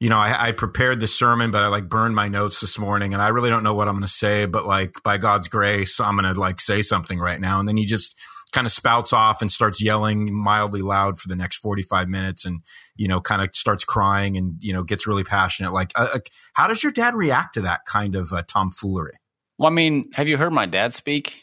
you 0.00 0.08
know, 0.08 0.18
I, 0.18 0.48
I 0.48 0.52
prepared 0.52 0.98
the 0.98 1.06
sermon, 1.06 1.52
but 1.52 1.62
I 1.62 1.68
like 1.68 1.88
burned 1.88 2.16
my 2.16 2.26
notes 2.26 2.60
this 2.60 2.78
morning 2.78 3.12
and 3.12 3.22
I 3.22 3.28
really 3.28 3.50
don't 3.50 3.62
know 3.62 3.74
what 3.74 3.86
I'm 3.86 3.94
going 3.94 4.02
to 4.02 4.08
say, 4.08 4.46
but 4.46 4.66
like 4.66 5.02
by 5.04 5.18
God's 5.18 5.48
grace, 5.48 6.00
I'm 6.00 6.16
going 6.16 6.32
to 6.32 6.40
like 6.40 6.60
say 6.60 6.82
something 6.82 7.20
right 7.20 7.40
now. 7.40 7.60
And 7.60 7.68
then 7.68 7.76
he 7.76 7.84
just 7.84 8.16
kind 8.52 8.66
of 8.66 8.72
spouts 8.72 9.12
off 9.12 9.40
and 9.40 9.50
starts 9.50 9.82
yelling 9.82 10.32
mildly 10.32 10.82
loud 10.82 11.18
for 11.18 11.28
the 11.28 11.36
next 11.36 11.56
45 11.56 12.08
minutes 12.08 12.44
and 12.44 12.60
you 12.96 13.08
know 13.08 13.20
kind 13.20 13.42
of 13.42 13.54
starts 13.54 13.84
crying 13.84 14.36
and 14.36 14.56
you 14.60 14.72
know 14.72 14.82
gets 14.82 15.06
really 15.06 15.24
passionate 15.24 15.72
like 15.72 15.92
uh, 15.94 16.18
how 16.52 16.66
does 16.66 16.82
your 16.82 16.92
dad 16.92 17.14
react 17.14 17.54
to 17.54 17.62
that 17.62 17.80
kind 17.86 18.14
of 18.14 18.32
uh, 18.32 18.42
tomfoolery 18.46 19.14
well 19.58 19.70
i 19.70 19.74
mean 19.74 20.10
have 20.12 20.28
you 20.28 20.36
heard 20.36 20.52
my 20.52 20.66
dad 20.66 20.94
speak 20.94 21.38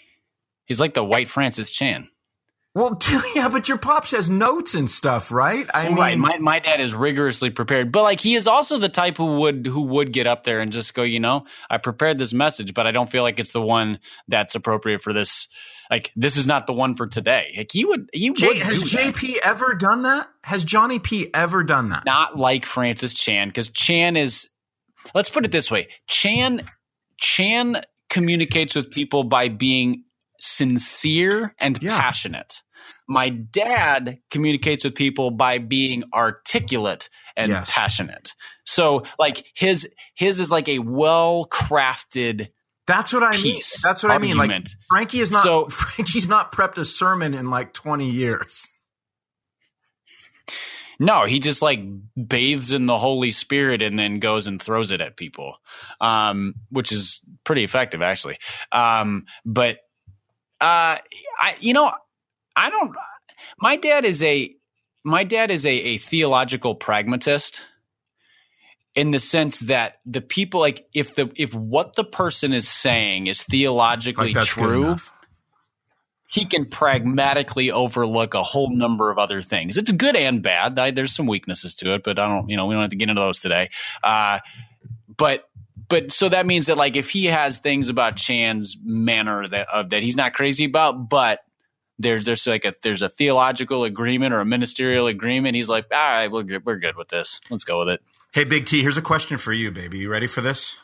he's 0.65 0.79
like 0.79 0.93
the 0.93 1.03
white 1.03 1.27
francis 1.27 1.69
chan 1.69 2.07
well, 2.75 2.99
yeah, 3.35 3.49
but 3.49 3.67
your 3.67 3.79
pops 3.79 4.11
has 4.11 4.29
notes 4.29 4.75
and 4.75 4.89
stuff, 4.89 5.31
right? 5.31 5.67
I 5.73 5.89
mean, 5.89 5.97
right. 5.97 6.17
My 6.17 6.37
my 6.37 6.59
dad 6.59 6.79
is 6.79 6.93
rigorously 6.93 7.49
prepared, 7.49 7.91
but 7.91 8.03
like 8.03 8.21
he 8.21 8.35
is 8.35 8.47
also 8.47 8.77
the 8.77 8.89
type 8.89 9.17
who 9.17 9.39
would 9.39 9.65
who 9.65 9.81
would 9.81 10.13
get 10.13 10.27
up 10.27 10.43
there 10.43 10.59
and 10.61 10.71
just 10.71 10.93
go, 10.93 11.01
you 11.01 11.19
know, 11.19 11.45
I 11.69 11.77
prepared 11.77 12.19
this 12.19 12.31
message, 12.31 12.75
but 12.75 12.85
I 12.85 12.91
don't 12.91 13.09
feel 13.09 13.23
like 13.23 13.39
it's 13.39 13.51
the 13.51 13.61
one 13.61 13.99
that's 14.27 14.53
appropriate 14.53 15.01
for 15.01 15.13
this 15.13 15.47
like 15.89 16.11
this 16.15 16.37
is 16.37 16.45
not 16.45 16.67
the 16.67 16.73
one 16.73 16.95
for 16.95 17.07
today. 17.07 17.53
Like 17.57 17.71
he 17.71 17.85
would 17.85 18.09
he 18.13 18.31
J- 18.31 18.47
would 18.47 18.57
has 18.57 18.83
JP 18.83 19.37
ever 19.43 19.73
done 19.73 20.03
that? 20.03 20.27
Has 20.43 20.63
Johnny 20.63 20.99
P 20.99 21.29
ever 21.33 21.63
done 21.63 21.89
that? 21.89 22.05
Not 22.05 22.37
like 22.37 22.65
Francis 22.65 23.13
Chan 23.13 23.49
because 23.49 23.69
Chan 23.69 24.15
is. 24.15 24.49
Let's 25.15 25.29
put 25.29 25.45
it 25.45 25.51
this 25.51 25.71
way: 25.71 25.87
Chan 26.07 26.61
Chan 27.17 27.81
communicates 28.09 28.75
with 28.75 28.91
people 28.91 29.23
by 29.23 29.49
being 29.49 30.03
sincere 30.39 31.55
and 31.59 31.81
yeah. 31.81 31.99
passionate. 31.99 32.61
My 33.07 33.29
dad 33.29 34.19
communicates 34.29 34.83
with 34.83 34.93
people 34.93 35.31
by 35.31 35.57
being 35.57 36.03
articulate 36.13 37.09
and 37.35 37.51
yes. 37.51 37.71
passionate. 37.73 38.33
So 38.65 39.03
like 39.17 39.47
his 39.55 39.89
his 40.13 40.39
is 40.39 40.51
like 40.51 40.69
a 40.69 40.79
well 40.79 41.47
crafted 41.51 42.49
that's 42.89 43.13
what 43.13 43.21
I 43.21 43.37
mean. 43.37 43.61
That's 43.83 44.01
what 44.01 44.11
argument. 44.11 44.39
I 44.39 44.47
mean. 44.47 44.63
Like 44.63 44.67
Frankie 44.89 45.19
is 45.19 45.31
not 45.31 45.43
so, 45.43 45.67
Frankie's 45.69 46.27
not 46.27 46.51
prepped 46.51 46.79
a 46.79 46.85
sermon 46.85 47.35
in 47.35 47.51
like 47.51 47.71
20 47.71 48.09
years. 48.09 48.67
No, 50.99 51.23
he 51.23 51.39
just 51.39 51.61
like 51.61 51.81
bathes 52.27 52.73
in 52.73 52.87
the 52.87 52.97
Holy 52.97 53.31
Spirit 53.31 53.83
and 53.83 53.97
then 53.97 54.19
goes 54.19 54.47
and 54.47 54.61
throws 54.61 54.89
it 54.91 55.01
at 55.01 55.15
people, 55.15 55.55
um, 56.01 56.55
which 56.71 56.91
is 56.91 57.21
pretty 57.43 57.63
effective 57.63 58.01
actually. 58.01 58.39
Um, 58.71 59.25
but 59.45 59.77
uh, 60.59 60.97
I, 60.99 61.55
you 61.59 61.73
know, 61.73 61.91
I 62.55 62.71
don't. 62.71 62.93
My 63.61 63.75
dad 63.75 64.03
is 64.03 64.21
a 64.23 64.53
my 65.05 65.23
dad 65.23 65.51
is 65.51 65.65
a, 65.65 65.71
a 65.71 65.97
theological 65.99 66.75
pragmatist 66.75 67.61
in 68.99 69.11
the 69.11 69.19
sense 69.19 69.61
that 69.61 69.99
the 70.05 70.19
people 70.19 70.59
like 70.59 70.85
if 70.93 71.15
the 71.15 71.31
if 71.37 71.53
what 71.53 71.95
the 71.95 72.03
person 72.03 72.51
is 72.51 72.67
saying 72.67 73.27
is 73.27 73.41
theologically 73.41 74.33
like 74.33 74.43
true 74.43 74.97
he 76.27 76.43
can 76.45 76.65
pragmatically 76.65 77.71
overlook 77.71 78.33
a 78.33 78.43
whole 78.43 78.69
number 78.69 79.09
of 79.09 79.17
other 79.17 79.41
things. 79.41 79.77
It's 79.77 79.91
good 79.91 80.15
and 80.15 80.43
bad. 80.43 80.77
I, 80.77 80.91
there's 80.91 81.11
some 81.11 81.25
weaknesses 81.25 81.73
to 81.75 81.95
it, 81.95 82.03
but 82.03 82.19
I 82.19 82.27
don't, 82.27 82.47
you 82.47 82.55
know, 82.55 82.67
we 82.67 82.75
don't 82.75 82.83
have 82.83 82.91
to 82.91 82.95
get 82.95 83.09
into 83.09 83.19
those 83.19 83.39
today. 83.39 83.71
Uh, 84.03 84.37
but 85.17 85.49
but 85.87 86.11
so 86.11 86.29
that 86.29 86.45
means 86.45 86.67
that 86.67 86.77
like 86.77 86.95
if 86.95 87.09
he 87.09 87.25
has 87.25 87.57
things 87.57 87.89
about 87.89 88.15
Chan's 88.15 88.77
manner 88.83 89.47
that 89.47 89.67
uh, 89.73 89.83
that 89.83 90.03
he's 90.03 90.15
not 90.15 90.35
crazy 90.35 90.65
about, 90.65 91.09
but 91.09 91.39
there's 91.97 92.25
there's 92.25 92.45
like 92.45 92.63
a 92.63 92.75
there's 92.83 93.01
a 93.01 93.09
theological 93.09 93.83
agreement 93.83 94.31
or 94.31 94.39
a 94.39 94.45
ministerial 94.45 95.07
agreement. 95.07 95.55
He's 95.55 95.69
like, 95.69 95.87
all 95.91 95.97
right, 95.97 96.31
we're 96.31 96.43
good, 96.43 96.63
we're 96.63 96.77
good 96.77 96.95
with 96.95 97.09
this. 97.09 97.41
Let's 97.49 97.63
go 97.63 97.79
with 97.79 97.89
it. 97.89 98.01
Hey, 98.31 98.43
Big 98.43 98.67
T, 98.67 98.81
here's 98.83 98.97
a 98.97 99.01
question 99.01 99.37
for 99.37 99.51
you, 99.51 99.71
baby. 99.71 99.97
You 99.97 100.11
ready 100.11 100.27
for 100.27 100.41
this? 100.41 100.79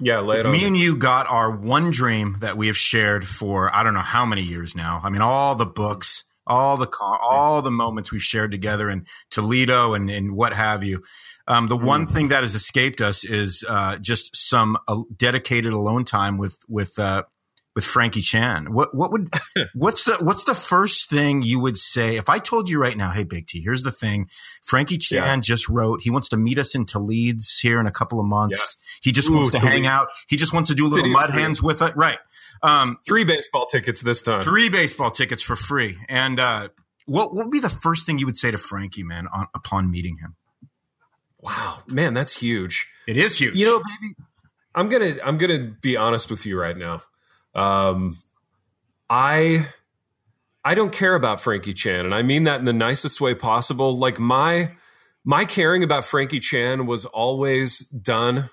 Yeah, 0.00 0.20
lay 0.20 0.42
me 0.42 0.64
and 0.64 0.76
you 0.76 0.96
got 0.96 1.28
our 1.28 1.50
one 1.50 1.90
dream 1.90 2.36
that 2.40 2.56
we 2.56 2.68
have 2.68 2.76
shared 2.76 3.26
for 3.26 3.74
I 3.74 3.82
don't 3.82 3.94
know 3.94 4.00
how 4.00 4.24
many 4.24 4.42
years 4.42 4.74
now. 4.74 5.00
I 5.02 5.10
mean, 5.10 5.22
all 5.22 5.54
the 5.54 5.66
books, 5.66 6.24
all 6.46 6.76
the 6.76 6.88
all 7.20 7.62
the 7.62 7.70
moments 7.70 8.12
we've 8.12 8.22
shared 8.22 8.50
together 8.50 8.90
in 8.90 9.06
Toledo 9.30 9.94
and, 9.94 10.10
and 10.10 10.34
what 10.34 10.52
have 10.52 10.82
you. 10.82 11.02
Um, 11.46 11.66
the 11.66 11.76
one 11.76 12.06
thing 12.06 12.28
that 12.28 12.42
has 12.42 12.54
escaped 12.54 13.00
us 13.00 13.24
is 13.24 13.64
uh, 13.68 13.96
just 13.98 14.36
some 14.36 14.76
uh, 14.86 15.00
dedicated 15.16 15.72
alone 15.72 16.04
time 16.04 16.36
with 16.36 16.58
with 16.68 16.98
uh, 16.98 17.24
with 17.78 17.84
Frankie 17.84 18.20
Chan. 18.22 18.72
What 18.74 18.92
what 18.92 19.12
would 19.12 19.32
what's 19.72 20.02
the 20.02 20.14
what's 20.14 20.42
the 20.42 20.54
first 20.56 21.08
thing 21.08 21.42
you 21.42 21.60
would 21.60 21.76
say 21.78 22.16
if 22.16 22.28
I 22.28 22.40
told 22.40 22.68
you 22.68 22.80
right 22.80 22.96
now? 22.96 23.12
Hey, 23.12 23.22
Big 23.22 23.46
T, 23.46 23.60
here's 23.60 23.84
the 23.84 23.92
thing. 23.92 24.28
Frankie 24.64 24.96
Chan 24.98 25.22
Yeah. 25.24 25.36
just 25.40 25.68
wrote. 25.68 26.00
He 26.02 26.10
wants 26.10 26.28
to 26.30 26.36
meet 26.36 26.58
us 26.58 26.74
in 26.74 26.86
Toledo 26.86 27.38
here 27.60 27.78
in 27.78 27.86
a 27.86 27.92
couple 27.92 28.18
of 28.18 28.26
months. 28.26 28.76
He 29.00 29.12
just 29.12 29.30
Ooh, 29.30 29.34
wants 29.34 29.50
to 29.50 29.60
hang 29.60 29.86
out. 29.86 30.08
He 30.26 30.36
just 30.36 30.52
wants 30.52 30.70
to 30.70 30.74
do 30.74 30.86
a 30.86 30.88
little 30.88 31.08
Mud 31.08 31.30
Hens 31.30 31.62
with 31.62 31.80
it. 31.80 31.94
Right. 31.96 32.18
Um, 32.64 32.98
Three 33.06 33.22
baseball 33.22 33.66
tickets 33.66 34.00
this 34.00 34.22
time. 34.22 34.42
three 34.42 34.68
baseball 34.70 35.12
tickets 35.12 35.40
for 35.44 35.54
free. 35.54 35.98
And 36.08 36.40
uh, 36.40 36.70
what 37.06 37.32
what 37.32 37.44
would 37.44 37.52
be 37.52 37.60
the 37.60 37.70
first 37.70 38.06
thing 38.06 38.18
you 38.18 38.26
would 38.26 38.36
say 38.36 38.50
to 38.50 38.56
Frankie, 38.58 39.04
man, 39.04 39.28
on, 39.32 39.46
upon 39.54 39.88
meeting 39.88 40.16
him? 40.16 40.34
Wow, 41.40 41.78
man, 41.86 42.12
that's 42.14 42.36
huge. 42.36 42.88
It 43.06 43.16
is 43.16 43.38
huge. 43.38 43.54
You 43.54 43.66
know, 43.66 43.78
baby, 43.78 44.14
I'm 44.74 44.88
gonna 44.88 45.14
I'm 45.24 45.38
gonna 45.38 45.76
be 45.80 45.96
honest 45.96 46.28
with 46.28 46.44
you 46.44 46.58
right 46.58 46.76
now. 46.76 46.98
Um, 47.58 48.16
I 49.10 49.66
I 50.64 50.74
don't 50.74 50.92
care 50.92 51.14
about 51.14 51.40
Frankie 51.40 51.72
Chan, 51.72 52.04
and 52.04 52.14
I 52.14 52.22
mean 52.22 52.44
that 52.44 52.60
in 52.60 52.64
the 52.66 52.72
nicest 52.72 53.20
way 53.20 53.34
possible. 53.34 53.96
Like 53.96 54.18
my 54.18 54.72
my 55.24 55.44
caring 55.44 55.82
about 55.82 56.04
Frankie 56.04 56.40
Chan 56.40 56.86
was 56.86 57.04
always 57.04 57.80
done 57.88 58.50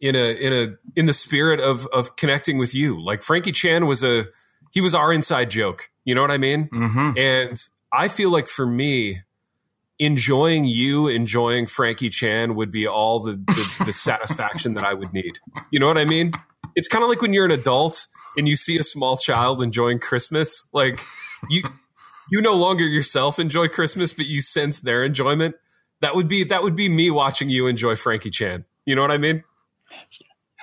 in 0.00 0.14
a 0.14 0.32
in 0.34 0.52
a 0.52 0.74
in 0.94 1.06
the 1.06 1.12
spirit 1.12 1.60
of 1.60 1.86
of 1.88 2.16
connecting 2.16 2.58
with 2.58 2.74
you. 2.74 3.02
Like 3.02 3.22
Frankie 3.22 3.52
Chan 3.52 3.86
was 3.86 4.04
a 4.04 4.26
he 4.72 4.80
was 4.80 4.94
our 4.94 5.12
inside 5.12 5.50
joke. 5.50 5.90
You 6.04 6.14
know 6.14 6.22
what 6.22 6.30
I 6.30 6.38
mean? 6.38 6.68
hmm 6.72 7.12
And 7.16 7.62
I 7.92 8.08
feel 8.08 8.30
like 8.30 8.48
for 8.48 8.66
me, 8.66 9.22
enjoying 9.98 10.64
you, 10.66 11.08
enjoying 11.08 11.66
Frankie 11.66 12.10
Chan 12.10 12.54
would 12.54 12.70
be 12.70 12.86
all 12.86 13.20
the, 13.20 13.32
the, 13.32 13.84
the 13.86 13.92
satisfaction 14.06 14.74
that 14.74 14.84
I 14.84 14.94
would 14.94 15.12
need. 15.12 15.38
You 15.70 15.80
know 15.80 15.88
what 15.88 15.98
I 15.98 16.04
mean? 16.04 16.32
It's 16.74 16.88
kind 16.88 17.02
of 17.02 17.08
like 17.08 17.20
when 17.22 17.32
you're 17.32 17.46
an 17.46 17.50
adult 17.50 18.06
and 18.36 18.46
you 18.48 18.56
see 18.56 18.76
a 18.78 18.82
small 18.82 19.16
child 19.16 19.62
enjoying 19.62 19.98
Christmas. 19.98 20.64
Like 20.72 21.00
you, 21.48 21.62
you 22.30 22.40
no 22.40 22.54
longer 22.54 22.84
yourself 22.84 23.38
enjoy 23.38 23.68
Christmas, 23.68 24.12
but 24.12 24.26
you 24.26 24.42
sense 24.42 24.80
their 24.80 25.04
enjoyment. 25.04 25.54
That 26.00 26.14
would 26.14 26.28
be 26.28 26.44
that 26.44 26.62
would 26.62 26.76
be 26.76 26.88
me 26.88 27.10
watching 27.10 27.48
you 27.48 27.66
enjoy 27.66 27.96
Frankie 27.96 28.30
Chan. 28.30 28.64
You 28.84 28.94
know 28.94 29.02
what 29.02 29.10
I 29.10 29.18
mean? 29.18 29.42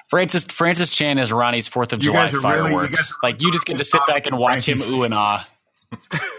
Francis 0.10 0.46
Francis 0.46 0.90
Chan 0.90 1.18
is 1.18 1.32
Ronnie's 1.32 1.68
Fourth 1.68 1.92
of 1.92 2.02
You 2.04 2.12
July 2.12 2.26
guys 2.26 2.34
are 2.34 2.40
really- 2.40 2.56
you 2.72 2.78
fireworks. 2.78 3.12
are 3.12 3.16
like 3.24 3.42
you 3.42 3.52
just 3.52 3.66
get 3.66 3.78
to 3.80 3.84
sit 3.84 4.02
back 4.08 4.28
and 4.28 4.38
watch 4.38 4.66
him 4.68 4.82
ooh 4.84 5.04
and 5.04 5.14
ah. 5.14 5.48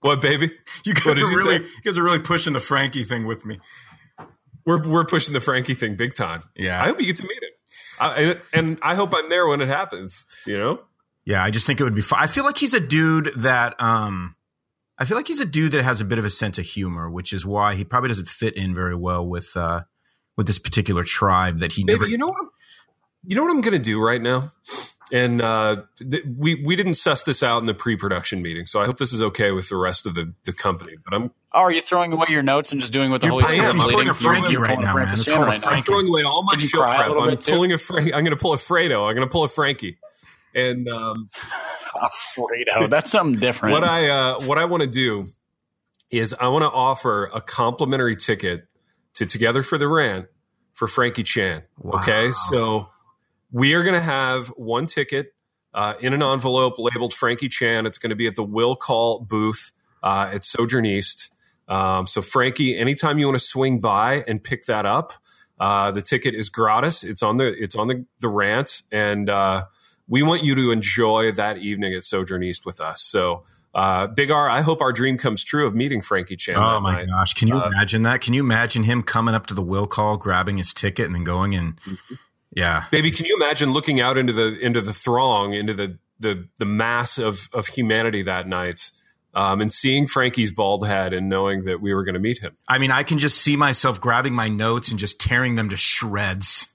What, 0.00 0.20
baby? 0.20 0.52
You 0.84 0.92
What 0.94 1.04
guys 1.04 1.14
did 1.16 1.24
are 1.24 1.30
you 1.30 1.36
really 1.36 1.58
say? 1.58 1.64
you 1.64 1.82
guys 1.84 1.98
are 1.98 2.02
really 2.02 2.18
pushing 2.20 2.52
the 2.52 2.60
Frankie 2.60 3.02
thing 3.04 3.26
with 3.26 3.44
me. 3.44 3.58
We're 4.64 4.82
we're 4.86 5.04
pushing 5.04 5.34
the 5.34 5.40
Frankie 5.40 5.74
thing 5.74 5.96
big 5.96 6.14
time. 6.14 6.42
Yeah. 6.54 6.80
I 6.82 6.86
hope 6.86 7.00
you 7.00 7.06
get 7.06 7.16
to 7.16 7.22
meet 7.24 7.42
him. 7.42 7.50
I, 7.98 8.20
and, 8.20 8.40
and 8.52 8.78
I 8.82 8.94
hope 8.94 9.14
I'm 9.14 9.28
there 9.28 9.46
when 9.46 9.60
it 9.60 9.68
happens. 9.68 10.24
You 10.46 10.58
know. 10.58 10.80
Yeah, 11.24 11.42
I 11.42 11.50
just 11.50 11.66
think 11.66 11.80
it 11.80 11.84
would 11.84 11.94
be 11.94 12.02
fun. 12.02 12.20
I 12.22 12.28
feel 12.28 12.44
like 12.44 12.56
he's 12.56 12.74
a 12.74 12.80
dude 12.80 13.32
that 13.36 13.80
um 13.80 14.36
I 14.98 15.04
feel 15.04 15.16
like 15.16 15.26
he's 15.26 15.40
a 15.40 15.46
dude 15.46 15.72
that 15.72 15.82
has 15.82 16.00
a 16.00 16.04
bit 16.04 16.18
of 16.18 16.24
a 16.24 16.30
sense 16.30 16.58
of 16.58 16.64
humor, 16.64 17.10
which 17.10 17.32
is 17.32 17.44
why 17.44 17.74
he 17.74 17.84
probably 17.84 18.08
doesn't 18.08 18.28
fit 18.28 18.56
in 18.56 18.74
very 18.74 18.94
well 18.94 19.26
with 19.26 19.56
uh 19.56 19.82
with 20.36 20.46
this 20.46 20.58
particular 20.58 21.02
tribe 21.02 21.58
that 21.58 21.72
he 21.72 21.84
Baby, 21.84 21.98
never 21.98 22.08
you 22.08 22.18
know 22.18 22.28
what? 22.28 22.40
I'm, 22.40 22.50
you 23.26 23.36
know 23.36 23.42
what 23.42 23.50
I'm 23.50 23.60
going 23.60 23.72
to 23.72 23.82
do 23.82 24.00
right 24.00 24.22
now, 24.22 24.52
and 25.12 25.40
uh, 25.40 25.82
th- 25.98 26.24
we 26.36 26.62
we 26.64 26.74
didn't 26.76 26.94
suss 26.94 27.22
this 27.22 27.42
out 27.42 27.58
in 27.58 27.66
the 27.66 27.74
pre-production 27.74 28.42
meeting, 28.42 28.66
so 28.66 28.80
I 28.80 28.86
hope 28.86 28.98
this 28.98 29.12
is 29.12 29.22
okay 29.22 29.52
with 29.52 29.68
the 29.68 29.76
rest 29.76 30.04
of 30.06 30.14
the 30.14 30.32
the 30.44 30.52
company. 30.52 30.94
But 31.04 31.14
I'm 31.16 31.30
Oh, 31.54 31.60
are 31.60 31.72
you 31.72 31.80
throwing 31.80 32.12
away 32.12 32.26
your 32.28 32.42
notes 32.42 32.70
and 32.72 32.80
just 32.80 32.92
doing 32.92 33.10
what 33.10 33.20
the 33.22 33.28
You're 33.28 33.32
Holy 33.40 33.44
pulling- 33.44 33.58
Spirit's 33.60 33.74
he's 33.74 33.82
leading? 33.82 33.94
pulling 33.94 34.08
a 34.10 34.14
Frankie 34.14 34.56
right 34.58 34.78
now, 34.78 34.92
Francis 34.92 35.18
man. 35.18 35.20
It's 35.20 35.26
Chan 35.26 35.34
called 35.36 35.46
a 35.48 35.50
right 35.50 35.60
now. 35.60 35.68
Frankie. 35.68 35.78
I'm 35.78 35.84
throwing 35.84 36.08
away 36.08 36.22
all 36.24 36.42
my 36.42 36.54
Did 36.56 36.68
show 36.68 36.80
prep. 36.82 37.10
I'm 37.10 37.30
bit, 37.30 37.40
too? 37.40 37.52
pulling 37.52 37.72
a 37.72 37.78
Fra- 37.78 38.02
I'm 38.02 38.10
going 38.10 38.26
to 38.26 38.36
pull 38.36 38.52
a 38.52 38.56
Fredo. 38.58 39.08
I'm 39.08 39.14
going 39.14 39.26
to 39.26 39.32
pull 39.32 39.44
a 39.44 39.48
Frankie, 39.48 39.98
and 40.54 40.86
um, 40.88 41.30
Alfredo. 42.02 42.88
That's 42.88 43.10
something 43.10 43.40
different. 43.40 43.72
what 43.72 43.84
I 43.84 44.08
uh, 44.08 44.40
what 44.40 44.58
I 44.58 44.64
want 44.66 44.82
to 44.82 44.86
do 44.88 45.26
is 46.10 46.34
I 46.38 46.48
want 46.48 46.62
to 46.62 46.70
offer 46.70 47.30
a 47.32 47.40
complimentary 47.40 48.16
ticket 48.16 48.66
to 49.14 49.26
Together 49.26 49.62
for 49.62 49.78
the 49.78 49.88
Rant 49.88 50.26
for 50.74 50.86
Frankie 50.88 51.22
Chan. 51.22 51.62
Okay, 51.84 52.30
so 52.50 52.88
we 53.52 53.74
are 53.74 53.82
going 53.82 53.94
to 53.94 54.00
have 54.00 54.48
one 54.48 54.86
ticket 54.86 55.34
uh, 55.74 55.94
in 56.00 56.12
an 56.12 56.22
envelope 56.22 56.74
labeled 56.78 57.14
Frankie 57.14 57.48
Chan. 57.48 57.86
It's 57.86 57.98
going 57.98 58.10
to 58.10 58.16
be 58.16 58.26
at 58.26 58.34
the 58.36 58.42
Will 58.42 58.76
Call 58.76 59.20
booth 59.20 59.72
uh, 60.02 60.30
at 60.32 60.44
Sojourn 60.44 60.86
East. 60.86 61.30
Um, 61.68 62.06
so 62.06 62.22
Frankie, 62.22 62.76
anytime 62.76 63.18
you 63.18 63.26
want 63.26 63.38
to 63.38 63.44
swing 63.44 63.80
by 63.80 64.24
and 64.28 64.42
pick 64.42 64.64
that 64.66 64.86
up, 64.86 65.12
uh, 65.58 65.90
the 65.90 66.02
ticket 66.02 66.34
is 66.34 66.48
gratis. 66.48 67.02
It's 67.02 67.22
on 67.22 67.38
the 67.38 67.46
it's 67.46 67.74
on 67.74 67.88
the 67.88 68.04
the 68.20 68.28
rant, 68.28 68.82
and 68.92 69.28
uh, 69.30 69.64
we 70.06 70.22
want 70.22 70.44
you 70.44 70.54
to 70.54 70.70
enjoy 70.70 71.32
that 71.32 71.58
evening 71.58 71.94
at 71.94 72.04
Sojourn 72.04 72.42
East 72.42 72.66
with 72.66 72.80
us. 72.80 73.02
So. 73.02 73.44
Uh, 73.74 74.06
Big 74.06 74.30
R, 74.30 74.48
I 74.48 74.62
hope 74.62 74.80
our 74.80 74.90
dream 74.90 75.18
comes 75.18 75.44
true 75.44 75.66
of 75.66 75.74
meeting 75.74 76.00
Frankie 76.00 76.34
Chan. 76.36 76.56
Oh 76.56 76.80
my 76.80 76.92
night. 76.92 77.08
gosh! 77.10 77.34
Can 77.34 77.46
you 77.46 77.58
Uh, 77.58 77.66
imagine 77.66 78.04
that? 78.04 78.22
Can 78.22 78.32
you 78.32 78.40
imagine 78.40 78.84
him 78.84 79.02
coming 79.02 79.34
up 79.34 79.48
to 79.48 79.54
the 79.54 79.60
will 79.60 79.86
call, 79.86 80.16
grabbing 80.16 80.56
his 80.56 80.72
ticket, 80.72 81.04
and 81.04 81.14
then 81.14 81.24
going 81.24 81.54
and 81.54 81.78
yeah, 82.56 82.84
Baby, 82.90 83.10
can 83.10 83.26
you 83.26 83.36
imagine 83.36 83.72
looking 83.72 84.00
out 84.00 84.16
into 84.16 84.32
the 84.32 84.58
into 84.58 84.80
the 84.80 84.94
throng, 84.94 85.52
into 85.52 85.74
the 85.74 85.98
the 86.18 86.48
the 86.58 86.64
mass 86.64 87.18
of 87.18 87.50
of 87.52 87.66
humanity 87.66 88.22
that 88.22 88.48
night, 88.48 88.90
um, 89.34 89.60
and 89.60 89.70
seeing 89.70 90.06
Frankie's 90.06 90.50
bald 90.50 90.86
head 90.86 91.12
and 91.12 91.28
knowing 91.28 91.64
that 91.64 91.82
we 91.82 91.92
were 91.92 92.02
going 92.02 92.14
to 92.14 92.20
meet 92.20 92.38
him? 92.38 92.56
I 92.66 92.78
mean, 92.78 92.90
I 92.90 93.02
can 93.02 93.18
just 93.18 93.36
see 93.42 93.56
myself 93.56 94.00
grabbing 94.00 94.32
my 94.34 94.48
notes 94.48 94.88
and 94.90 94.98
just 94.98 95.20
tearing 95.20 95.56
them 95.56 95.68
to 95.68 95.76
shreds. 95.76 96.68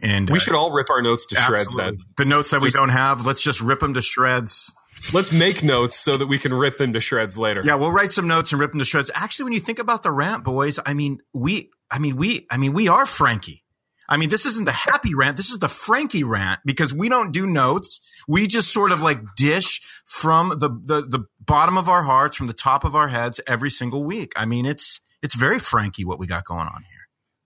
And 0.00 0.30
We 0.30 0.36
uh, 0.36 0.40
should 0.40 0.54
all 0.54 0.72
rip 0.72 0.88
our 0.88 1.02
notes 1.02 1.26
to 1.26 1.36
shreds. 1.36 1.74
Then 1.76 1.98
the 2.16 2.24
notes 2.24 2.50
that 2.50 2.62
we 2.62 2.70
don't 2.70 2.88
have, 2.88 3.26
let's 3.26 3.42
just 3.42 3.60
rip 3.60 3.80
them 3.80 3.92
to 3.94 4.02
shreds. 4.02 4.74
let's 5.12 5.30
make 5.30 5.62
notes 5.62 5.96
so 5.96 6.16
that 6.16 6.26
we 6.26 6.38
can 6.38 6.54
rip 6.54 6.78
them 6.78 6.94
to 6.94 7.00
shreds 7.00 7.36
later. 7.36 7.60
Yeah, 7.62 7.74
we'll 7.74 7.92
write 7.92 8.12
some 8.12 8.26
notes 8.26 8.52
and 8.52 8.60
rip 8.60 8.70
them 8.70 8.78
to 8.78 8.86
shreds. 8.86 9.10
Actually, 9.14 9.44
when 9.44 9.52
you 9.52 9.60
think 9.60 9.78
about 9.78 10.02
the 10.02 10.10
rant, 10.10 10.42
boys, 10.42 10.78
I 10.84 10.94
mean, 10.94 11.20
we, 11.34 11.70
I 11.90 11.98
mean, 11.98 12.16
we, 12.16 12.46
I 12.50 12.56
mean, 12.56 12.72
we 12.72 12.88
are 12.88 13.04
Frankie. 13.04 13.62
I 14.08 14.16
mean, 14.16 14.28
this 14.28 14.46
isn't 14.46 14.64
the 14.64 14.72
happy 14.72 15.14
rant. 15.14 15.36
This 15.36 15.50
is 15.50 15.58
the 15.58 15.68
Frankie 15.68 16.24
rant 16.24 16.60
because 16.64 16.94
we 16.94 17.08
don't 17.08 17.32
do 17.32 17.46
notes. 17.46 18.00
We 18.28 18.46
just 18.46 18.72
sort 18.72 18.92
of 18.92 19.02
like 19.02 19.20
dish 19.36 19.80
from 20.04 20.50
the, 20.50 20.68
the, 20.68 21.02
the 21.02 21.24
bottom 21.40 21.76
of 21.76 21.88
our 21.88 22.02
hearts, 22.02 22.36
from 22.36 22.46
the 22.46 22.52
top 22.52 22.84
of 22.84 22.94
our 22.94 23.08
heads 23.08 23.40
every 23.46 23.70
single 23.70 24.04
week. 24.04 24.32
I 24.36 24.44
mean, 24.44 24.66
it's, 24.66 25.00
it's 25.22 25.34
very 25.34 25.58
Frankie 25.58 26.04
what 26.04 26.18
we 26.18 26.26
got 26.26 26.44
going 26.44 26.66
on 26.68 26.84
here. 26.88 27.00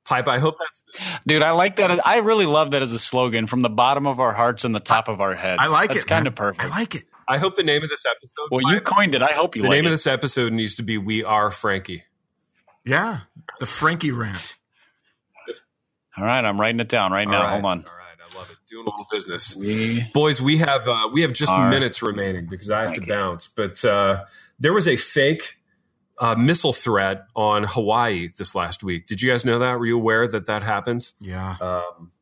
Pipe. 0.05 0.29
I 0.29 0.39
hope 0.39 0.57
that's 0.59 0.83
Dude, 1.27 1.43
I 1.43 1.53
like 1.53 1.77
that. 1.77 2.05
I 2.07 2.19
really 2.19 2.47
love 2.47 2.73
that 2.73 2.83
as 2.83 2.93
a 2.93 2.99
slogan 2.99 3.47
from 3.47 3.63
the 3.63 3.69
bottom 3.69 4.07
of 4.07 4.19
our 4.19 4.33
hearts 4.33 4.65
and 4.65 4.75
the 4.75 4.81
top 4.81 5.09
of 5.09 5.21
our 5.21 5.35
heads. 5.35 5.59
I 5.63 5.69
like 5.69 5.93
That's 5.93 6.05
it. 6.05 6.09
kind 6.09 6.25
man. 6.25 6.29
of 6.29 6.35
perfect. 6.35 6.65
I 6.65 6.69
like 6.69 6.95
it. 6.95 7.05
I 7.29 7.39
hope 7.39 7.55
the 7.55 7.63
name 7.63 7.85
of 7.85 7.91
this 7.91 8.05
episode. 8.05 8.49
well, 8.51 8.75
you 8.75 8.81
coined 8.81 9.15
it. 9.15 9.23
I 9.23 9.33
hope 9.33 9.55
you 9.55 9.63
the 9.63 9.69
like 9.69 9.77
name 9.77 9.85
it. 9.85 9.89
of 9.89 9.93
this 9.93 10.09
episode 10.09 10.53
needs 10.53 10.75
to 10.77 10.83
be 10.83 10.99
"We 10.99 11.23
Are 11.23 11.53
Frankie." 11.53 12.03
Yeah. 12.85 13.21
The 13.61 13.67
Frankie 13.67 14.11
rant. 14.11 14.57
All 16.21 16.27
right, 16.27 16.45
I'm 16.45 16.61
writing 16.61 16.81
it 16.81 16.89
down 16.89 17.13
right 17.13 17.27
now. 17.29 17.37
All 17.39 17.43
right. 17.45 17.51
Hold 17.53 17.65
on. 17.65 17.79
All 17.79 17.85
right, 17.97 18.33
I 18.35 18.39
love 18.39 18.51
it. 18.51 18.57
Doing 18.69 18.87
a 18.87 18.91
little 18.91 19.07
business. 19.11 19.57
We 19.57 20.05
Boys, 20.15 20.41
we 20.41 20.59
have 20.59 20.87
uh, 20.89 21.09
we 21.13 21.23
have 21.23 21.33
just 21.33 21.53
All 21.53 21.61
right. 21.61 21.71
minutes 21.71 22.03
remaining 22.03 22.47
because 22.49 22.71
I 22.71 22.81
have 22.83 22.93
to 22.95 23.01
Thank 23.01 23.09
you. 23.09 23.15
bounce. 23.15 23.49
But 23.49 23.85
uh, 23.85 24.25
there 24.59 24.73
was 24.73 24.87
a 24.87 24.97
fake 24.97 25.57
uh, 26.19 26.35
missile 26.35 26.73
threat 26.73 27.25
on 27.35 27.65
Hawaii 27.65 28.29
this 28.37 28.55
last 28.55 28.85
week. 28.85 29.07
Did 29.07 29.23
you 29.23 29.31
guys 29.31 29.45
know 29.45 29.59
that? 29.61 29.79
Were 29.79 29.87
you 29.87 29.97
aware 29.97 30.29
that 30.29 30.47
that 30.47 30.63
happened? 30.63 31.13
Yeah. 31.21 31.57
Um, 31.61 32.13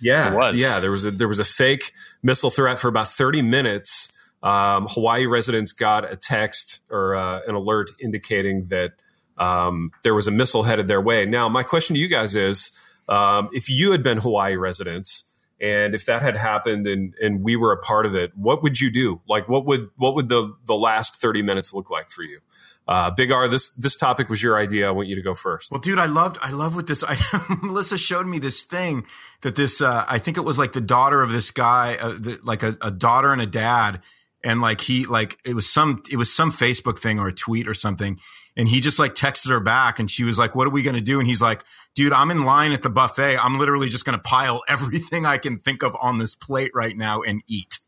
yeah, 0.00 0.32
It 0.32 0.36
was. 0.36 0.60
yeah. 0.60 0.78
There 0.80 0.90
was 0.92 1.04
a 1.06 1.10
there 1.10 1.26
was 1.28 1.38
a 1.40 1.44
fake 1.44 1.92
missile 2.22 2.50
threat 2.50 2.78
for 2.78 2.88
about 2.88 3.08
thirty 3.08 3.42
minutes. 3.42 4.08
Um, 4.42 4.86
Hawaii 4.88 5.26
residents 5.26 5.72
got 5.72 6.10
a 6.10 6.16
text 6.16 6.78
or 6.90 7.16
uh, 7.16 7.40
an 7.48 7.56
alert 7.56 7.90
indicating 8.00 8.68
that 8.68 8.92
um, 9.36 9.90
there 10.04 10.14
was 10.14 10.28
a 10.28 10.30
missile 10.30 10.62
headed 10.62 10.86
their 10.86 11.00
way. 11.00 11.26
Now, 11.26 11.48
my 11.48 11.64
question 11.64 11.94
to 11.94 12.00
you 12.00 12.06
guys 12.06 12.36
is: 12.36 12.70
um, 13.08 13.48
if 13.52 13.68
you 13.68 13.92
had 13.92 14.02
been 14.02 14.18
Hawaii 14.18 14.56
residents 14.56 15.24
And 15.60 15.94
if 15.94 16.06
that 16.06 16.22
had 16.22 16.36
happened 16.36 16.86
and 16.86 17.14
and 17.20 17.42
we 17.42 17.56
were 17.56 17.72
a 17.72 17.78
part 17.78 18.06
of 18.06 18.14
it, 18.14 18.30
what 18.36 18.62
would 18.62 18.80
you 18.80 18.90
do? 18.90 19.20
Like 19.28 19.48
what 19.48 19.66
would 19.66 19.90
what 19.96 20.14
would 20.14 20.28
the 20.28 20.54
the 20.66 20.74
last 20.76 21.16
30 21.16 21.42
minutes 21.42 21.74
look 21.74 21.90
like 21.90 22.10
for 22.10 22.22
you? 22.22 22.40
Uh, 22.86 23.10
Big 23.10 23.30
R, 23.30 23.48
this 23.48 23.70
this 23.74 23.96
topic 23.96 24.28
was 24.30 24.42
your 24.42 24.56
idea. 24.56 24.88
I 24.88 24.92
want 24.92 25.08
you 25.08 25.16
to 25.16 25.22
go 25.22 25.34
first. 25.34 25.72
Well, 25.72 25.80
dude, 25.80 25.98
I 25.98 26.06
loved 26.06 26.38
I 26.40 26.52
love 26.52 26.76
what 26.76 26.86
this. 26.86 27.04
I, 27.06 27.18
Melissa 27.62 27.98
showed 27.98 28.26
me 28.26 28.38
this 28.38 28.62
thing 28.62 29.04
that 29.42 29.56
this. 29.56 29.82
Uh, 29.82 30.04
I 30.08 30.18
think 30.18 30.36
it 30.38 30.42
was 30.42 30.58
like 30.58 30.72
the 30.72 30.80
daughter 30.80 31.20
of 31.20 31.30
this 31.30 31.50
guy, 31.50 31.96
uh, 32.00 32.10
the, 32.10 32.38
like 32.42 32.62
a, 32.62 32.78
a 32.80 32.90
daughter 32.90 33.32
and 33.32 33.42
a 33.42 33.46
dad, 33.46 34.00
and 34.42 34.62
like 34.62 34.80
he 34.80 35.04
like 35.04 35.38
it 35.44 35.54
was 35.54 35.68
some 35.68 36.02
it 36.10 36.16
was 36.16 36.32
some 36.32 36.50
Facebook 36.50 36.98
thing 36.98 37.18
or 37.18 37.28
a 37.28 37.32
tweet 37.34 37.68
or 37.68 37.74
something, 37.74 38.18
and 38.56 38.68
he 38.68 38.80
just 38.80 38.98
like 38.98 39.14
texted 39.14 39.50
her 39.50 39.60
back, 39.60 39.98
and 39.98 40.10
she 40.10 40.24
was 40.24 40.38
like, 40.38 40.54
"What 40.54 40.66
are 40.66 40.70
we 40.70 40.82
gonna 40.82 41.02
do?" 41.02 41.18
And 41.18 41.28
he's 41.28 41.42
like, 41.42 41.64
"Dude, 41.98 42.12
I'm 42.12 42.30
in 42.30 42.42
line 42.42 42.70
at 42.70 42.82
the 42.82 42.90
buffet. 42.90 43.36
I'm 43.36 43.58
literally 43.58 43.88
just 43.88 44.04
gonna 44.04 44.18
pile 44.18 44.62
everything 44.68 45.26
I 45.26 45.38
can 45.38 45.58
think 45.58 45.82
of 45.82 45.96
on 46.00 46.18
this 46.18 46.36
plate 46.36 46.70
right 46.72 46.96
now 46.96 47.22
and 47.22 47.42
eat." 47.48 47.80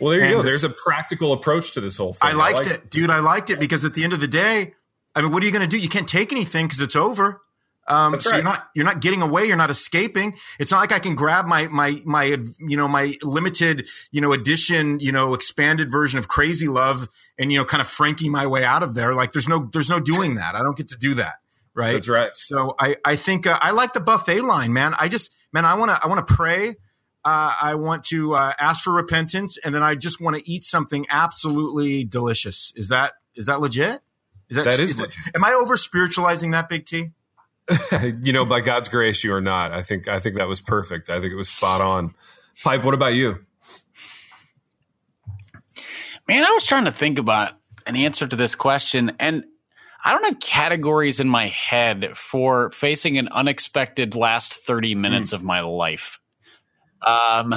Well, 0.00 0.10
there 0.10 0.18
you 0.18 0.26
and 0.26 0.34
go. 0.34 0.42
There's 0.42 0.64
a 0.64 0.70
practical 0.70 1.32
approach 1.32 1.70
to 1.72 1.80
this 1.80 1.96
whole 1.96 2.14
thing. 2.14 2.30
I 2.30 2.32
liked, 2.32 2.56
I 2.56 2.58
liked 2.58 2.70
it, 2.70 2.90
dude. 2.90 3.10
I 3.10 3.20
liked 3.20 3.50
it 3.50 3.60
because 3.60 3.84
at 3.84 3.94
the 3.94 4.02
end 4.02 4.12
of 4.12 4.20
the 4.20 4.26
day, 4.26 4.74
I 5.14 5.22
mean, 5.22 5.30
what 5.30 5.40
are 5.40 5.46
you 5.46 5.52
going 5.52 5.62
to 5.62 5.68
do? 5.68 5.78
You 5.78 5.88
can't 5.88 6.08
take 6.08 6.32
anything 6.32 6.66
because 6.66 6.80
it's 6.80 6.96
over. 6.96 7.40
Um, 7.86 8.12
That's 8.12 8.24
so 8.24 8.30
right. 8.30 8.36
you're 8.38 8.44
not 8.44 8.68
you're 8.74 8.84
not 8.84 9.00
getting 9.00 9.22
away. 9.22 9.44
You're 9.44 9.56
not 9.56 9.70
escaping. 9.70 10.34
It's 10.58 10.70
not 10.70 10.80
like 10.80 10.92
I 10.92 10.98
can 10.98 11.14
grab 11.14 11.46
my 11.46 11.68
my 11.68 12.00
my 12.04 12.24
you 12.58 12.76
know 12.76 12.88
my 12.88 13.16
limited 13.22 13.86
you 14.10 14.20
know 14.20 14.32
edition 14.32 15.00
you 15.00 15.12
know 15.12 15.34
expanded 15.34 15.92
version 15.92 16.18
of 16.18 16.26
Crazy 16.26 16.66
Love 16.66 17.08
and 17.38 17.52
you 17.52 17.58
know 17.58 17.64
kind 17.64 17.82
of 17.82 17.86
Frankie 17.86 18.30
my 18.30 18.46
way 18.46 18.64
out 18.64 18.82
of 18.82 18.94
there. 18.94 19.14
Like 19.14 19.32
there's 19.32 19.48
no 19.48 19.68
there's 19.72 19.90
no 19.90 20.00
doing 20.00 20.36
that. 20.36 20.54
I 20.54 20.62
don't 20.62 20.76
get 20.76 20.88
to 20.88 20.96
do 20.96 21.14
that. 21.14 21.36
Right. 21.74 21.92
That's 21.92 22.08
right. 22.08 22.30
So 22.34 22.74
I 22.78 22.96
I 23.04 23.16
think 23.16 23.46
uh, 23.46 23.58
I 23.60 23.72
like 23.72 23.92
the 23.92 24.00
buffet 24.00 24.42
line, 24.42 24.72
man. 24.72 24.94
I 24.98 25.08
just 25.08 25.32
man 25.52 25.64
I 25.64 25.74
want 25.74 25.90
to 25.90 26.00
I 26.02 26.06
want 26.06 26.26
to 26.26 26.34
pray 26.34 26.76
uh, 27.24 27.54
I 27.60 27.74
want 27.76 28.04
to 28.04 28.34
uh, 28.34 28.52
ask 28.58 28.84
for 28.84 28.92
repentance, 28.92 29.56
and 29.64 29.74
then 29.74 29.82
I 29.82 29.94
just 29.94 30.20
want 30.20 30.36
to 30.36 30.50
eat 30.50 30.64
something 30.64 31.06
absolutely 31.08 32.04
delicious. 32.04 32.72
Is 32.76 32.88
that 32.88 33.14
is 33.34 33.46
that 33.46 33.60
legit? 33.60 34.00
Is 34.50 34.56
that, 34.56 34.64
that 34.66 34.78
is, 34.78 34.98
is 34.98 35.16
am 35.34 35.42
I 35.42 35.54
over 35.54 35.78
spiritualizing 35.78 36.50
that 36.50 36.68
big 36.68 36.84
T? 36.84 37.12
you 38.20 38.34
know, 38.34 38.44
by 38.44 38.60
God's 38.60 38.90
grace, 38.90 39.24
you 39.24 39.32
are 39.32 39.40
not. 39.40 39.72
I 39.72 39.82
think 39.82 40.06
I 40.06 40.18
think 40.18 40.36
that 40.36 40.48
was 40.48 40.60
perfect. 40.60 41.08
I 41.08 41.18
think 41.20 41.32
it 41.32 41.36
was 41.36 41.48
spot 41.48 41.80
on. 41.80 42.14
Pipe, 42.62 42.84
what 42.84 42.92
about 42.92 43.14
you? 43.14 43.38
Man, 46.28 46.44
I 46.44 46.50
was 46.50 46.64
trying 46.66 46.84
to 46.84 46.92
think 46.92 47.18
about 47.18 47.52
an 47.86 47.96
answer 47.96 48.26
to 48.26 48.36
this 48.36 48.54
question, 48.54 49.12
and 49.18 49.44
I 50.04 50.12
don't 50.12 50.24
have 50.24 50.38
categories 50.38 51.18
in 51.18 51.28
my 51.28 51.48
head 51.48 52.16
for 52.16 52.70
facing 52.72 53.16
an 53.16 53.28
unexpected 53.28 54.14
last 54.14 54.52
30 54.52 54.94
minutes 54.94 55.30
mm. 55.30 55.34
of 55.34 55.42
my 55.42 55.60
life. 55.60 56.20
Um, 57.00 57.54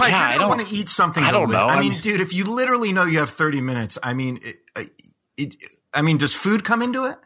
yeah, 0.00 0.20
I 0.20 0.38
don't, 0.38 0.48
want 0.48 0.66
to 0.66 0.74
eat 0.74 0.88
something. 0.88 1.22
I 1.22 1.30
don't 1.30 1.50
know. 1.50 1.66
I 1.66 1.80
mean, 1.80 2.00
dude, 2.00 2.20
if 2.20 2.34
you 2.34 2.44
literally 2.44 2.92
know 2.92 3.04
you 3.04 3.18
have 3.18 3.30
30 3.30 3.60
minutes, 3.60 3.98
I 4.02 4.14
mean, 4.14 4.40
it, 4.42 4.88
it, 5.36 5.56
I 5.94 6.02
mean, 6.02 6.18
does 6.18 6.34
food 6.34 6.64
come 6.64 6.82
into 6.82 7.06
it? 7.06 7.16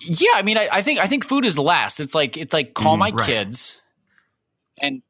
Yeah, 0.00 0.32
I 0.34 0.42
mean, 0.42 0.58
I, 0.58 0.68
I, 0.70 0.82
think 0.82 1.00
I 1.00 1.06
think 1.06 1.24
food 1.24 1.44
is 1.44 1.58
last. 1.58 2.00
It's 2.00 2.14
like 2.14 2.36
it's 2.36 2.52
like 2.52 2.74
call 2.74 2.96
mm, 2.96 3.00
my 3.00 3.10
right. 3.10 3.26
kids, 3.26 3.80
and 4.78 5.02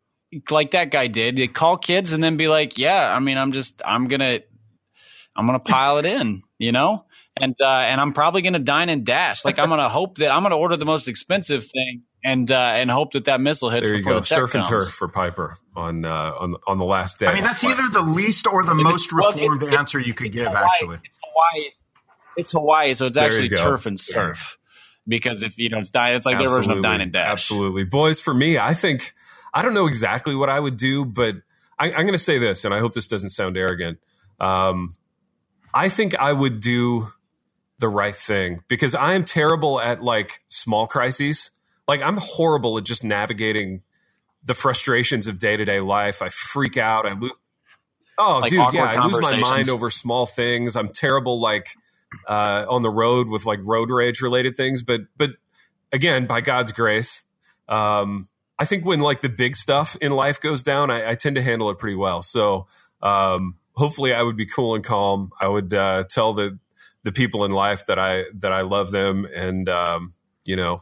like 0.50 0.70
that 0.70 0.90
guy 0.90 1.08
did, 1.08 1.36
they 1.36 1.48
call 1.48 1.76
kids 1.76 2.12
and 2.12 2.22
then 2.22 2.36
be 2.36 2.48
like, 2.48 2.78
yeah, 2.78 3.14
I 3.14 3.18
mean, 3.18 3.36
I'm 3.36 3.52
just 3.52 3.82
I'm 3.84 4.06
gonna 4.06 4.40
I'm 5.36 5.46
gonna 5.46 5.58
pile 5.58 5.98
it 5.98 6.06
in, 6.06 6.42
you 6.58 6.72
know 6.72 7.06
and 7.36 7.54
uh, 7.60 7.66
and 7.66 8.00
I'm 8.00 8.12
probably 8.12 8.42
going 8.42 8.54
to 8.54 8.58
dine 8.58 8.88
and 8.88 9.04
dash. 9.04 9.44
Like 9.44 9.58
I'm 9.58 9.68
going 9.68 9.80
to 9.80 9.88
hope 9.88 10.18
that 10.18 10.32
I'm 10.32 10.42
going 10.42 10.52
to 10.52 10.56
order 10.56 10.76
the 10.76 10.86
most 10.86 11.06
expensive 11.06 11.64
thing 11.64 12.02
and 12.24 12.50
uh, 12.50 12.56
and 12.56 12.90
hope 12.90 13.12
that 13.12 13.26
that 13.26 13.40
missile 13.40 13.68
hits. 13.68 13.86
There 13.86 13.94
you 13.94 14.02
go, 14.02 14.20
the 14.20 14.26
surf 14.26 14.54
and 14.54 14.64
turf 14.64 14.88
for 14.88 15.08
Piper 15.08 15.56
on 15.74 16.04
uh, 16.04 16.32
on 16.38 16.56
on 16.66 16.78
the 16.78 16.84
last 16.84 17.18
day. 17.18 17.26
I 17.26 17.34
mean, 17.34 17.44
that's 17.44 17.62
either 17.62 17.88
the 17.92 18.02
least 18.02 18.46
or 18.46 18.64
the 18.64 18.74
most 18.74 19.12
reformed 19.12 19.62
well, 19.62 19.78
answer 19.78 19.98
you 19.98 20.14
could 20.14 20.32
give. 20.32 20.46
Hawaii. 20.46 20.64
Actually, 20.64 20.98
it's 21.04 21.18
Hawaii. 21.22 21.70
It's 22.38 22.50
Hawaii, 22.52 22.94
so 22.94 23.06
it's 23.06 23.16
actually 23.16 23.50
turf 23.50 23.86
and 23.86 24.00
surf. 24.00 24.58
Yeah. 24.58 24.62
Because 25.08 25.42
if 25.42 25.56
you 25.58 25.68
know 25.68 25.78
it's 25.78 25.90
dine, 25.90 26.14
it's 26.14 26.26
like 26.26 26.36
Absolutely. 26.36 26.52
their 26.52 26.58
version 26.58 26.78
of 26.78 26.82
dine 26.82 27.00
and 27.00 27.12
dash. 27.12 27.32
Absolutely, 27.32 27.84
boys. 27.84 28.18
For 28.18 28.34
me, 28.34 28.58
I 28.58 28.74
think 28.74 29.14
I 29.52 29.62
don't 29.62 29.74
know 29.74 29.86
exactly 29.86 30.34
what 30.34 30.48
I 30.48 30.58
would 30.58 30.76
do, 30.76 31.04
but 31.04 31.36
I, 31.78 31.90
am 31.90 32.06
going 32.06 32.12
to 32.12 32.18
say 32.18 32.38
this, 32.38 32.64
and 32.64 32.74
I 32.74 32.80
hope 32.80 32.94
this 32.94 33.06
doesn't 33.06 33.30
sound 33.30 33.56
arrogant. 33.56 33.98
Um, 34.40 34.94
I 35.76 35.90
think 35.90 36.18
I 36.18 36.32
would 36.32 36.60
do 36.60 37.08
the 37.80 37.88
right 37.88 38.16
thing 38.16 38.62
because 38.66 38.94
I 38.94 39.12
am 39.12 39.24
terrible 39.24 39.78
at 39.78 40.02
like 40.02 40.40
small 40.48 40.86
crises. 40.86 41.50
Like 41.86 42.00
I'm 42.00 42.16
horrible 42.16 42.78
at 42.78 42.84
just 42.84 43.04
navigating 43.04 43.82
the 44.42 44.54
frustrations 44.54 45.26
of 45.26 45.38
day 45.38 45.54
to 45.54 45.66
day 45.66 45.80
life. 45.80 46.22
I 46.22 46.30
freak 46.30 46.78
out. 46.78 47.04
I 47.04 47.12
lose. 47.12 47.32
Oh, 48.18 48.38
like 48.38 48.48
dude, 48.48 48.72
yeah, 48.72 48.84
I 48.84 49.06
lose 49.06 49.20
my 49.20 49.36
mind 49.36 49.68
over 49.68 49.90
small 49.90 50.24
things. 50.24 50.76
I'm 50.76 50.88
terrible, 50.88 51.40
like 51.40 51.66
uh, 52.26 52.64
on 52.66 52.80
the 52.82 52.88
road 52.88 53.28
with 53.28 53.44
like 53.44 53.60
road 53.62 53.90
rage 53.90 54.22
related 54.22 54.56
things. 54.56 54.82
But 54.82 55.02
but 55.18 55.32
again, 55.92 56.24
by 56.24 56.40
God's 56.40 56.72
grace, 56.72 57.26
um, 57.68 58.28
I 58.58 58.64
think 58.64 58.86
when 58.86 59.00
like 59.00 59.20
the 59.20 59.28
big 59.28 59.54
stuff 59.54 59.94
in 60.00 60.12
life 60.12 60.40
goes 60.40 60.62
down, 60.62 60.90
I, 60.90 61.10
I 61.10 61.14
tend 61.16 61.36
to 61.36 61.42
handle 61.42 61.68
it 61.68 61.76
pretty 61.76 61.96
well. 61.96 62.22
So 62.22 62.66
um, 63.02 63.56
hopefully, 63.76 64.12
I 64.12 64.22
would 64.22 64.36
be 64.36 64.46
cool 64.46 64.74
and 64.74 64.84
calm. 64.84 65.30
I 65.40 65.48
would 65.48 65.72
uh, 65.72 66.04
tell 66.08 66.32
the 66.32 66.58
the 67.02 67.12
people 67.12 67.44
in 67.44 67.52
life 67.52 67.86
that 67.86 67.98
I 67.98 68.24
that 68.34 68.52
I 68.52 68.62
love 68.62 68.90
them 68.90 69.26
and 69.32 69.68
um, 69.68 70.14
you 70.44 70.56
know 70.56 70.80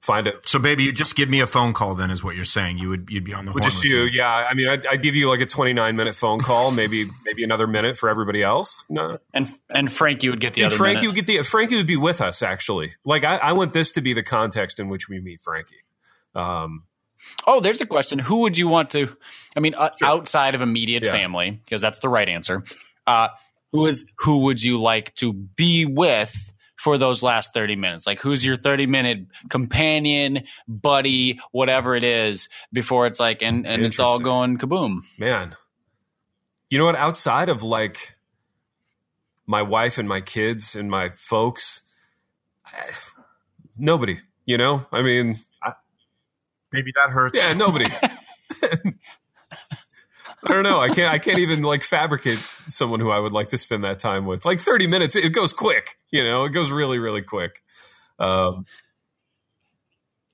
find 0.00 0.26
it. 0.26 0.48
So, 0.48 0.58
baby, 0.58 0.84
you 0.84 0.92
just 0.92 1.14
give 1.14 1.28
me 1.28 1.40
a 1.40 1.46
phone 1.46 1.72
call. 1.72 1.94
Then 1.94 2.10
is 2.10 2.24
what 2.24 2.36
you're 2.36 2.44
saying? 2.44 2.78
You 2.78 2.88
would 2.88 3.08
you'd 3.10 3.24
be 3.24 3.34
on 3.34 3.44
the 3.44 3.52
well, 3.52 3.62
just 3.62 3.84
you, 3.84 4.04
yeah. 4.04 4.28
I 4.28 4.54
mean, 4.54 4.68
I'd, 4.68 4.86
I'd, 4.86 5.02
give 5.02 5.14
you 5.14 5.28
like 5.28 5.40
a 5.40 5.46
29 5.46 5.96
minute 5.96 6.14
phone 6.14 6.40
call, 6.40 6.70
maybe 6.70 7.10
maybe 7.24 7.44
another 7.44 7.66
minute 7.66 7.96
for 7.96 8.08
everybody 8.08 8.42
else. 8.42 8.78
No, 8.88 9.18
and 9.32 9.52
and 9.68 9.92
Frank, 9.92 10.22
you 10.22 10.30
would 10.30 10.40
get 10.40 10.54
the 10.54 10.62
and 10.62 10.72
other. 10.72 10.76
Frank, 10.76 10.96
minute. 10.96 11.02
you 11.02 11.08
would 11.10 11.16
get 11.16 11.26
the 11.26 11.42
Frankie 11.42 11.76
would 11.76 11.86
be 11.86 11.96
with 11.96 12.20
us 12.20 12.42
actually. 12.42 12.94
Like 13.04 13.24
I, 13.24 13.36
I 13.36 13.52
want 13.52 13.72
this 13.72 13.92
to 13.92 14.00
be 14.00 14.12
the 14.12 14.22
context 14.22 14.80
in 14.80 14.88
which 14.88 15.08
we 15.08 15.20
meet 15.20 15.40
Frankie. 15.40 15.76
Um, 16.34 16.84
Oh, 17.46 17.60
there's 17.60 17.80
a 17.80 17.86
question. 17.86 18.18
Who 18.18 18.40
would 18.40 18.58
you 18.58 18.68
want 18.68 18.90
to? 18.90 19.14
I 19.56 19.60
mean, 19.60 19.74
uh, 19.74 19.90
sure. 19.98 20.08
outside 20.08 20.54
of 20.54 20.60
immediate 20.60 21.04
yeah. 21.04 21.12
family, 21.12 21.50
because 21.50 21.80
that's 21.80 21.98
the 21.98 22.08
right 22.08 22.28
answer. 22.28 22.64
Uh, 23.06 23.28
who 23.72 23.86
is 23.86 24.06
who 24.18 24.38
would 24.44 24.62
you 24.62 24.80
like 24.80 25.14
to 25.16 25.32
be 25.32 25.84
with 25.84 26.52
for 26.76 26.98
those 26.98 27.22
last 27.22 27.54
30 27.54 27.76
minutes? 27.76 28.06
Like 28.06 28.20
who's 28.20 28.44
your 28.44 28.56
30 28.56 28.86
minute 28.86 29.26
companion, 29.48 30.44
buddy, 30.66 31.40
whatever 31.52 31.94
it 31.94 32.02
is 32.02 32.48
before 32.72 33.06
it's 33.06 33.20
like 33.20 33.42
and, 33.42 33.66
and 33.66 33.84
it's 33.84 34.00
all 34.00 34.18
going 34.18 34.58
kaboom. 34.58 35.02
Man. 35.18 35.56
You 36.68 36.78
know 36.78 36.84
what? 36.84 36.96
Outside 36.96 37.48
of 37.48 37.62
like 37.62 38.16
my 39.46 39.62
wife 39.62 39.98
and 39.98 40.08
my 40.08 40.20
kids 40.20 40.76
and 40.76 40.90
my 40.90 41.10
folks, 41.10 41.82
nobody, 43.78 44.18
you 44.46 44.56
know? 44.56 44.86
I 44.92 45.02
mean, 45.02 45.30
I, 45.30 45.34
maybe 46.72 46.92
that 46.96 47.10
hurts. 47.10 47.38
Yeah, 47.38 47.52
nobody. 47.54 47.86
I 50.42 50.54
don't 50.54 50.62
know. 50.62 50.80
I 50.80 50.88
can't. 50.88 51.12
I 51.12 51.18
can't 51.18 51.38
even 51.38 51.62
like 51.62 51.84
fabricate 51.84 52.38
someone 52.66 53.00
who 53.00 53.10
I 53.10 53.18
would 53.18 53.32
like 53.32 53.50
to 53.50 53.58
spend 53.58 53.84
that 53.84 53.98
time 53.98 54.24
with. 54.24 54.44
Like 54.44 54.60
thirty 54.60 54.86
minutes, 54.86 55.14
it 55.14 55.30
goes 55.30 55.52
quick. 55.52 55.98
You 56.10 56.24
know, 56.24 56.44
it 56.44 56.50
goes 56.50 56.70
really, 56.70 56.98
really 56.98 57.22
quick. 57.22 57.62
Um, 58.18 58.64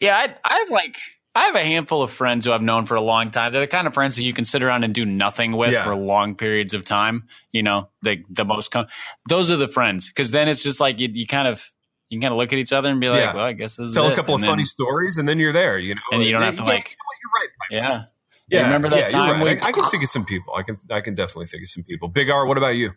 yeah, 0.01 0.17
I, 0.17 0.37
I 0.45 0.59
have 0.59 0.71
like 0.71 0.97
I 1.35 1.47
have 1.47 1.55
a 1.55 1.63
handful 1.63 2.03
of 2.03 2.11
friends 2.11 2.45
who 2.45 2.53
I've 2.53 2.63
known 2.63 2.87
for 2.87 2.95
a 2.95 3.01
long 3.01 3.31
time. 3.31 3.53
They're 3.53 3.61
the 3.61 3.67
kind 3.67 3.87
of 3.87 3.95
friends 3.95 4.17
who 4.17 4.23
you 4.23 4.33
can 4.33 4.45
sit 4.45 4.63
around 4.63 4.85
and 4.85 4.95
do 4.95 5.05
nothing 5.05 5.53
with 5.53 5.73
yeah. 5.73 5.85
for 5.85 5.95
long 5.95 6.35
periods 6.35 6.73
of 6.73 6.85
time. 6.85 7.25
You 7.53 7.63
know, 7.63 7.91
the 8.03 8.25
the 8.31 8.45
most 8.45 8.71
com- 8.71 8.87
those 9.29 9.51
are 9.51 9.57
the 9.57 9.69
friends 9.69 10.09
because 10.09 10.31
then 10.31 10.49
it's 10.49 10.63
just 10.63 10.81
like 10.81 10.99
you, 10.99 11.09
you 11.13 11.27
kind 11.27 11.49
of 11.49 11.69
you 12.09 12.19
can 12.19 12.23
kind 12.23 12.33
of 12.33 12.39
look 12.39 12.53
at 12.53 12.59
each 12.59 12.73
other 12.73 12.89
and 12.89 13.01
be 13.01 13.09
like, 13.09 13.21
yeah. 13.21 13.35
well, 13.35 13.45
I 13.45 13.53
guess 13.53 13.77
this 13.77 13.93
tell 13.93 14.11
a 14.11 14.15
couple 14.15 14.35
and 14.35 14.43
of 14.43 14.47
then, 14.47 14.53
funny 14.53 14.65
stories, 14.65 15.19
and 15.19 15.29
then 15.29 15.39
you're 15.39 15.53
there. 15.53 15.79
You 15.79 15.95
know, 15.95 16.01
and 16.13 16.23
you 16.23 16.33
don't 16.33 16.43
have 16.43 16.57
to 16.57 16.65
like. 16.65 16.97
you're 17.23 17.33
right. 17.43 17.49
Yeah. 17.71 18.05
Yeah, 18.49 18.63
remember 18.67 18.91
that 18.91 18.97
yeah, 18.97 19.09
time? 19.09 19.43
Right. 19.43 19.61
I, 19.61 19.69
I, 19.69 19.73
can 19.73 19.83
think 19.87 20.05
of 20.05 20.09
some 20.09 20.25
people. 20.25 20.55
I 20.55 20.63
can 20.63 20.79
I 20.89 21.01
can 21.01 21.15
definitely 21.15 21.47
think 21.47 21.65
of 21.65 21.69
some 21.69 21.83
people. 21.83 22.07
Big 22.07 22.31
R, 22.31 22.47
what 22.47 22.57
about 22.57 22.77
you? 22.77 22.93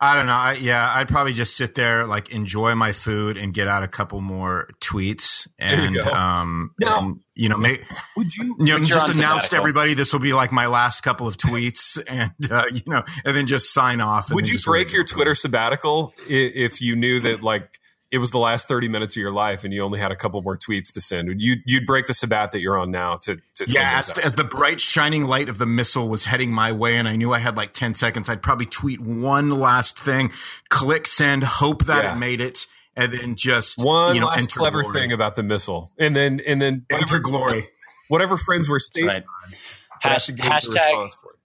I 0.00 0.14
don't 0.14 0.26
know. 0.26 0.32
I, 0.32 0.52
yeah, 0.52 0.90
I'd 0.94 1.08
probably 1.08 1.32
just 1.32 1.56
sit 1.56 1.74
there, 1.74 2.06
like 2.06 2.30
enjoy 2.30 2.74
my 2.74 2.92
food, 2.92 3.36
and 3.36 3.52
get 3.52 3.66
out 3.66 3.82
a 3.82 3.88
couple 3.88 4.20
more 4.20 4.68
tweets, 4.80 5.48
and 5.58 5.94
you 5.94 6.02
um, 6.02 6.70
now, 6.78 7.00
and, 7.00 7.20
you 7.34 7.48
know, 7.48 7.56
may, 7.56 7.80
would 8.16 8.34
you, 8.34 8.56
you 8.60 8.66
know, 8.66 8.78
just 8.78 9.08
announce 9.08 9.48
to 9.48 9.56
everybody 9.56 9.94
this 9.94 10.12
will 10.12 10.20
be 10.20 10.32
like 10.32 10.52
my 10.52 10.66
last 10.66 11.02
couple 11.02 11.26
of 11.26 11.36
tweets, 11.36 11.98
and 12.08 12.32
uh, 12.50 12.64
you 12.72 12.82
know, 12.86 13.02
and 13.24 13.36
then 13.36 13.46
just 13.46 13.72
sign 13.72 14.00
off. 14.00 14.30
Would 14.32 14.48
you 14.48 14.58
break 14.64 14.92
your 14.92 15.04
Twitter 15.04 15.34
sabbatical 15.34 16.14
if 16.28 16.80
you 16.80 16.94
knew 16.94 17.20
that 17.20 17.42
like 17.42 17.79
it 18.10 18.18
was 18.18 18.32
the 18.32 18.38
last 18.38 18.66
30 18.66 18.88
minutes 18.88 19.14
of 19.14 19.20
your 19.20 19.30
life 19.30 19.62
and 19.62 19.72
you 19.72 19.82
only 19.82 20.00
had 20.00 20.10
a 20.10 20.16
couple 20.16 20.42
more 20.42 20.56
tweets 20.56 20.92
to 20.94 21.00
send, 21.00 21.40
you'd, 21.40 21.60
you'd 21.64 21.86
break 21.86 22.06
the 22.06 22.14
sabbat 22.14 22.50
that 22.52 22.60
you're 22.60 22.76
on 22.76 22.90
now 22.90 23.14
to, 23.16 23.36
to 23.54 23.64
yeah, 23.68 23.98
as, 23.98 24.10
as, 24.18 24.34
the 24.34 24.44
bright 24.44 24.80
shining 24.80 25.24
light 25.24 25.48
of 25.48 25.58
the 25.58 25.66
missile 25.66 26.08
was 26.08 26.24
heading 26.24 26.52
my 26.52 26.72
way 26.72 26.96
and 26.96 27.06
I 27.08 27.14
knew 27.16 27.32
I 27.32 27.38
had 27.38 27.56
like 27.56 27.72
10 27.72 27.94
seconds, 27.94 28.28
I'd 28.28 28.42
probably 28.42 28.66
tweet 28.66 29.00
one 29.00 29.50
last 29.50 29.96
thing, 29.98 30.32
click 30.70 31.06
send, 31.06 31.44
hope 31.44 31.84
that 31.84 32.02
yeah. 32.04 32.14
it 32.14 32.18
made 32.18 32.40
it. 32.40 32.66
and 32.96 33.12
then 33.12 33.36
just 33.36 33.78
one 33.78 34.16
you 34.16 34.20
know, 34.20 34.26
last 34.26 34.52
clever 34.52 34.82
glory. 34.82 35.00
thing 35.00 35.12
about 35.12 35.36
the 35.36 35.44
missile, 35.44 35.92
and 35.96 36.14
then 36.14 36.40
and 36.44 36.60
then 36.60 36.84
enter 36.90 37.20
glory. 37.20 37.68
Whatever 38.08 38.36
friends 38.36 38.68
were 38.68 38.80
staying, 38.80 39.06
Right. 39.06 39.24
Hash, 40.00 40.26
Hash- 40.26 40.26
the 40.26 40.32
hashtag- 40.42 40.74
response 40.74 41.14
for 41.14 41.32
it. 41.32 41.38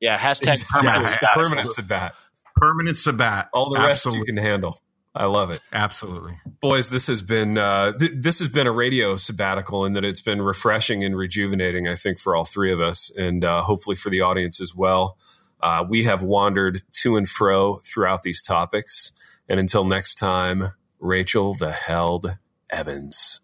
Yeah, 0.00 0.18
hashtag 0.18 0.58
Yeah, 0.58 0.64
permanent 0.70 1.02
yeah, 1.04 1.16
Scott. 1.16 1.30
permanent 1.34 1.70
sabat. 1.70 2.14
Permanent 2.56 2.98
sabbat. 2.98 3.48
All 3.52 3.68
the 3.68 3.76
rest 3.76 4.06
absolutely, 4.06 4.20
you 4.20 4.24
can 4.24 4.36
handle. 4.38 4.80
I 5.16 5.24
love 5.26 5.50
it. 5.50 5.60
absolutely. 5.72 6.38
boys 6.60 6.88
this 6.90 7.06
has 7.06 7.22
been 7.22 7.58
uh, 7.58 7.92
th- 7.92 8.12
this 8.16 8.38
has 8.38 8.48
been 8.48 8.66
a 8.66 8.72
radio 8.72 9.16
sabbatical 9.16 9.84
in 9.84 9.94
that 9.94 10.04
it's 10.04 10.20
been 10.20 10.42
refreshing 10.42 11.04
and 11.04 11.16
rejuvenating 11.16 11.88
i 11.88 11.94
think 11.94 12.18
for 12.18 12.36
all 12.36 12.44
three 12.44 12.72
of 12.72 12.80
us 12.80 13.10
and 13.16 13.44
uh, 13.44 13.62
hopefully 13.62 13.96
for 13.96 14.10
the 14.10 14.20
audience 14.20 14.60
as 14.60 14.74
well 14.74 15.16
uh, 15.62 15.84
we 15.88 16.04
have 16.04 16.22
wandered 16.22 16.82
to 17.02 17.16
and 17.16 17.28
fro 17.28 17.80
throughout 17.84 18.22
these 18.22 18.42
topics 18.42 19.12
and 19.48 19.58
until 19.58 19.84
next 19.84 20.14
time 20.16 20.72
rachel 21.00 21.54
the 21.54 21.72
held 21.72 22.36
evans 22.70 23.40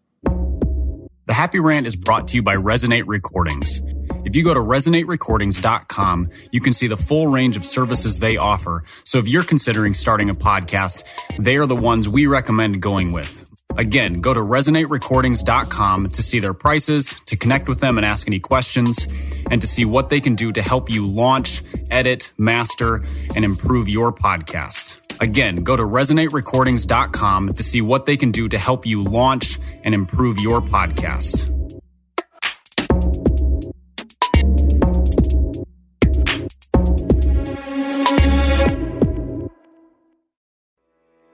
The 1.32 1.36
Happy 1.36 1.60
Rant 1.60 1.86
is 1.86 1.96
brought 1.96 2.28
to 2.28 2.36
you 2.36 2.42
by 2.42 2.56
Resonate 2.56 3.04
Recordings. 3.06 3.80
If 4.26 4.36
you 4.36 4.44
go 4.44 4.52
to 4.52 4.60
resonaterecordings.com, 4.60 6.28
you 6.50 6.60
can 6.60 6.74
see 6.74 6.88
the 6.88 6.98
full 6.98 7.26
range 7.26 7.56
of 7.56 7.64
services 7.64 8.18
they 8.18 8.36
offer. 8.36 8.84
So 9.04 9.16
if 9.16 9.26
you're 9.26 9.42
considering 9.42 9.94
starting 9.94 10.28
a 10.28 10.34
podcast, 10.34 11.04
they 11.38 11.56
are 11.56 11.64
the 11.64 11.74
ones 11.74 12.06
we 12.06 12.26
recommend 12.26 12.82
going 12.82 13.12
with. 13.12 13.48
Again, 13.78 14.20
go 14.20 14.34
to 14.34 14.40
resonaterecordings.com 14.40 16.10
to 16.10 16.22
see 16.22 16.38
their 16.38 16.52
prices, 16.52 17.14
to 17.24 17.38
connect 17.38 17.66
with 17.66 17.80
them 17.80 17.96
and 17.96 18.04
ask 18.04 18.26
any 18.26 18.38
questions, 18.38 19.06
and 19.50 19.58
to 19.62 19.66
see 19.66 19.86
what 19.86 20.10
they 20.10 20.20
can 20.20 20.34
do 20.34 20.52
to 20.52 20.60
help 20.60 20.90
you 20.90 21.06
launch, 21.06 21.62
edit, 21.90 22.30
master, 22.36 22.96
and 23.34 23.42
improve 23.42 23.88
your 23.88 24.12
podcast. 24.12 25.01
Again, 25.22 25.62
go 25.62 25.76
to 25.76 25.84
resonaterecordings.com 25.84 27.54
to 27.54 27.62
see 27.62 27.80
what 27.80 28.06
they 28.06 28.16
can 28.16 28.32
do 28.32 28.48
to 28.48 28.58
help 28.58 28.84
you 28.84 29.04
launch 29.04 29.60
and 29.84 29.94
improve 29.94 30.40
your 30.40 30.60
podcast. 30.60 31.48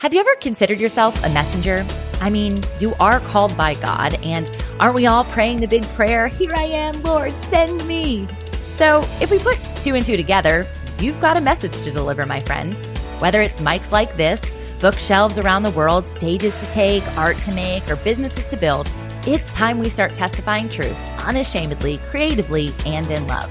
Have 0.00 0.12
you 0.12 0.20
ever 0.20 0.34
considered 0.42 0.78
yourself 0.78 1.24
a 1.24 1.30
messenger? 1.30 1.86
I 2.20 2.28
mean, 2.28 2.62
you 2.80 2.94
are 3.00 3.20
called 3.20 3.56
by 3.56 3.72
God, 3.72 4.22
and 4.22 4.54
aren't 4.78 4.96
we 4.96 5.06
all 5.06 5.24
praying 5.24 5.60
the 5.60 5.66
big 5.66 5.84
prayer, 5.94 6.28
Here 6.28 6.52
I 6.54 6.64
am, 6.64 7.02
Lord, 7.04 7.38
send 7.38 7.88
me? 7.88 8.28
So, 8.68 9.00
if 9.22 9.30
we 9.30 9.38
put 9.38 9.58
two 9.80 9.94
and 9.94 10.04
two 10.04 10.18
together, 10.18 10.66
you've 11.00 11.18
got 11.22 11.38
a 11.38 11.40
message 11.40 11.80
to 11.80 11.90
deliver, 11.90 12.26
my 12.26 12.40
friend. 12.40 12.78
Whether 13.18 13.42
it's 13.42 13.60
mics 13.60 13.90
like 13.90 14.16
this, 14.16 14.56
bookshelves 14.78 15.40
around 15.40 15.64
the 15.64 15.72
world, 15.72 16.06
stages 16.06 16.54
to 16.58 16.66
take, 16.70 17.02
art 17.16 17.36
to 17.38 17.52
make, 17.52 17.90
or 17.90 17.96
businesses 17.96 18.46
to 18.46 18.56
build, 18.56 18.88
it's 19.26 19.52
time 19.52 19.80
we 19.80 19.88
start 19.88 20.14
testifying 20.14 20.68
truth 20.68 20.96
unashamedly, 21.18 21.98
creatively, 22.10 22.72
and 22.86 23.10
in 23.10 23.26
love. 23.26 23.50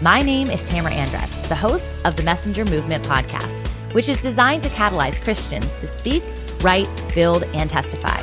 My 0.00 0.20
name 0.20 0.48
is 0.48 0.66
Tamara 0.66 0.94
Andress, 0.94 1.46
the 1.48 1.54
host 1.54 2.00
of 2.06 2.16
the 2.16 2.22
Messenger 2.22 2.64
Movement 2.64 3.04
podcast, 3.04 3.68
which 3.92 4.08
is 4.08 4.20
designed 4.22 4.62
to 4.62 4.70
catalyze 4.70 5.22
Christians 5.22 5.74
to 5.74 5.86
speak, 5.86 6.22
write, 6.62 6.88
build, 7.14 7.44
and 7.52 7.68
testify. 7.68 8.18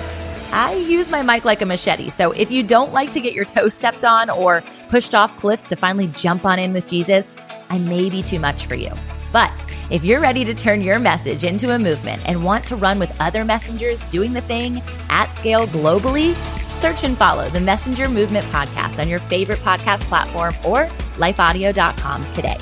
I 0.52 0.74
use 0.74 1.12
my 1.12 1.22
mic 1.22 1.46
like 1.46 1.62
a 1.62 1.68
machete, 1.68 2.10
so 2.10 2.32
if 2.32 2.50
you 2.50 2.64
don't 2.64 2.94
like 2.94 3.12
to 3.12 3.20
get 3.20 3.34
your 3.34 3.46
toes 3.46 3.76
stepped 3.76 4.06
on 4.06 4.32
or 4.32 4.64
pushed 4.90 5.14
off 5.14 5.38
cliffs 5.38 5.68
to 5.68 5.76
finally 5.76 6.08
jump 6.08 6.46
on 6.46 6.58
in 6.58 6.74
with 6.74 6.88
Jesus, 6.88 7.38
I 7.70 7.78
may 7.78 8.10
be 8.10 8.24
too 8.24 8.40
much 8.40 8.66
for 8.66 8.74
you. 8.74 8.92
But 9.32 9.52
if 9.90 10.04
you're 10.04 10.20
ready 10.20 10.46
to 10.46 10.54
turn 10.54 10.82
your 10.82 11.00
message 11.00 11.44
into 11.44 11.74
a 11.74 11.80
movement 11.80 12.22
and 12.26 12.44
want 12.44 12.66
to 12.66 12.76
run 12.76 13.00
with 13.00 13.16
other 13.20 13.44
messengers 13.44 14.06
doing 14.06 14.34
the 14.34 14.42
thing 14.42 14.82
at 15.10 15.28
scale 15.28 15.68
globally, 15.68 16.34
search 16.82 17.04
and 17.04 17.18
follow 17.18 17.50
the 17.50 17.60
Messenger 17.60 18.10
Movement 18.10 18.46
podcast 18.48 19.00
on 19.00 19.10
your 19.10 19.20
favorite 19.22 19.60
podcast 19.60 20.02
platform 20.02 20.54
or 20.66 20.86
lifeaudio.com 21.18 22.30
today. 22.32 22.58